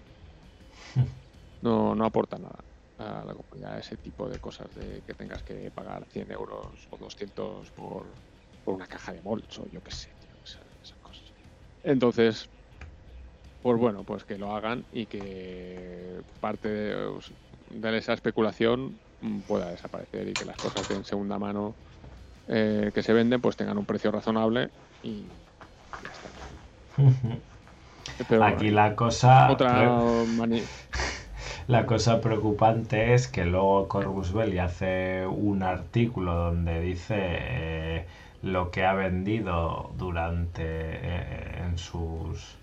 [1.61, 2.65] no, no aporta nada
[2.99, 6.97] a la comunidad ese tipo de cosas de que tengas que pagar 100 euros o
[6.99, 8.19] 200 por,
[8.65, 10.11] por una caja de molch o yo qué sé,
[10.43, 11.33] esas, cosas.
[11.83, 12.51] Entonces,
[13.63, 19.01] pues bueno, pues que lo hagan y que parte de, esa especulación
[19.47, 21.77] pueda desaparecer y que las cosas de en segunda mano
[22.49, 24.71] eh, que se venden pues tengan un precio razonable
[25.03, 25.25] y
[26.03, 26.31] ya está.
[28.47, 29.51] Aquí la cosa...
[29.51, 29.91] Otra
[31.69, 38.07] la cosa preocupante es que luego Corvus Belli hace un artículo donde dice eh,
[38.43, 42.57] lo que ha vendido durante eh, en sus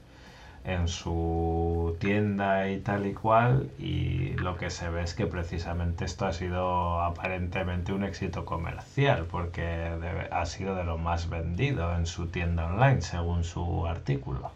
[0.66, 6.06] en su tienda y tal y cual y lo que se ve es que precisamente
[6.06, 9.90] esto ha sido aparentemente un éxito comercial porque
[10.32, 14.52] ha sido de lo más vendido en su tienda online según su artículo.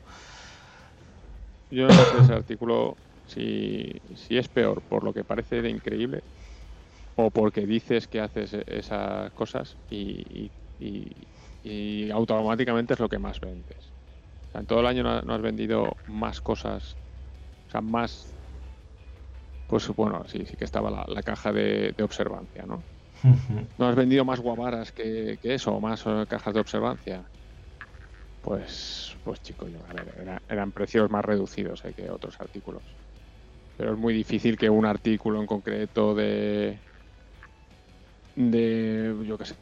[1.69, 6.21] Yo no sé ese artículo si, si es peor por lo que parece de increíble
[7.15, 10.49] o porque dices que haces esas cosas y,
[12.11, 13.88] automáticamente es lo que más vendes.
[14.49, 16.97] O sea, en todo el año no, has vendido más cosas,
[17.67, 18.33] o sea, más...
[19.67, 22.83] Pues bueno, sí, sí que estaba la, caja de, observancia, ¿no?
[23.77, 27.29] ¿No has vendido más guavaras que, eso, o más eh, cajas de observancia?
[28.41, 32.83] Pues, pues chicos, a ver, eran precios más reducidos eh, que otros artículos
[33.79, 36.81] pero es muy difícil que un artículo en concreto de
[38.35, 39.55] de yo qué sé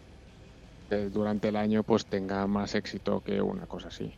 [1.12, 4.12] durante el año pues tenga más éxito que una cosa así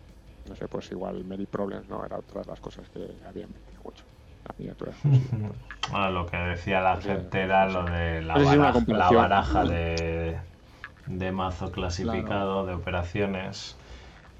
[0.49, 3.81] no sé pues igual Mary Problems no era otra de las cosas que habían vendido
[3.83, 4.03] mucho
[4.45, 4.91] la miniatura
[5.91, 10.39] bueno lo que decía la gente era lo de la, baraja, la baraja de,
[11.09, 13.75] de mazo clasificado de operaciones.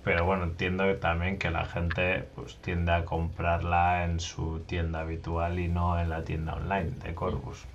[0.03, 5.59] Pero bueno, entiendo también que la gente pues tiende a comprarla en su tienda habitual
[5.59, 7.65] y no en la tienda online de Corvus.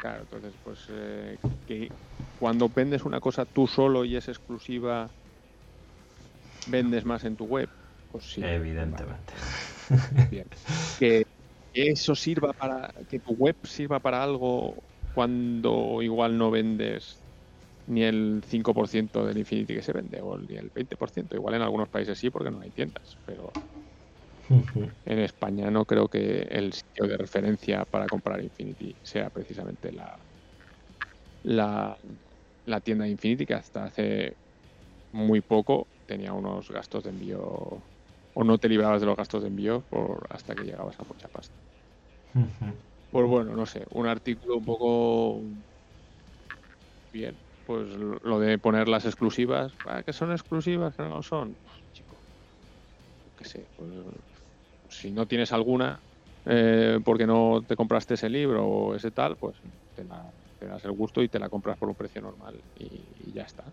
[0.00, 1.90] Claro, entonces pues eh, que
[2.38, 5.08] cuando vendes una cosa tú solo y es exclusiva,
[6.70, 7.68] vendes más en tu web.
[8.10, 8.42] Pues sí.
[8.42, 9.32] Evidentemente.
[10.30, 10.46] Bien.
[10.98, 11.24] Que
[11.72, 14.76] eso sirva para que tu web sirva para algo
[15.12, 17.20] cuando igual no vendes
[17.86, 21.34] ni el 5% del Infinity que se vende, o ni el 20%.
[21.34, 23.52] Igual en algunos países sí, porque no hay tiendas, pero
[24.48, 30.18] en España no creo que el sitio de referencia para comprar Infinity sea precisamente la,
[31.42, 31.98] la,
[32.64, 34.36] la tienda Infinity, que hasta hace
[35.12, 39.48] muy poco tenía unos gastos de envío, o no te librabas de los gastos de
[39.48, 41.58] envío por hasta que llegabas a mucha pasta.
[43.10, 45.42] Pues bueno, no sé, un artículo un poco
[47.12, 51.56] bien, pues lo de poner las exclusivas, ah, que son exclusivas, que no son,
[51.92, 52.24] chico,
[53.36, 53.90] qué sé, pues,
[54.88, 56.02] si no tienes alguna,
[56.44, 59.58] eh, porque no te compraste ese libro o ese tal, pues
[59.94, 63.72] te, das el gusto y te la compras por un precio normal y, ya está.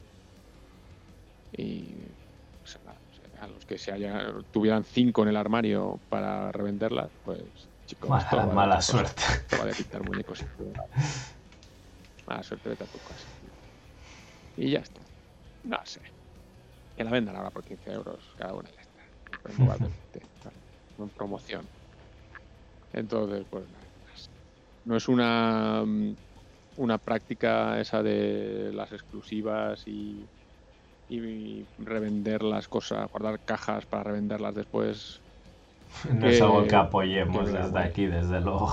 [1.52, 2.06] Y
[2.80, 7.42] pues, a los que se haya, tuvieran cinco en el armario para revenderlas, pues
[7.86, 9.24] chicos, mala, mala suerte.
[9.60, 10.46] va a pintar muñecos.
[12.28, 13.28] Mala suerte, vete a tu casa.
[14.58, 15.02] Y ya está.
[15.64, 16.02] No sé.
[16.96, 18.92] Que la vendan ahora por 15 euros cada una ya está.
[21.00, 21.68] En promoción.
[22.94, 23.66] Entonces, pues
[24.86, 26.16] no es una mm,
[26.78, 30.26] una práctica esa de las exclusivas y,
[31.12, 35.22] y revender las cosas, guardar cajas para revenderlas después.
[36.14, 38.72] No es algo que apoyemos desde aquí, desde luego.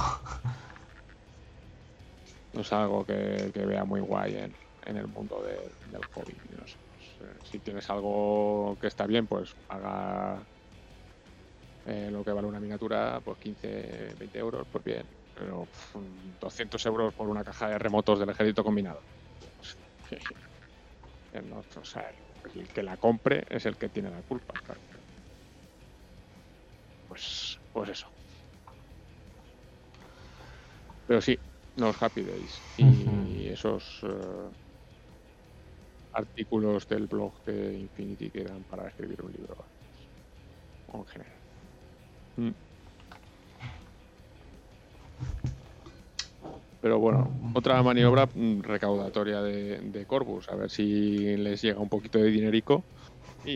[2.52, 4.54] No es algo que, que vea muy guay en,
[4.86, 6.40] en el mundo del hobby.
[6.48, 6.78] Pues,
[7.20, 10.46] eh, si tienes algo que está bien, pues haga
[11.86, 15.08] eh, lo que vale una miniatura, pues 15, 20 euros, pues bien.
[15.34, 15.68] Pero
[16.40, 19.02] 200 euros por una caja de remotos del ejército combinado.
[22.54, 24.54] el que la compre es el que tiene la culpa.
[27.06, 28.06] Pues, pues eso.
[31.06, 31.38] Pero sí,
[31.76, 34.50] los Happy Days y esos eh,
[36.12, 39.70] artículos del blog de Infinity que dan para escribir un libro
[40.92, 41.42] en general.
[42.36, 42.67] Mm.
[46.80, 51.88] Pero bueno, otra maniobra mm, recaudatoria de, de Corvus, a ver si les llega un
[51.88, 52.84] poquito de dinerico
[53.44, 53.52] y,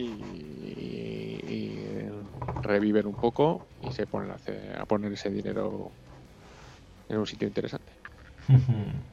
[1.46, 2.06] y
[2.62, 5.92] reviven un poco y se ponen a, hacer- a poner ese dinero
[7.08, 7.92] en un sitio interesante.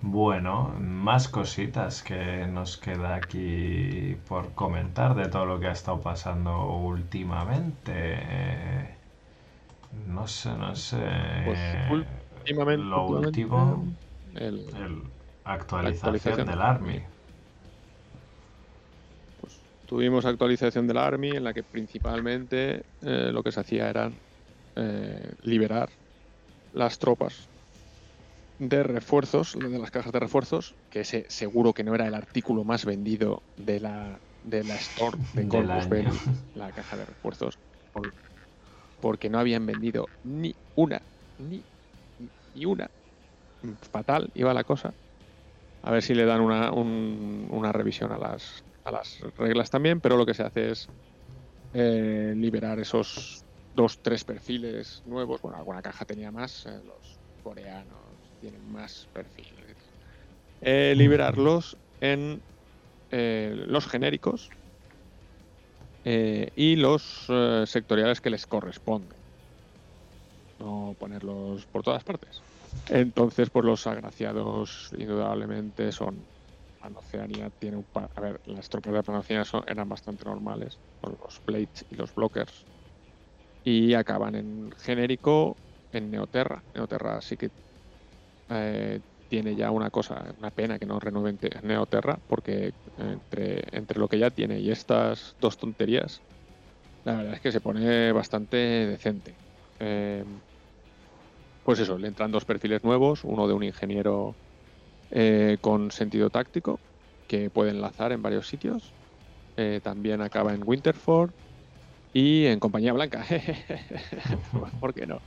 [0.00, 6.00] Bueno, más cositas que nos queda aquí por comentar de todo lo que ha estado
[6.00, 8.18] pasando últimamente.
[10.06, 10.98] No sé, no sé.
[11.44, 12.06] Pues
[12.42, 13.86] últimamente, Lo último,
[14.34, 15.02] el- el
[15.44, 16.46] actualización actualización.
[16.46, 17.02] del Army.
[19.36, 24.10] pues, tuvimos actualización del Army en la que principalmente eh, lo que se hacía era
[24.76, 25.90] eh, liberar
[26.72, 27.50] las tropas
[28.58, 32.64] de refuerzos, de las cajas de refuerzos, que ese seguro que no era el artículo
[32.64, 35.88] más vendido de la, de la store de Corpus.
[35.88, 36.18] Belli,
[36.54, 37.58] la caja de refuerzos,
[37.92, 38.14] por-
[39.00, 41.02] porque no habían vendido ni una,
[41.38, 41.66] ni,
[42.52, 42.88] ni una.
[43.92, 44.94] Fatal iba la cosa.
[45.82, 50.00] A ver si le dan una, un- una revisión a las, a las reglas también,
[50.00, 50.90] pero lo que se hace es
[51.72, 55.40] eh, liberar esos dos, tres perfiles nuevos.
[55.42, 59.76] Bueno, alguna caja tenía más, eh, los coreanos tienen más perfiles.
[60.60, 62.44] Eh, liberarlos en
[63.10, 64.54] los genéricos
[66.04, 67.26] y los
[67.66, 69.21] sectoriales que les corresponden.
[70.62, 72.44] No ponerlos por todas partes.
[72.88, 76.28] Entonces, pues los agraciados indudablemente son
[76.78, 78.10] Panoceania tiene un par...
[78.14, 82.14] A ver, las tropas de Panoceania son- eran bastante normales, con los Blades y los
[82.14, 82.66] Blockers.
[83.64, 85.60] Y acaban en genérico
[85.92, 86.64] en Neoterra.
[86.74, 87.50] Neoterra sí que
[88.48, 93.98] eh, tiene ya una cosa, una pena que no renueven te- Neoterra, porque entre, entre
[93.98, 96.24] lo que ya tiene y estas dos tonterías,
[97.04, 99.40] la verdad es que se pone bastante decente.
[99.80, 100.24] Eh,
[101.62, 104.38] pues eso, le entran dos perfiles nuevos, uno de un ingeniero
[105.10, 106.82] eh, con sentido táctico,
[107.26, 108.96] que puede enlazar en varios sitios.
[109.56, 111.32] Eh, también acaba en Winterford
[112.12, 113.24] y en Compañía Blanca.
[114.80, 115.22] ¿Por qué no?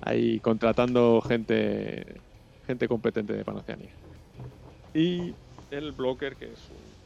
[0.00, 2.22] Ahí contratando gente,
[2.62, 3.98] gente competente de Panoceania.
[4.92, 5.38] Y
[5.70, 6.96] el blocker, que es un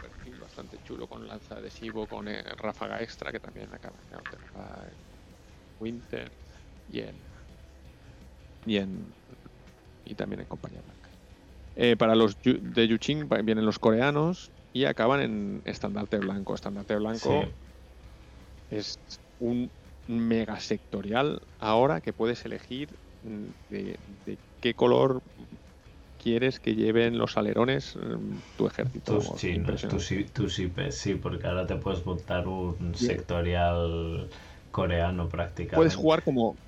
[0.00, 4.00] perfil bastante chulo con lanza adhesivo, con ráfaga extra, que también acaba
[4.90, 5.06] en
[5.78, 6.32] Winter
[6.86, 7.25] y en
[8.66, 9.14] y en
[10.04, 11.10] y también en compañía blanca.
[11.76, 16.54] Eh, para los yu- de Yuching vienen los coreanos y acaban en estandarte blanco.
[16.54, 17.52] Estandarte blanco Sí.
[18.70, 18.98] es
[19.38, 19.70] un
[20.06, 25.20] mega sectorial ahora que puedes elegir mm, de, de qué color
[26.18, 29.18] quieres que lleven los alerones mm, tu ejército.
[29.18, 34.30] Tus chinos, tus, tus IPs, sí, porque ahora te puedes montar un sectorial
[34.70, 35.76] coreano prácticamente.
[35.76, 36.58] Puedes jugar como.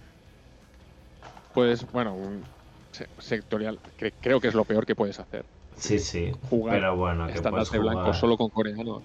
[1.58, 2.48] Puedes, bueno, un
[2.92, 3.80] se- sectorial.
[3.96, 5.44] que creo que es lo peor que puedes hacer.
[5.76, 8.14] Sí, sí, jugar pero bueno, que puedes estandarte blanco jugar...
[8.14, 9.04] solo con coreanos.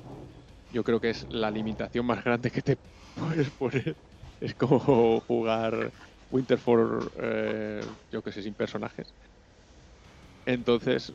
[0.69, 2.77] Yo creo que es la limitación más grande que te
[3.15, 3.97] puedes poner.
[4.39, 5.93] Es como jugar
[6.29, 9.15] Winterford, eh, yo que sé, sin personajes.
[10.45, 11.13] Entonces,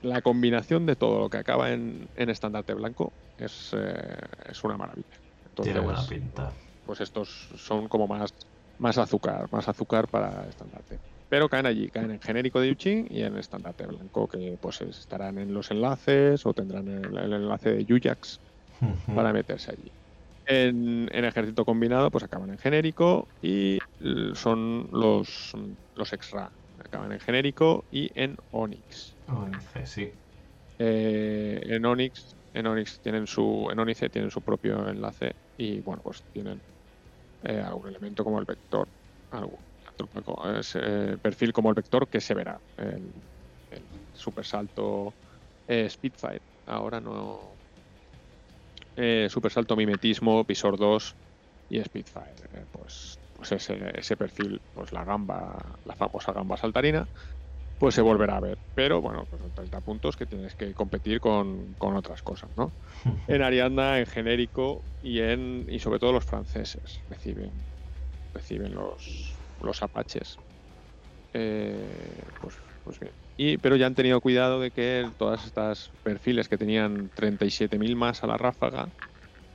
[0.00, 4.76] la combinación de todo lo que acaba en, en estandarte blanco es, eh, es una
[4.76, 5.22] maravilla.
[5.44, 6.54] Entonces, Tiene buena pinta.
[6.84, 8.30] pues estos son como más,
[8.78, 11.00] más azúcar, más azúcar para estandarte.
[11.28, 15.38] Pero caen allí, caen en genérico de Yuching y en estandarte blanco, que pues estarán
[15.38, 18.40] en los enlaces o tendrán el, el enlace de Yuyax
[19.14, 19.92] para meterse allí.
[20.46, 23.78] En, en ejército combinado, pues acaban en genérico y
[24.34, 25.52] son los,
[25.94, 26.52] los extra.
[26.78, 29.16] Acaban en genérico y en Onyx.
[29.26, 30.12] Once, sí.
[30.78, 36.02] Eh, en Onyx, en Onyx tienen su, en Onyx tienen su propio enlace y bueno,
[36.04, 36.62] pues tienen
[37.46, 38.90] eh, algún elemento como el vector,
[39.30, 39.64] algún
[40.74, 42.60] eh, perfil como el vector que se verá.
[42.76, 43.12] El,
[43.70, 45.16] el super salto
[45.66, 46.42] eh, Spitfire.
[46.66, 47.60] Ahora no.
[48.94, 51.16] Eh, super salto mimetismo, visor 2
[51.68, 52.34] y Spitfire.
[52.52, 57.08] Eh, pues, pues ese, ese perfil, pues la gamba, la famosa gamba saltarina,
[57.78, 58.58] pues se volverá a ver.
[58.74, 62.74] Pero bueno, pues son 30 puntos que tienes que competir con, con otras cosas, ¿no?
[63.26, 67.66] En Ariadna, en genérico y en y sobre todo los franceses reciben
[68.34, 70.40] reciben los los apaches.
[71.32, 73.14] Eh, pues, pues bien.
[73.36, 78.22] Y, pero ya han tenido cuidado de que todas estas perfiles que tenían 37.000 más
[78.24, 78.92] a la ráfaga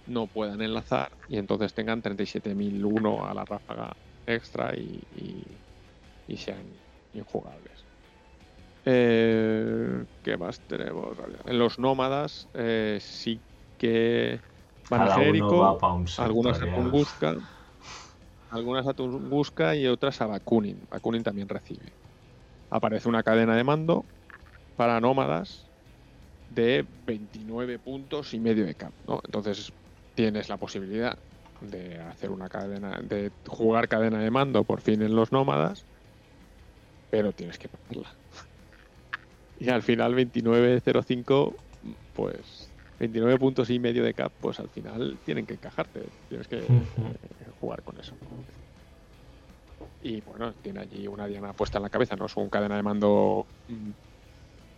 [0.06, 3.94] no puedan enlazar y entonces tengan 37.001 a la ráfaga
[4.26, 5.64] extra y, y-
[6.28, 6.84] y sean
[7.14, 7.81] injugables.
[8.86, 11.18] Eh, ¿Qué más tenemos?
[11.46, 13.40] En los nómadas eh, sí
[13.78, 14.40] que
[14.90, 15.78] van a Cada genérico, va
[16.26, 16.66] algunas a.
[16.66, 17.36] Tunguska,
[18.50, 20.88] algunas a Tunguska y otras a Bakunin.
[20.90, 21.94] Bakunin también recibe.
[22.70, 24.06] Aparece una cadena de mando
[24.76, 25.72] para nómadas
[26.50, 28.94] de 29 puntos y medio de cap.
[29.08, 29.22] ¿no?
[29.24, 29.72] Entonces
[30.16, 31.18] tienes la posibilidad
[31.62, 35.86] de hacer una cadena, de jugar cadena de mando por fin en los nómadas,
[37.10, 38.21] pero tienes que pagarla.
[39.62, 41.60] Y al final 29.05,
[42.14, 46.14] pues 29 puntos y medio de cap, pues al final tienen que encajarte.
[46.28, 48.18] Tienes que eh, jugar con eso.
[50.00, 52.84] Y bueno, tiene allí una diana puesta en la cabeza, no es un cadena de
[52.84, 53.92] mando mm,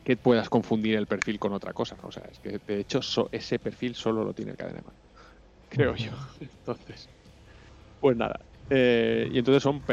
[0.03, 1.97] que puedas confundir el perfil con otra cosa.
[1.97, 2.09] ¿no?
[2.09, 4.83] O sea, es que de hecho so- ese perfil solo lo tiene el cadena de
[4.83, 5.01] mando.
[5.69, 6.11] Creo yo.
[6.41, 7.11] Entonces,
[7.99, 8.39] pues nada.
[8.69, 9.83] Eh, y entonces son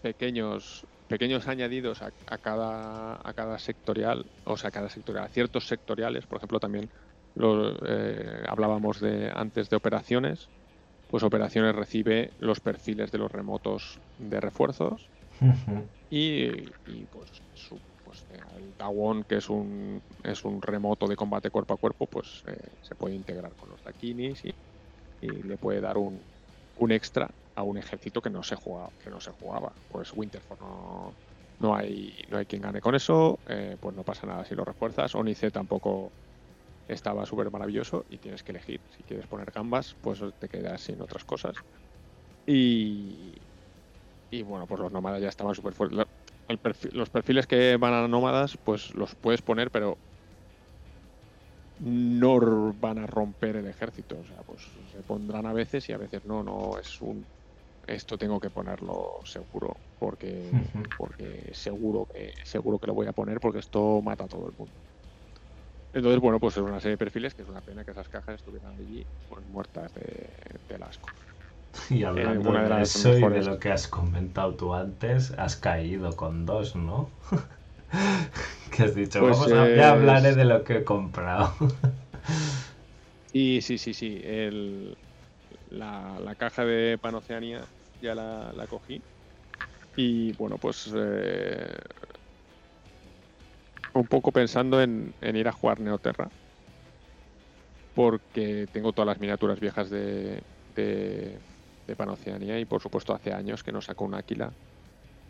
[0.00, 5.28] pequeños pequeños añadidos a, a cada a cada sectorial, o sea, a cada sectorial, a
[5.30, 6.90] ciertos sectoriales, por ejemplo, también
[7.34, 10.50] lo, eh, hablábamos de antes de operaciones,
[11.08, 15.12] pues operaciones recibe los perfiles de los remotos de refuerzos
[16.08, 21.16] y, y, pues, su, pues eh, el Dawon, que es un, es un remoto de
[21.16, 24.50] combate cuerpo a cuerpo, pues eh, se puede integrar con los Dakinis y,
[25.20, 26.26] y le puede dar un,
[26.74, 29.74] un extra a un ejército que no se jugaba, que no se jugaba.
[29.88, 31.16] Pues Winterfell no,
[31.58, 34.64] no hay no hay quien gane con eso, eh, pues no pasa nada si lo
[34.64, 35.14] refuerzas.
[35.14, 36.14] Onice tampoco
[36.86, 38.82] estaba súper maravilloso y tienes que elegir.
[38.90, 41.56] Si quieres poner gambas, pues te quedas sin otras cosas.
[42.46, 43.34] Y,
[44.30, 46.06] y bueno, pues los nómadas ya estaban súper fuertes.
[46.92, 50.00] Los perfiles que van a nómadas, pues los puedes poner, pero
[51.78, 54.18] no van a romper el ejército.
[54.20, 56.42] O sea, pues se pondrán a veces y a veces no.
[56.42, 57.28] No es un.
[57.86, 63.40] Esto tengo que ponerlo seguro, porque, porque seguro que seguro que lo voy a poner,
[63.40, 64.80] porque esto mata a todo el mundo.
[65.92, 68.36] Entonces, bueno, pues es una serie de perfiles que es una pena que esas cajas
[68.36, 70.32] estuvieran allí pues, muertas de,
[70.68, 71.10] del asco.
[71.90, 75.56] Y hablando una de de, eso y de lo que has comentado tú antes, has
[75.56, 77.10] caído con dos, ¿no?
[78.72, 81.54] que has dicho, Pues vamos ya es- hablaré de lo que he comprado.
[83.32, 84.20] Y sí, sí, sí.
[84.22, 84.96] El,
[85.72, 87.68] la, la caja de Panoceania
[88.00, 89.04] ya la, la cogí.
[89.94, 91.68] Y bueno, pues eh,
[93.94, 96.30] un poco pensando en, en ir a jugar Neoterra.
[97.92, 101.42] Porque tengo todas las miniaturas viejas de, de,
[101.86, 104.54] de Panoceania y por supuesto hace años que no saco un Aquila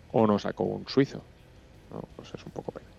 [0.09, 1.31] o no saco un suizo.
[1.91, 2.03] ¿no?
[2.17, 2.93] Pues es un poco pena.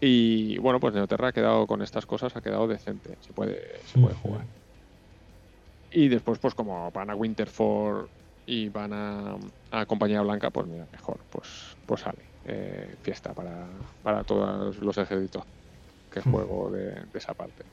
[0.00, 3.16] Y bueno, pues Neoterra ha quedado con estas cosas, ha quedado decente.
[3.20, 4.48] Se puede, se puede jugar.
[5.90, 8.10] Y después, pues como van a Winterford
[8.46, 9.36] y van a,
[9.70, 12.32] a Compañía Blanca, pues mira, mejor, pues, pues sale.
[12.44, 15.44] Eh, fiesta para, para todos los ejércitos
[16.10, 17.64] que juego de, de esa parte.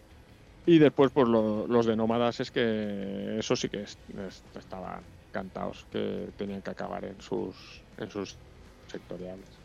[0.65, 5.07] Y después, pues lo- los de nómadas es que eso sí que es- es- estaban
[5.31, 8.39] cantados, que tenían que acabar en sus, en sus
[8.87, 9.61] sectoriales.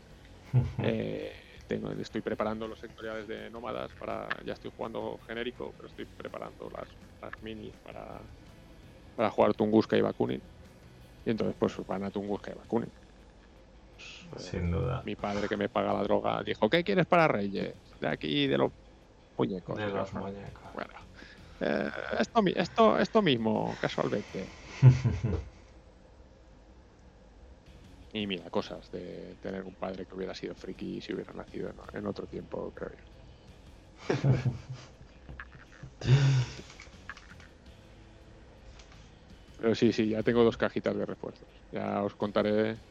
[0.85, 1.33] Eh,
[1.67, 4.29] tengo, estoy preparando los sectoriales de nómadas para.
[4.45, 6.89] Ya estoy jugando genérico, pero estoy preparando las,
[7.21, 8.29] las minis para,
[9.15, 10.41] para jugar Tunguska y Bakunin.
[11.25, 12.91] Y entonces, pues van a Tunguska y Bakunin.
[14.29, 15.03] Pues, eh, Sin duda.
[15.05, 17.73] mi padre que me paga la droga dijo: ¿Qué quieres para Reyes?
[17.99, 18.71] De aquí, de los
[19.37, 19.77] muñecos.
[19.77, 20.63] De los "Bueno, muñecos.
[20.73, 20.89] Bueno,
[21.61, 24.53] eh, esto, esto, esto mismo, casualmente.
[28.13, 31.77] Y mira, cosas de tener un padre que hubiera sido friki si hubiera nacido en,
[31.93, 33.05] en otro tiempo, creo yo.
[39.63, 41.63] Pero sí, sí, ya tengo dos cajitas de refuerzos.
[41.71, 42.81] Ya os contaré el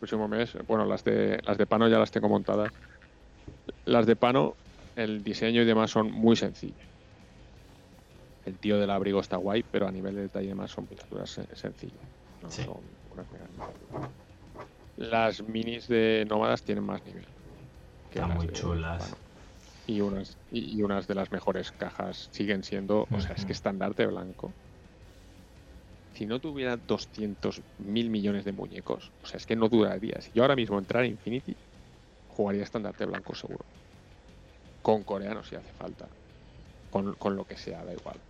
[0.00, 0.54] próximo mes.
[0.66, 2.72] Bueno, las de, las de Pano ya las tengo montadas.
[3.86, 4.58] Las de Pano,
[4.94, 6.84] el diseño y demás son muy sencillos.
[8.44, 11.36] El tío del abrigo está guay, pero a nivel de detalle y demás son miniaturas
[11.36, 12.08] sen- sencillas.
[12.40, 12.62] No Sí.
[12.62, 13.28] son unas.
[14.96, 17.26] Las minis de nómadas tienen más nivel.
[18.10, 19.14] Están muy chulas.
[19.86, 23.52] Y unas, y, y unas de las mejores cajas siguen siendo, o sea, es que
[23.52, 24.56] estandarte blanco.
[26.16, 30.20] Si no tuviera 200 mil millones de muñecos, o sea, es que no duraría.
[30.20, 31.56] Si yo ahora mismo entrara a Infinity,
[32.26, 33.66] jugaría estandarte blanco seguro.
[34.82, 36.08] Con coreanos si hace falta.
[36.90, 38.22] Con, con lo que sea, da igual.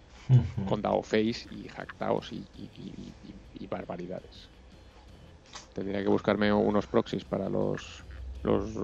[0.68, 4.50] Con Dao Face y Hacktaos y, y, y- y- y barbaridades.
[5.72, 8.04] Tendría que buscarme unos proxies para los
[8.42, 8.74] los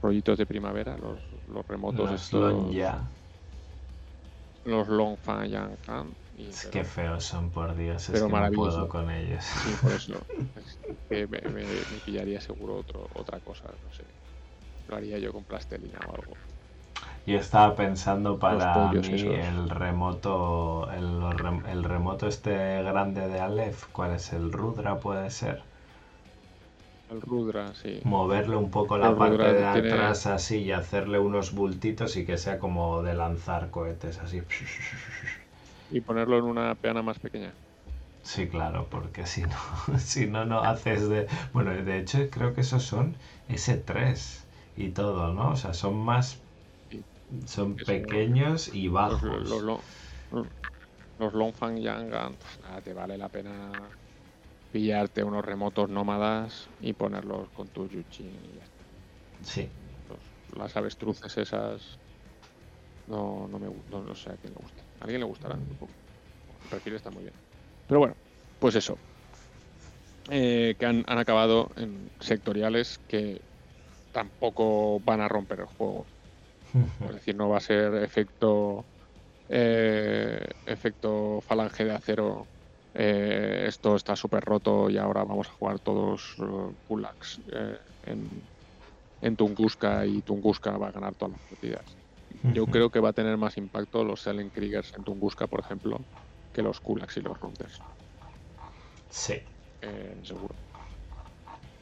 [0.00, 3.10] rollitos de primavera, los, los remotos Los estos, Lonja.
[4.64, 8.08] los Long Fan Yang Fan, y- Es pero- que feos son, por Dios.
[8.08, 9.44] Es que no puedo con ellos.
[9.44, 10.14] Sí, por eso.
[10.56, 10.78] Es
[11.08, 14.04] que me, me- me pillaría seguro otro, otra cosa, no sé.
[14.88, 16.32] Lo haría yo con plastelina o algo.
[17.26, 19.22] Yo estaba pensando para mí esos.
[19.34, 24.32] el remoto, el, remoto este grande de Aleph, ¿cuál es?
[24.34, 25.62] El Rudra puede ser.
[27.10, 28.00] El Rudra, sí.
[28.04, 32.16] Moverle un poco la El parte Rudra de tiene- atrás así y hacerle unos bultitos
[32.16, 34.42] y que sea como de lanzar cohetes así.
[35.88, 37.58] Y ponerlo en una peana más pequeña.
[38.22, 39.56] Sí, claro, porque si no,
[39.98, 41.28] si no, no haces de...
[41.52, 43.16] Bueno, de hecho creo que esos son
[43.48, 45.50] S3 y todo, ¿no?
[45.52, 46.42] O sea, son más...
[47.46, 49.62] Son pequeños y Los, bajos.
[49.62, 49.84] los,
[50.30, 50.52] lo-
[51.18, 53.94] los Longfang Yangan, nada, te vale la pena
[54.70, 58.24] pillarte unos remotos nómadas y ponerlos con tu Yuchi.
[58.28, 58.90] y ya está.
[59.42, 59.70] Sí,
[60.04, 62.00] Los- las avestruces esas
[63.06, 64.83] no, no me no, no sé a quién le gusta.
[65.04, 65.54] A alguien le gustará.
[65.68, 65.92] supongo.
[66.62, 67.34] El perfil está muy bien.
[67.86, 68.16] Pero bueno,
[68.58, 68.96] pues eso.
[70.30, 73.42] Eh, que han, han acabado en sectoriales que
[74.12, 76.06] tampoco van a romper el juego.
[77.06, 78.86] Es decir, no va a ser efecto
[79.50, 82.48] eh, efecto falange de acero.
[82.94, 86.34] eh, esto está súper roto y ahora vamos a jugar todos
[86.86, 88.30] kulaks eh, en,
[89.20, 91.98] en Tunguska y Tunguska va a ganar todas las partidas.
[92.42, 96.06] Yo creo que va a tener más impacto los Selen Kriegers en Tunguska, por ejemplo,
[96.52, 97.82] que los kulaks y los Runters.
[99.08, 99.34] Sí,
[99.80, 100.56] eh, seguro.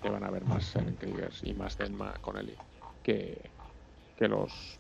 [0.01, 2.57] Que van a haber más Selen Kriegers y más Denma con Eli
[3.03, 3.53] que,
[4.17, 4.79] que los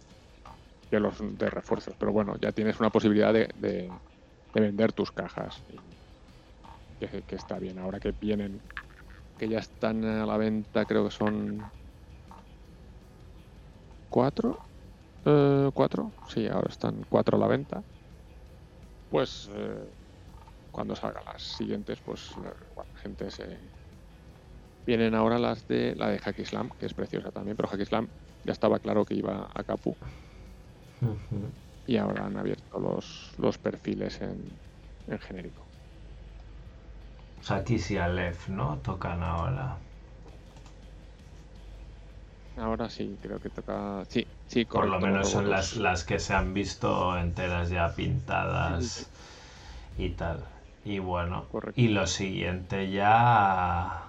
[0.90, 1.94] que los de refuerzos.
[1.98, 3.98] Pero bueno, ya tienes una posibilidad de, de-
[4.54, 5.64] de vender tus cajas.
[5.68, 5.98] y
[6.98, 7.78] que, que está bien.
[7.78, 8.62] Ahora que vienen,
[9.38, 11.72] que ya están a la venta, creo que son
[14.08, 14.60] cuatro.
[15.24, 16.14] Eh, ¿Cuatro?
[16.28, 17.82] Sí, ahora están cuatro a la venta.
[19.08, 19.92] Pues eh,
[20.70, 22.40] cuando salgan las siguientes, pues eh,
[22.74, 23.70] bueno, la gente se.
[24.86, 28.10] Vienen ahora las de la de Hacky Slam, que es preciosa también, pero Hacky Slam
[28.44, 29.96] ya estaba claro que iba a Capu
[31.86, 34.60] y ahora han abierto los, los perfiles en,
[35.06, 35.72] en genérico.
[37.42, 38.80] Sakis y Aleph, ¿no?
[38.80, 39.86] Tocan ahora.
[42.56, 44.04] Ahora sí, creo que toca.
[44.08, 47.94] Sí, sí, Por lo correcto, menos son las, las que se han visto enteras ya
[47.94, 49.08] pintadas
[49.98, 50.44] y tal.
[50.84, 51.76] Y bueno, Correcto.
[51.76, 54.08] y lo siguiente ya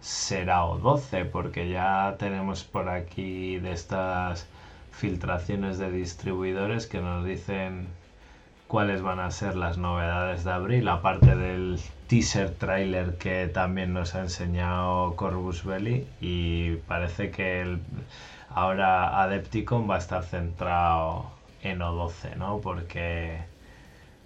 [0.00, 4.46] será O12, porque ya tenemos por aquí de estas
[4.92, 7.88] filtraciones de distribuidores que nos dicen
[8.70, 14.14] cuáles van a ser las novedades de abril, aparte del teaser trailer que también nos
[14.14, 17.78] ha enseñado Corvus Belli y parece que
[18.48, 21.32] ahora Adepticon va a estar centrado
[21.62, 22.60] en O12, ¿no?
[22.60, 23.38] Porque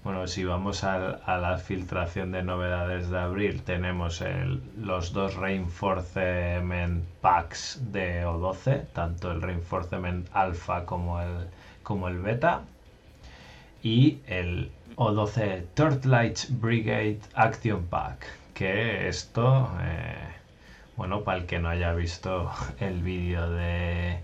[0.03, 4.23] bueno, si vamos a, la filtración de novedades de abril, tenemos
[4.79, 11.49] los dos Reinforcement Packs de O12, tanto el Reinforcement Alpha como el,
[11.83, 12.61] como el Beta,
[13.85, 20.16] y el O12 Turtlight Brigade Action Pack, que esto, eh,
[20.97, 22.51] bueno, para el que no haya visto
[22.81, 24.20] el vídeo de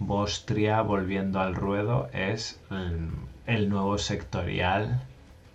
[0.00, 3.10] Bostria volviendo al ruedo, es el,
[3.46, 5.00] el nuevo sectorial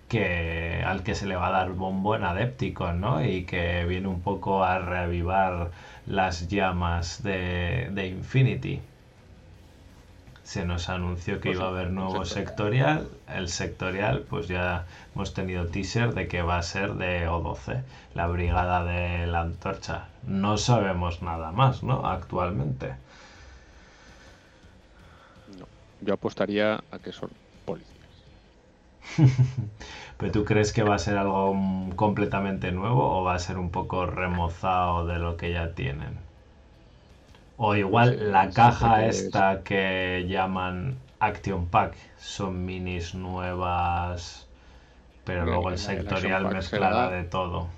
[0.08, 3.26] que al que se le va a dar bombo en Adepticon, ¿no?
[3.26, 5.72] Y que viene un poco a reavivar
[6.06, 8.82] las llamas de, de Infinity.
[10.44, 13.00] Se nos anunció que Pues iba a haber nuevo sectorial.
[13.00, 13.38] sectorial.
[13.40, 17.84] El sectorial, pues ya hemos tenido teaser de que va a ser de O12,
[18.14, 20.10] la brigada de la antorcha.
[20.24, 22.06] No sabemos nada más, ¿no?
[22.06, 22.96] Actualmente.
[25.58, 25.68] No.
[26.02, 27.30] Yo apostaría a que son
[27.66, 28.10] policías.
[30.18, 33.58] ¿Pero tú crees que va a ser algo mm, completamente nuevo o va a ser
[33.58, 36.20] un poco remozado de lo que ya tienen?
[37.58, 44.48] O igual la sí, caja es- esta que llaman Action Pack son minis nuevas,
[45.26, 47.70] pero luego el sectorial mezclada de todo.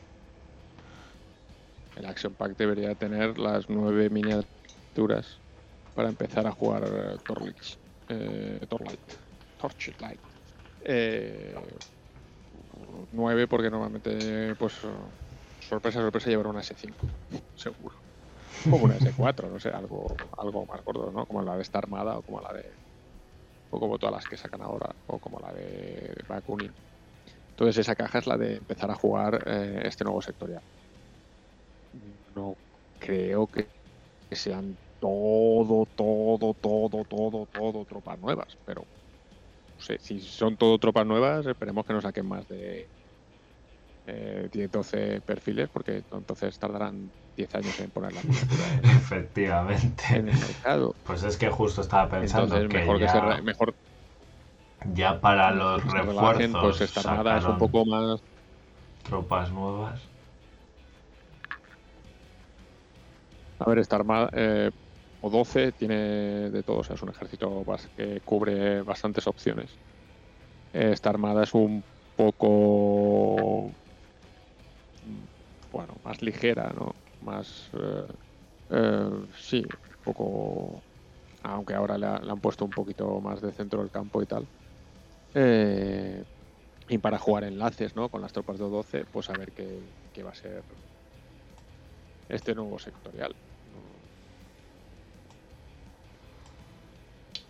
[1.95, 5.41] El Action Pack debería tener las nueve miniaturas
[5.93, 7.79] para empezar a jugar eh, Torlich.
[8.09, 9.01] Eh, Torlight.
[9.57, 10.21] Torchlight.
[10.81, 11.55] Eh,
[13.11, 14.73] nueve porque normalmente, pues,
[15.59, 17.07] sorpresa, sorpresa, llevará una S5.
[17.53, 18.04] Seguro.
[18.69, 21.25] O una S4, no sé, algo, algo más gordo, ¿no?
[21.27, 22.77] Como la de esta armada o como la de...
[23.69, 26.75] O como todas las que sacan ahora, o como la de Bakunin.
[27.51, 30.63] Entonces esa caja es la de empezar a jugar eh, este nuevo sectorial
[31.91, 32.57] no
[32.97, 33.71] creo que,
[34.29, 38.83] que sean todo, todo, todo, todo, todo tropas nuevas, pero
[39.77, 42.91] no sé, si son todo tropas nuevas, esperemos que no saquen más de
[44.05, 48.21] eh, tiene 12 perfiles, porque entonces tardarán 10 años en poner la
[48.83, 50.03] Efectivamente.
[50.11, 50.95] en el mercado.
[51.03, 53.75] Pues es que justo estaba pensando Entonces, que, mejor que ya, se re- mejor
[54.93, 58.19] ya para los que se refuerzos pues esta armada es un poco más
[59.03, 60.01] tropas nuevas.
[63.59, 64.69] A ver, esta armada, eh,
[65.21, 67.65] o 12, tiene de todo, o sea, es un ejército
[67.95, 69.79] que cubre bastantes opciones.
[70.73, 71.83] Esta armada es un
[72.15, 73.71] poco,
[75.75, 76.91] bueno, más ligera, ¿no?
[77.19, 78.07] Más, eh,
[78.69, 80.85] eh, sí, un poco,
[81.43, 84.27] aunque ahora le, ha- le han puesto un poquito más de centro del campo y
[84.27, 84.49] tal.
[85.35, 86.23] Eh,
[86.89, 88.09] y para jugar enlaces, ¿no?
[88.09, 90.65] Con las tropas de 12, pues a ver qué, qué va a ser
[92.27, 93.35] este nuevo sectorial.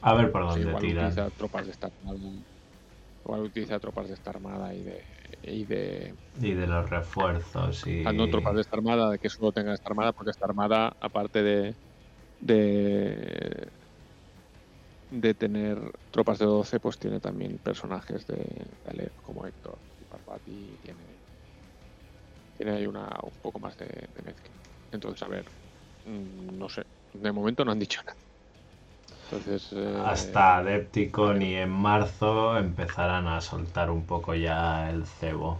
[0.09, 1.15] A ver por Sí, dónde igual tiran.
[1.15, 2.17] utiliza tropas de esta armada.
[3.25, 5.03] Igual utiliza tropas de esta armada y de.
[5.41, 8.03] Y de Y de los refuerzos y...
[8.13, 11.43] no tropas de esta armada, de que solo tenga esta armada, porque esta armada, aparte
[11.43, 11.75] de.
[12.39, 13.69] de.
[15.09, 15.77] de tener
[16.11, 21.21] tropas de 12, pues tiene también personajes de, de Aleph, como Héctor y Parvati, tiene.
[22.53, 24.55] tiene ahí una, un poco más de, de mezcla.
[24.91, 25.45] Entonces, a ver,
[26.05, 26.83] mm, no sé,
[27.13, 28.17] de momento no han dicho nada.
[29.25, 29.71] Entonces.
[29.75, 35.59] eh, Hasta Adepticon y en marzo empezarán a soltar un poco ya el cebo.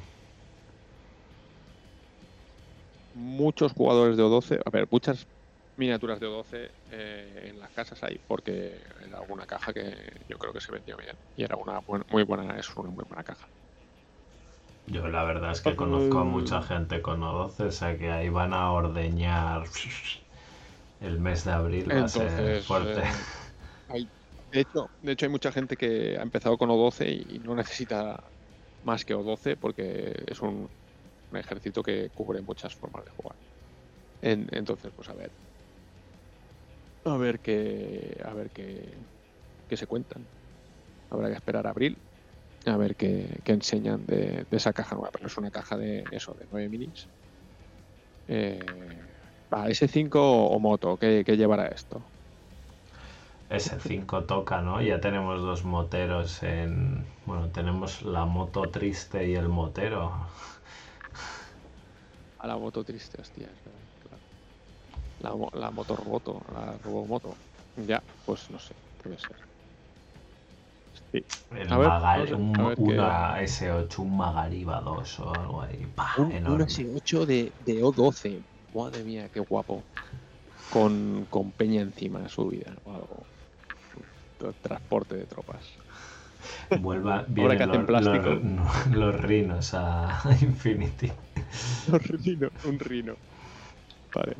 [3.14, 5.28] muchos jugadores de O12, a ver, muchas
[5.76, 10.54] miniaturas de O12 eh, en las casas hay, porque era alguna caja que yo creo
[10.54, 11.18] que se vendió bien.
[11.36, 13.50] Y era una buen- muy buena, es una muy buena caja.
[14.88, 18.30] Yo la verdad es que conozco a mucha gente con O12, o sea que ahí
[18.30, 19.64] van a ordeñar
[21.00, 23.04] el mes de abril, va a ser fuerte.
[23.04, 23.06] eh,
[24.56, 28.32] de, hecho, de hecho, hay mucha gente que ha empezado con O12 y no necesita
[28.82, 30.72] más que O12 porque es un,
[31.34, 33.38] ejército que cubre muchas formas de jugar.
[34.22, 35.34] En- entonces, pues a ver.
[37.04, 38.18] A ver qué.
[38.24, 39.00] A ver qué,
[39.68, 40.30] qué se cuentan.
[41.10, 42.04] Habrá que esperar a abril.
[42.66, 45.12] A ver qué, qué enseñan de, de esa caja nueva.
[45.14, 47.10] Pero es una caja de eso, de 9 minis.
[48.28, 49.06] Eh,
[49.54, 52.15] va, S5 o moto, ¿qué, qué llevará esto?
[53.50, 54.82] Ese 5 toca, ¿no?
[54.82, 57.06] Ya tenemos dos moteros en...
[57.26, 60.14] Bueno, tenemos la moto triste y el motero.
[62.38, 63.52] A la moto triste, hostia.
[63.52, 64.24] es verdad, claro.
[65.20, 67.40] La, la moto roboto, la robomoto.
[67.76, 69.38] Ya, pues no sé, puede ser.
[71.12, 71.26] Sí.
[71.52, 75.20] El A ver, Maga- no sé, un- a ver qué- una S8, un Magariba 2
[75.20, 75.86] o algo ahí.
[75.88, 76.16] ¡pah!
[76.22, 76.66] Un, un enorme.
[76.68, 78.44] S8 de, de O12.
[78.74, 79.86] Madre mía, qué guapo.
[80.70, 83.28] Con, con peña encima subida o algo.
[84.62, 85.66] Transporte de tropas.
[86.80, 88.30] Vuelva, Ahora que hacen los, plástico.
[88.36, 91.12] los- los rinos a Infinity.
[91.88, 93.16] Un rino, un rino.
[94.14, 94.36] Vale.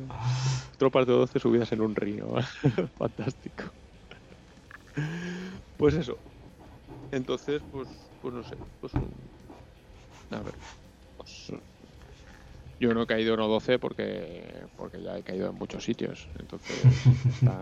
[0.78, 2.34] Tropas de 12 subidas en un rino.
[2.98, 3.64] Fantástico.
[5.76, 6.16] Pues eso.
[7.10, 7.88] Entonces, pues,
[8.20, 8.56] pues no sé.
[8.80, 9.10] Pues un-
[10.30, 10.54] A ver.
[11.16, 11.52] pues,
[12.78, 16.28] yo no he caído en O12 porque, porque ya he caído en muchos sitios.
[16.38, 16.82] Entonces,
[17.42, 17.60] está-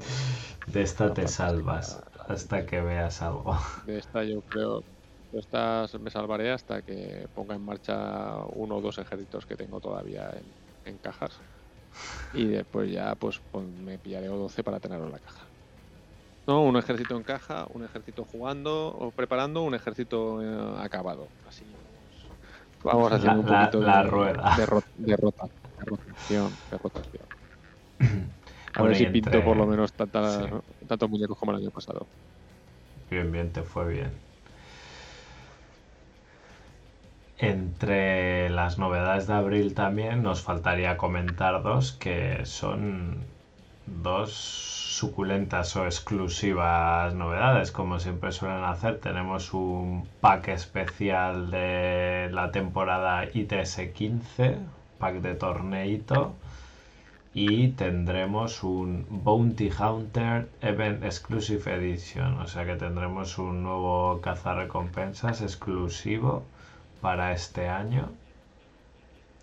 [0.67, 3.57] De esta te salvas hasta que veas algo.
[3.83, 4.83] de esta yo creo.
[5.31, 9.81] De estas me salvaré hasta que ponga en marcha uno o dos ejércitos que tengo
[9.81, 11.45] todavía en, en cajas.
[12.33, 15.53] Y después ya pues, pon- me pillaré O12 para tenerlo en la caja.
[16.47, 21.33] No, un ejército en caja, un ejército jugando o preparando, un ejército eh, acabado.
[21.43, 21.81] Así
[22.83, 24.55] vamos La- haciendo un la- poquito la de, rueda.
[24.55, 25.49] De, ro- de rota-
[25.79, 27.29] de rotación, de rotación.
[28.75, 29.97] A ver si pinto por lo menos sí.
[30.89, 32.07] tantos muñecos como el año pasado.
[33.11, 34.11] Bien, bien, te fue bien.
[37.39, 43.19] Entre las novedades de abril también nos faltaría comentar dos que son
[43.87, 49.01] dos suculentas o exclusivas novedades, como siempre suelen hacer.
[49.01, 54.59] Tenemos un pack especial de la temporada ITS 15,
[54.99, 56.35] pack de torneito.
[57.37, 62.39] Y tendremos un Bounty Hunter Event Exclusive Edition.
[62.39, 66.45] O sea que tendremos un nuevo cazarrecompensas exclusivo
[67.01, 68.09] para este año.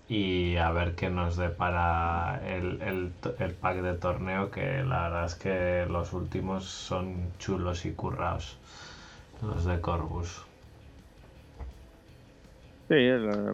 [0.07, 4.51] Y a ver qué nos depara el, el, el pack de torneo.
[4.51, 8.57] Que la verdad es que los últimos son chulos y curraos.
[9.41, 10.45] Los de Corvus.
[12.87, 12.95] Sí,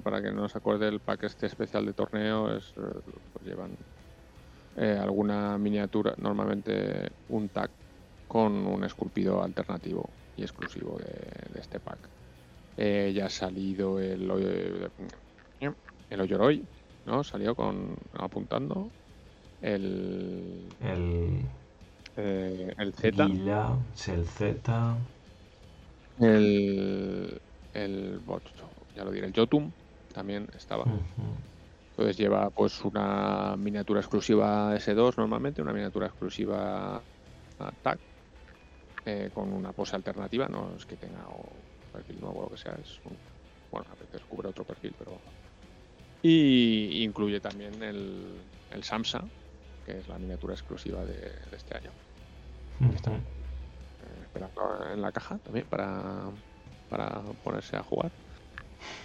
[0.04, 3.72] para que no se acuerde, el pack este especial de torneo es, pues llevan
[4.78, 7.72] eh, alguna miniatura, normalmente un tag
[8.28, 11.08] con un esculpido alternativo y exclusivo de,
[11.54, 12.10] de este pack.
[12.78, 14.30] Eh, ya ha salido el,
[16.10, 16.68] el Oyoroi,
[17.06, 17.24] ¿no?
[17.24, 18.92] Salió con apuntando
[19.62, 21.50] el El.
[22.16, 23.70] eh, el Z, Guilla,
[24.08, 24.98] el Z.
[26.20, 27.42] el
[27.74, 28.22] el
[28.96, 29.72] ya lo diré, el Jotum
[30.14, 30.86] también estaba.
[31.98, 37.04] Entonces lleva pues una miniatura exclusiva S2 normalmente, una miniatura exclusiva
[37.82, 38.02] TAC
[39.06, 42.58] eh, con una pose alternativa, no es que tenga o perfil nuevo o lo que
[42.58, 43.20] sea, es un,
[43.72, 45.24] bueno, a veces cubre otro perfil, pero
[46.22, 49.30] y incluye también el, el Samsa,
[49.84, 51.96] que es la miniatura exclusiva de, de este año.
[52.80, 53.12] está.
[54.00, 54.62] Eh, esperando
[54.94, 56.32] en la caja también para,
[56.88, 58.14] para ponerse a jugar.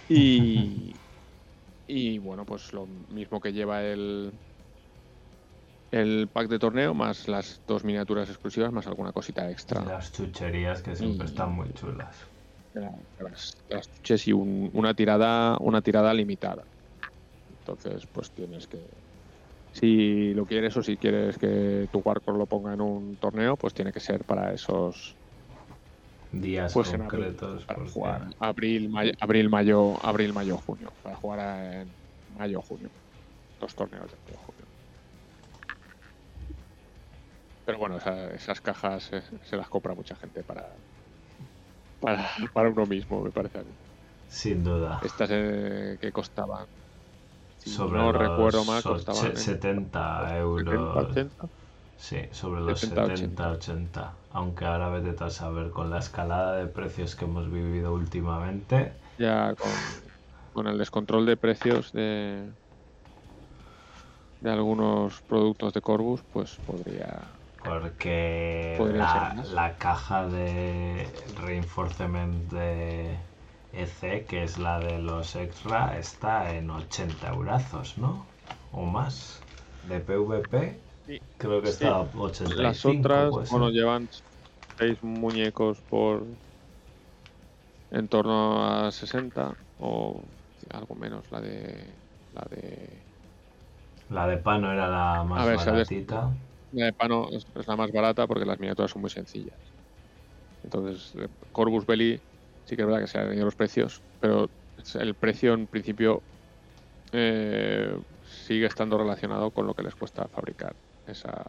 [0.07, 0.99] Y,
[1.87, 4.31] y bueno, pues lo mismo que lleva el,
[5.91, 9.81] el pack de torneo, más las dos miniaturas exclusivas, más alguna cosita extra.
[9.81, 12.27] Las chucherías que siempre Y- están muy chulas.
[13.17, 16.67] las, las chuches y un- una tirada una tirada limitada
[17.49, 18.89] entonces pues tienes que
[19.73, 23.73] si lo quieres o si quieres que tu Warcore lo ponga en un torneo pues
[23.73, 25.17] tiene que ser para esos
[26.33, 27.65] Días pues abril concretos.
[27.65, 31.39] para porque- jugar abril mayo abril mayo abril mayo junio para jugar
[31.83, 31.95] en
[32.27, 32.89] mayo junio
[33.59, 34.65] dos torneos de mayo junio
[37.65, 40.75] pero bueno esa- esas cajas eh, se las compra mucha gente para
[41.99, 43.73] para, para uno mismo me parece a mí
[44.27, 44.99] Sin duda.
[45.03, 46.65] Estas eh, que costaban,
[47.57, 50.65] si Sobre no los recuerdo oche- costaban en 70 euros.
[50.67, 51.47] 70, 80.
[51.97, 54.13] Sí, sobre los 70, 70, 80.
[54.31, 58.93] Aunque ahora vete a saber con la escalada de precios que hemos vivido últimamente.
[59.17, 59.69] Ya con,
[60.51, 62.53] con el descontrol de precios de,
[64.39, 67.39] de algunos productos de Corbus, pues podría.
[67.63, 71.07] Porque Podría la, la caja de
[71.41, 73.17] reinforcement de
[73.71, 78.27] EC, que es la de los extra, está en 80 eurazos, ¿no?
[78.71, 79.47] O más.
[79.81, 81.19] De PvP, Sí.
[81.37, 81.73] creo que Sí.
[81.85, 82.61] está a 85.
[82.61, 84.07] Las otras, bueno, llevan
[84.77, 86.39] seis muñecos por.
[87.91, 90.23] en torno a 60 o
[90.69, 91.99] algo menos la de.
[92.31, 93.05] La de.
[94.07, 95.57] La de Pano era la más A ver.
[96.71, 99.75] La de Pano es, es la más barata porque las miniaturas son muy sencillas.
[100.63, 102.19] Entonces, eh, Corvus Belli
[102.65, 104.47] sí que es verdad que se han ido los precios, pero
[104.95, 106.23] el precio en principio
[107.13, 110.75] eh, sigue estando relacionado con lo que les cuesta fabricar
[111.05, 111.43] esa,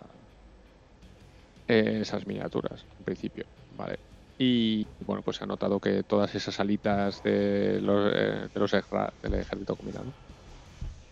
[1.67, 3.97] eh, esas miniaturas, en principio, ¿vale?
[4.39, 8.75] Y bueno, pues se ha notado que todas esas alitas de los, eh, de los
[8.75, 10.15] extra del ejército combinado,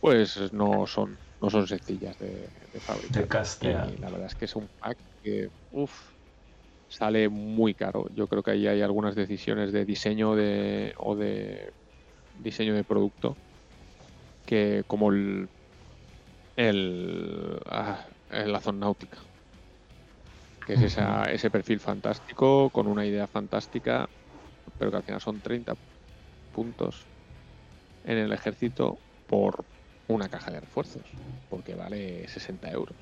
[0.01, 3.29] pues no son, no son sencillas de, de fabricar.
[3.29, 3.43] De.
[3.61, 5.95] Y la verdad es que es un pack que, uff,
[6.89, 8.07] sale muy caro.
[8.13, 11.73] Yo creo que ahí hay algunas decisiones de diseño de, o de
[12.33, 13.39] diseño de producto
[14.47, 15.49] que como el,
[16.57, 19.19] el, ah, la zona náutica.
[20.67, 24.09] Que es esa, ese perfil fantástico, con una idea fantástica,
[24.79, 25.75] pero que al final son 30
[26.55, 27.05] puntos
[28.05, 28.97] en el ejército
[29.27, 29.65] por
[30.09, 31.03] una caja de refuerzos,
[31.51, 32.97] porque vale 60 euros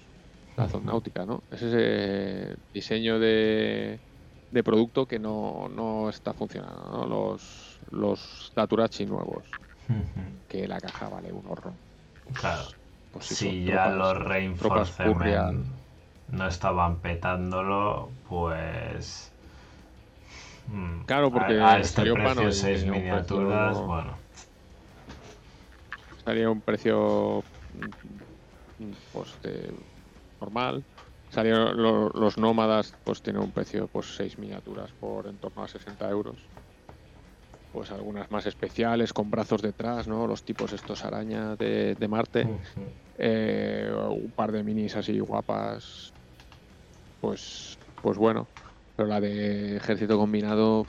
[0.57, 1.43] la zona náutica, ¿no?
[1.51, 3.99] Es ese diseño de,
[4.51, 7.07] de producto que no, no está funcionando, ¿no?
[7.07, 9.45] Los, los Daturachi nuevos,
[10.49, 11.73] que la caja vale un horror.
[12.35, 12.69] Claro.
[13.13, 14.19] Pues si ya tropas- los
[14.91, 15.65] Furriel.
[16.29, 19.33] no estaban petándolo, pues.
[20.67, 24.19] mm, Claro, porque a, a este salió precio, y seis miniaturas, precio- bueno.
[26.25, 27.41] salía un precio
[28.79, 29.75] mm, pues de
[30.41, 30.85] normal
[31.31, 35.69] salieron lo- los nómadas pues tienen un precio pues 6 miniaturas por en torno a
[35.69, 36.49] 60 euros
[37.71, 42.47] pues algunas más especiales con brazos detrás no los tipos estos araña de, de Marte.
[43.17, 46.11] Eh, un par de minis así guapas.
[47.21, 48.49] Pues pues bueno.
[48.97, 50.85] Pero la de ejército combinado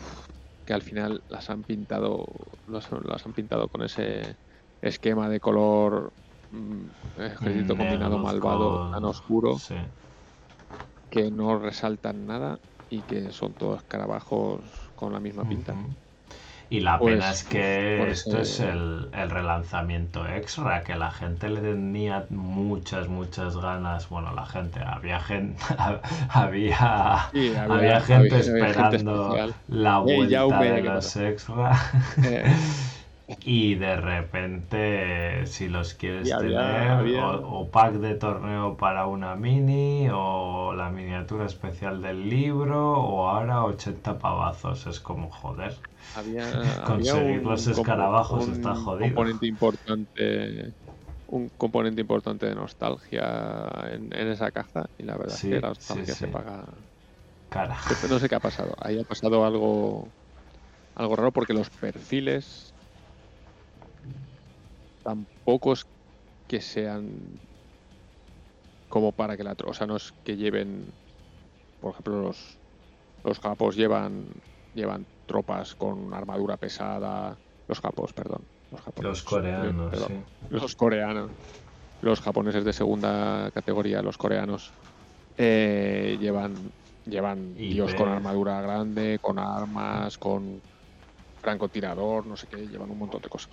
[0.65, 2.25] que al final las han pintado
[2.67, 4.35] las, las han pintado con ese
[4.81, 6.11] esquema de color
[6.49, 6.87] mm,
[7.17, 9.75] ejército combinado Negruzco, malvado tan oscuro Sí.
[11.09, 12.57] que no resaltan nada
[12.89, 15.73] y que son todos escarabajos con la misma pinta.
[15.73, 15.95] Ujú.
[16.71, 21.49] Y la Pues, pena es que esto es el, el relanzamiento extra, que la gente
[21.49, 24.07] le tenía muchas, muchas ganas.
[24.09, 25.61] Bueno, la gente, había gente,
[26.29, 31.71] había, Sí, había, había- gente había esperando la vuelta de ¿qué los extra.
[32.23, 32.55] Eh,
[33.39, 40.07] Y de repente, si los quieres tener, O, o pack de torneo para una mini,
[40.13, 44.85] o la miniatura especial del libro, o ahora 80 pavazos.
[44.87, 45.81] Es como joder.
[46.13, 46.45] Había,
[46.83, 49.13] Conseguir los escarabajos un está jodido.
[49.13, 50.75] componente importante
[51.27, 53.23] un componente importante de nostalgia
[53.93, 56.65] en, en esa caja y la verdad Sí, es que la nostalgia sí, se paga
[57.49, 57.77] Cara.
[58.09, 60.13] no sé qué ha pasado ahí ha pasado algo
[60.95, 62.70] algo raro porque los perfiles
[65.03, 65.83] tampoco es
[66.47, 67.39] que sean
[68.87, 70.91] como para que la tro- o sea no es que lleven
[71.79, 72.59] por ejemplo los
[73.23, 74.29] los japos llevan
[74.73, 77.41] llevan tropas con armadura pesada.
[77.67, 79.23] Los japos perdón los japoneses.
[79.23, 80.09] Los coreanos, perdón.
[80.09, 80.45] sí.
[80.49, 81.31] los coreanos.
[82.01, 84.73] Los japoneses de segunda categoría los coreanos
[85.37, 86.71] eh, llevan
[87.05, 90.61] llevan Y ves- con armadura grande con armas con
[91.41, 93.49] francotirador no sé qué llevan un montón de cosas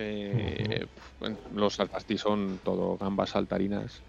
[0.00, 0.86] Eh,
[1.18, 4.04] bueno, los saltastí son todo gambas saltarinas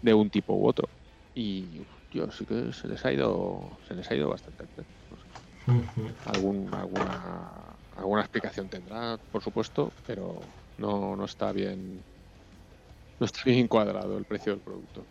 [0.00, 0.90] de un tipo u otro.
[1.34, 4.64] Y yo sí que se les ha ido se les ha ido bastante
[5.10, 5.24] no sé.
[6.24, 12.04] Algún, alguna, alguna explicación tendrá, por supuesto, pero no, no está bien
[13.20, 15.06] no está bien encuadrado el precio del producto.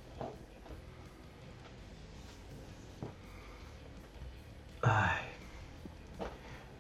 [4.82, 5.33] Ay.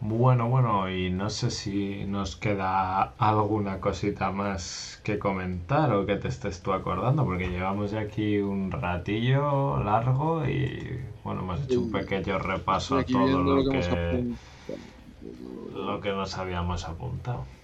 [0.06, 6.18] Bueno, bueno, y no sé si nos queda alguna cosita más que comentar o que
[6.18, 11.80] te estés tú acordando, porque llevamos ya aquí un ratillo largo y bueno, hemos hecho
[11.82, 14.28] un pequeño repaso a todo lo que
[15.86, 17.58] lo que nos habíamos apuntado.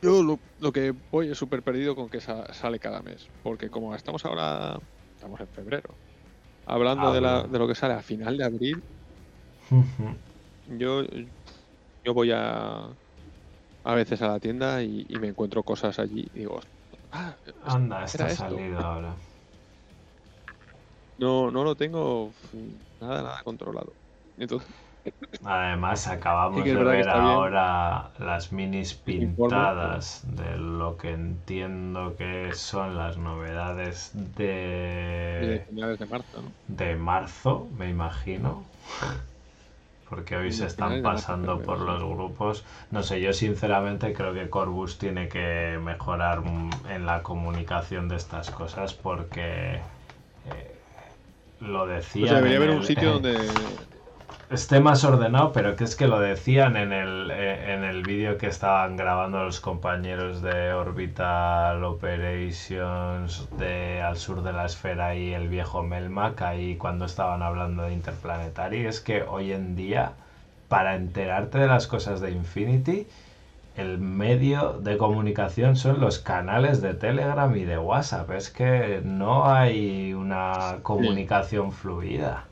[0.00, 3.70] Yo lo, lo que voy es súper perdido con que sa- sale cada mes, porque
[3.70, 4.78] como estamos ahora,
[5.14, 5.98] estamos en febrero,
[6.66, 8.84] hablando de, la- de lo que sale a final de abril,
[10.66, 11.02] Yo,
[12.04, 12.98] yo voy a
[13.84, 16.60] a veces a la tienda y, y me encuentro cosas allí y digo,
[17.12, 17.38] ah,
[17.74, 19.16] Anda, está salido ahora.
[21.16, 22.36] no, no lo tengo
[23.00, 23.96] nada, nada controlado.
[24.36, 24.68] Entonces,
[25.44, 27.08] Además, acabamos Sí de ver bien.
[27.08, 34.10] ahora las minis pintadas de lo que entiendo que son las novedades
[35.38, 36.54] de de, finales de marzo, ¿no?
[36.68, 38.64] de marzo, me imagino.
[40.08, 42.64] Porque hoy se están pasando por los grupos.
[42.90, 46.42] No sé, yo sinceramente creo que Corbus tiene que mejorar
[46.88, 50.74] en la comunicación de estas cosas porque eh,
[51.60, 52.26] lo O decía.
[52.28, 53.38] sea, debería haber un sitio donde
[54.50, 58.38] esté más ordenado, pero que es que lo decían en el, eh, en el vídeo
[58.38, 65.32] que estaban grabando los compañeros de Orbital Operations de al sur de la esfera y
[65.32, 70.12] el viejo Melmac ahí cuando estaban hablando de Interplanetary, es que hoy en día,
[70.68, 73.06] para enterarte de las cosas de Infinity,
[73.76, 78.30] el medio de comunicación son los canales de Telegram y de WhatsApp.
[78.30, 82.44] Es que no hay una comunicación fluida.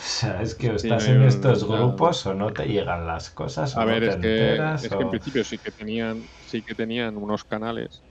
[0.02, 3.30] O sea, es que o estás no en estos grupos o no te llegan las
[3.30, 4.80] cosas o A no ver, te es que, enteras.
[4.80, 8.04] es que en o- principio sí que tenían, sí que tenían unos canales,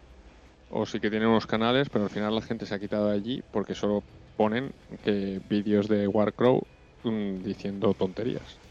[0.68, 3.16] o sí que tienen unos canales, pero al final la gente se ha quitado de
[3.18, 4.06] allí porque solo
[4.36, 4.72] ponen
[5.02, 6.62] que vídeos de Warcrow
[7.04, 8.62] mm, diciendo tonterías.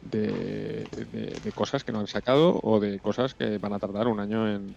[0.00, 4.08] De, de- de cosas que no han sacado o de cosas que van a tardar
[4.08, 4.76] un año en,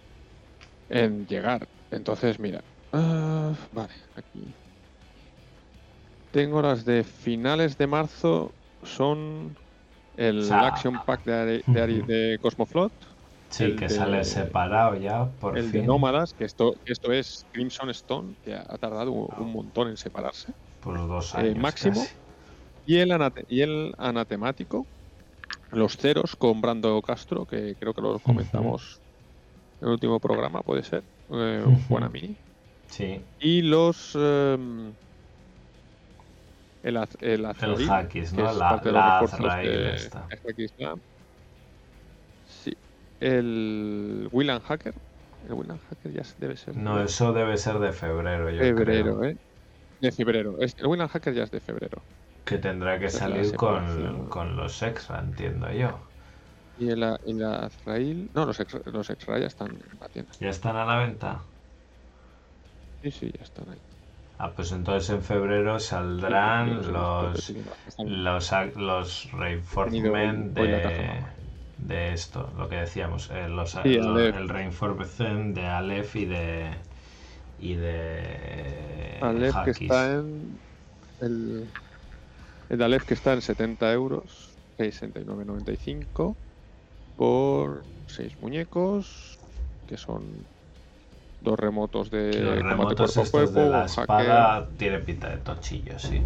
[0.88, 1.66] en llegar.
[1.90, 2.60] Entonces, mira.
[2.92, 4.56] ah, vale, aquí.
[6.36, 8.54] Tengo las de finales de marzo.
[8.82, 9.56] Son
[10.18, 12.06] el O sea, Action Pack de, Ari- de, Ari- ujú.
[12.08, 12.92] de Cosmoflot,
[13.48, 15.80] sí, que de- sale separado ya, por el fin.
[15.80, 19.96] de Nómadas, que esto, esto es Crimson Stone, que ha, tardado un, un montón en
[19.96, 20.52] separarse.
[20.80, 21.56] Por dos eh, años.
[21.56, 21.94] máximo.
[22.02, 22.18] casi.
[22.84, 24.86] Y el, anate- y el anatemático,
[25.70, 29.00] los ceros con Brando Castro, que creo que lo comentamos
[29.80, 31.02] en el último programa, puede ser.
[31.30, 31.80] eh, Ujú.
[31.88, 32.36] Buena mini.
[32.90, 34.14] Sí, Y los.
[34.14, 34.94] em,
[36.88, 38.44] el, az- el el Hackis, que ¿no?
[38.44, 41.00] es La, parte de los la refuerzos Azrael de Lab.
[42.44, 42.72] Sí.
[43.20, 44.94] El Willan Hacker.
[45.42, 46.76] El Willan Hacker ya debe ser.
[46.76, 49.24] No, eso debe ser de febrero, yo febrero, creo.
[49.24, 49.36] ¿eh?
[50.00, 50.58] De febrero.
[50.60, 52.06] El Willan Hacker ya es de febrero.
[52.50, 55.92] Que tendrá que salir con, con los extra, entiendo yo.
[56.74, 58.30] Y el, el Azrael.
[58.34, 60.36] No, los extra, los extra ya están en la tienda.
[60.38, 61.52] ¿Ya están a la venta?
[63.02, 63.82] Sí, sí, ya están ahí.
[64.38, 67.56] Ah, pues entonces en febrero saldrán Sí, los,
[68.02, 71.24] los, los reinforcement de,
[71.78, 76.76] de esto, lo que decíamos, eh, los, Sí, el reinforcement de Aleph y de
[77.58, 80.60] y de Aleph que está en.
[81.20, 81.74] El,
[82.68, 84.58] el Aleph que está en 70 euros.
[84.78, 86.38] 69.95
[87.16, 89.40] por 6 muñecos,
[89.86, 90.48] que son
[91.46, 95.30] dos remotos de Los combate remotos cuerpo a estos cuerpo, de la espada tiene pinta
[95.30, 96.20] de tochillo, sí.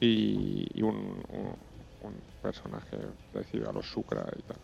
[0.00, 1.56] y, y un, un-
[2.00, 2.96] un personaje
[3.30, 4.60] parecido a los Sucra y tal.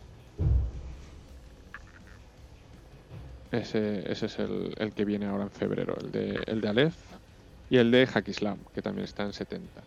[3.51, 7.12] Ese, ese es el, el que viene ahora en febrero, el de, el de Aleph
[7.68, 9.86] y el de Hackislam, que también está en 70.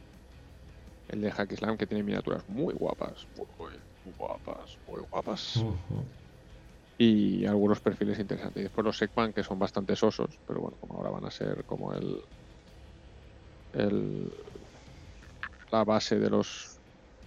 [1.08, 5.66] El de Hackislam que tiene miniaturas muy guapas, muy, muy guapas, muy guapas.
[6.98, 8.62] Y algunos perfiles interesantes.
[8.62, 11.66] Y después los Sekman, que son bastante sosos, pero bueno, como ahora van a ser
[11.66, 12.22] como el.
[13.74, 14.32] el
[15.72, 16.82] la base de los.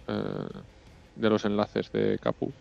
[0.08, 0.62] eh,
[1.14, 2.54] de los enlaces de Capu.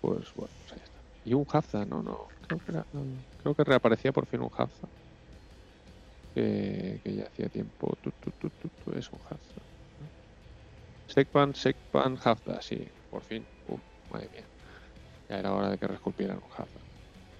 [0.00, 1.04] Pues bueno, pues ahí está.
[1.24, 2.34] Y un Hafza, no, no.
[2.42, 2.86] Creo que, era-
[3.38, 4.88] creo que reaparecía por fin un Hafza.
[6.34, 7.96] Que, ya hacía tiempo.
[8.00, 9.62] Tu, tu, tu, es un Hafza.
[11.14, 13.48] Sekpan, Sekpan, Hafza, sí, por fin.
[13.62, 14.51] Uf, madre mía.
[15.32, 16.82] Ya era hora de que reesculpieran un Hazard.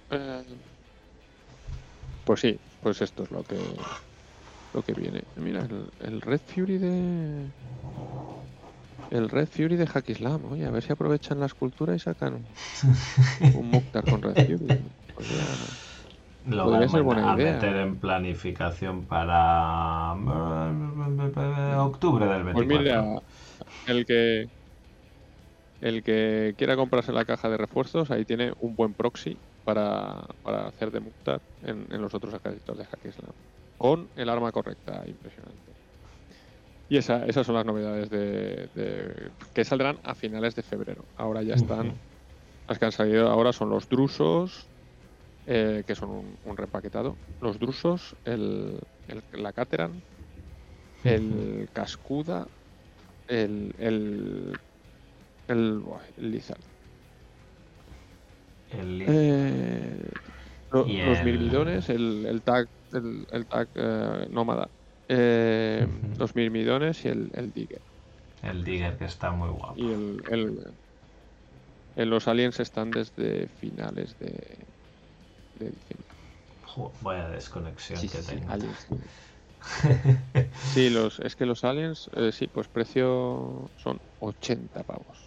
[0.09, 0.43] Eh,
[2.25, 3.55] pues sí, pues esto es lo que
[4.73, 5.21] lo que viene.
[5.35, 7.51] Mira, el, el Red Fury de.
[9.11, 10.51] El Red Fury de Hackislam.
[10.51, 12.45] Oye, a ver si aprovechan la escultura y sacan un,
[13.55, 14.75] un Mukhtar con Red Fury.
[15.13, 17.53] Pues ya, Lo Podría van ser buena a idea.
[17.53, 20.13] meter en planificación para
[21.83, 22.53] octubre del 24.
[22.53, 23.05] Pues mira,
[23.85, 24.47] el que
[25.83, 30.67] el que quiera comprarse la caja de refuerzos, ahí tiene un buen proxy para, para
[30.67, 33.33] hacer de Mukhtar en, en los otros ejércitos de Hackislam.
[33.77, 35.73] Con el arma correcta, impresionante.
[36.87, 41.03] Y esa, esas son las novedades de, de- que saldrán a finales de febrero.
[41.15, 41.99] Ahora ya están.
[42.67, 44.69] Las que han salido ahora son los drusos,
[45.45, 47.17] eh, que son un, un reempaquetado.
[47.41, 50.01] Los drusos, el, el- la Cateran,
[51.03, 52.47] el Cascuda,
[53.27, 54.53] el, el,
[55.47, 55.81] el,
[56.17, 56.63] el Lizard.
[58.79, 60.01] El li- Eh,
[60.71, 64.71] lo- Los mirmidones, el, el tag, el, el tag eh, nómada.
[65.07, 65.87] Eh.
[66.17, 67.81] Los mirmidones y el, el digger.
[68.43, 69.87] el Digger que está muy guapo.
[69.87, 70.77] Y el, el-
[71.95, 74.67] los aliens están desde finales de,
[75.55, 76.09] de diciembre.
[77.01, 78.45] Vaya desconexión Sí, que sí, sí, tengo.
[78.45, 78.87] aliens.
[80.65, 85.22] Sí, los, es que los aliens, eh, sí, pues precio son 80 pavos.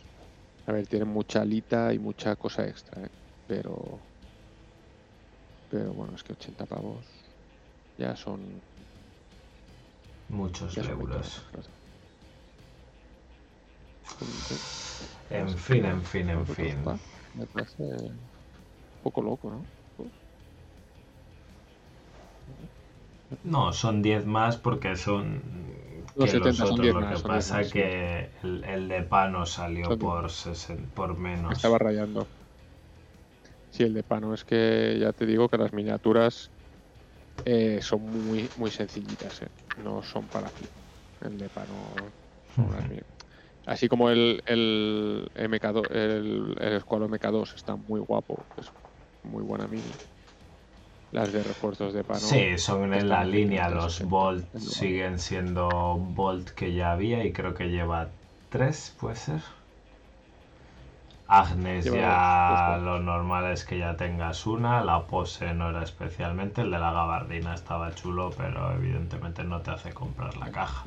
[0.67, 3.09] A ver, tienen mucha alita y mucha cosa extra, ¿eh?
[3.47, 4.11] pero.
[5.69, 7.07] Pero bueno, es que 80 pavos
[7.97, 8.65] ya son.
[10.29, 11.43] Muchos Ya euros.
[14.21, 14.61] 20
[15.31, 17.01] En Pues, fin, en fin, en ¿cuánto fin.
[17.35, 18.31] Me parece un
[19.03, 19.69] poco loco, ¿no?
[23.43, 25.73] No, son 10 más porque son.
[26.19, 27.71] Que 70 son otros, 10 lo que son 10 pasa sí.
[27.71, 30.15] que el, el de Pano salió Son 10.
[30.15, 31.59] por, sesen- por menos.
[31.59, 32.31] Estaba rayando.
[33.71, 36.53] Sí, el de Pano es que ya te digo que las miniaturas
[37.45, 39.49] eh, son muy muy sencillitas, ¿eh?
[39.77, 40.73] no son para flip.
[41.21, 42.15] El de Pano
[42.55, 43.03] son mini-
[43.67, 48.71] Así como el, el MK2, el, el Squalo MK2 está muy guapo, es
[49.23, 50.01] muy buena mini.
[51.17, 52.21] Las de refuerzos de Pano.
[52.21, 53.69] Sí, son en la línea.
[53.69, 58.09] 560, Los Bolt siguen siendo Bolt que ya había y creo que lleva
[58.51, 59.41] 3, puede ser.
[61.27, 65.71] Agnes Lleva ya dos, dos, lo normal es que ya tengas una, la pose no
[65.71, 70.53] era especialmente, el de la gabardina estaba chulo, pero evidentemente no te hace comprar la
[70.53, 70.85] caja.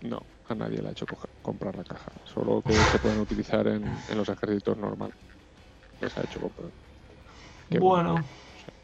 [0.00, 1.04] No, a nadie le ha hecho
[1.42, 2.10] comprar la caja.
[2.24, 5.14] Solo que se pueden utilizar en, en los ejércitos normales.
[6.00, 6.89] Les ha hecho comprar.
[7.70, 8.24] Que Bueno,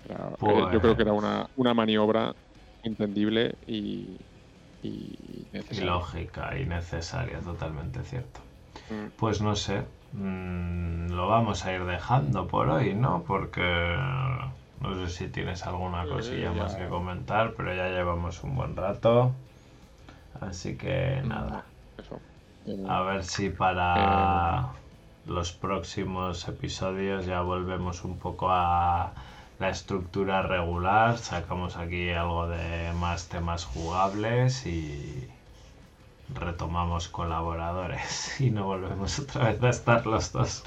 [0.04, 2.32] Era- eh, Pues- Yo creo que era una, una maniobra
[2.82, 4.16] entendible y,
[4.82, 5.82] y y necesaria.
[5.82, 8.40] lógica y necesaria, totalmente cierto.
[8.90, 13.24] Mm, Pues no sé, mm, lo vamos a ir dejando por hoy, ¿no?
[13.24, 13.62] Porque
[14.80, 16.62] no sé si tienes alguna Sí, cosilla ya.
[16.62, 19.34] más que comentar, pero ya llevamos un buen rato.
[20.40, 21.64] Así que nada,
[21.98, 22.20] Eso.
[22.66, 24.72] Eh, a ver si para
[25.26, 29.12] los próximos episodios ya volvemos un poco a
[29.58, 35.28] la estructura regular, sacamos aquí algo de más temas jugables y
[36.34, 40.62] retomamos colaboradores y no volvemos otra vez a estar los dos.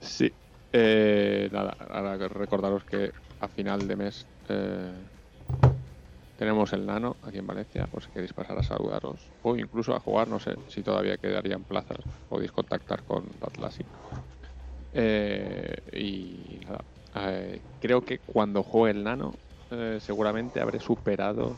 [0.00, 0.32] Sí.
[0.72, 4.92] Eh, nada, ahora recordaros que a final de mes eh,
[6.36, 10.00] tenemos el Nano aquí en Valencia, por si queréis pasar a saludaros o incluso a
[10.00, 11.98] jugar, no sé si todavía quedarían plazas,
[12.28, 13.86] podéis contactar con Atlassic.
[14.92, 16.84] Eh, y nada,
[17.16, 19.34] eh, creo que cuando juegue el Nano
[19.70, 21.56] eh, seguramente habré superado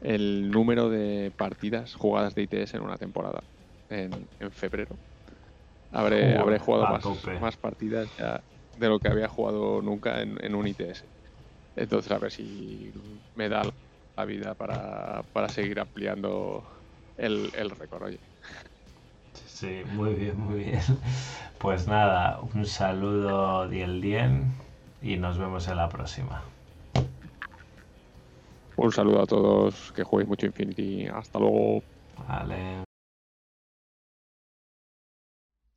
[0.00, 3.42] el número de partidas jugadas de ITS en una temporada,
[3.90, 4.12] en,
[4.52, 4.96] febrero.
[5.90, 7.04] Habré, habré jugado más,
[7.40, 8.42] más, partidas ya
[8.78, 11.04] de lo que había jugado nunca en, un ITS.
[11.76, 12.92] Entonces, a ver si
[13.34, 13.62] me da
[14.18, 16.66] la vida para, para seguir ampliando
[17.16, 18.18] el, el récord, oye.
[19.32, 20.82] Sí, muy bien, muy bien.
[21.58, 24.52] Pues nada, un saludo Diel Dien
[25.02, 26.42] y nos vemos en la próxima.
[28.76, 31.06] Un saludo a todos, que juguéis mucho Infinity.
[31.06, 31.82] Hasta luego.
[32.28, 32.84] Vale.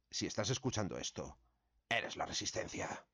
[0.10, 1.38] Si estás escuchando esto,
[1.90, 3.06] eres la resistencia.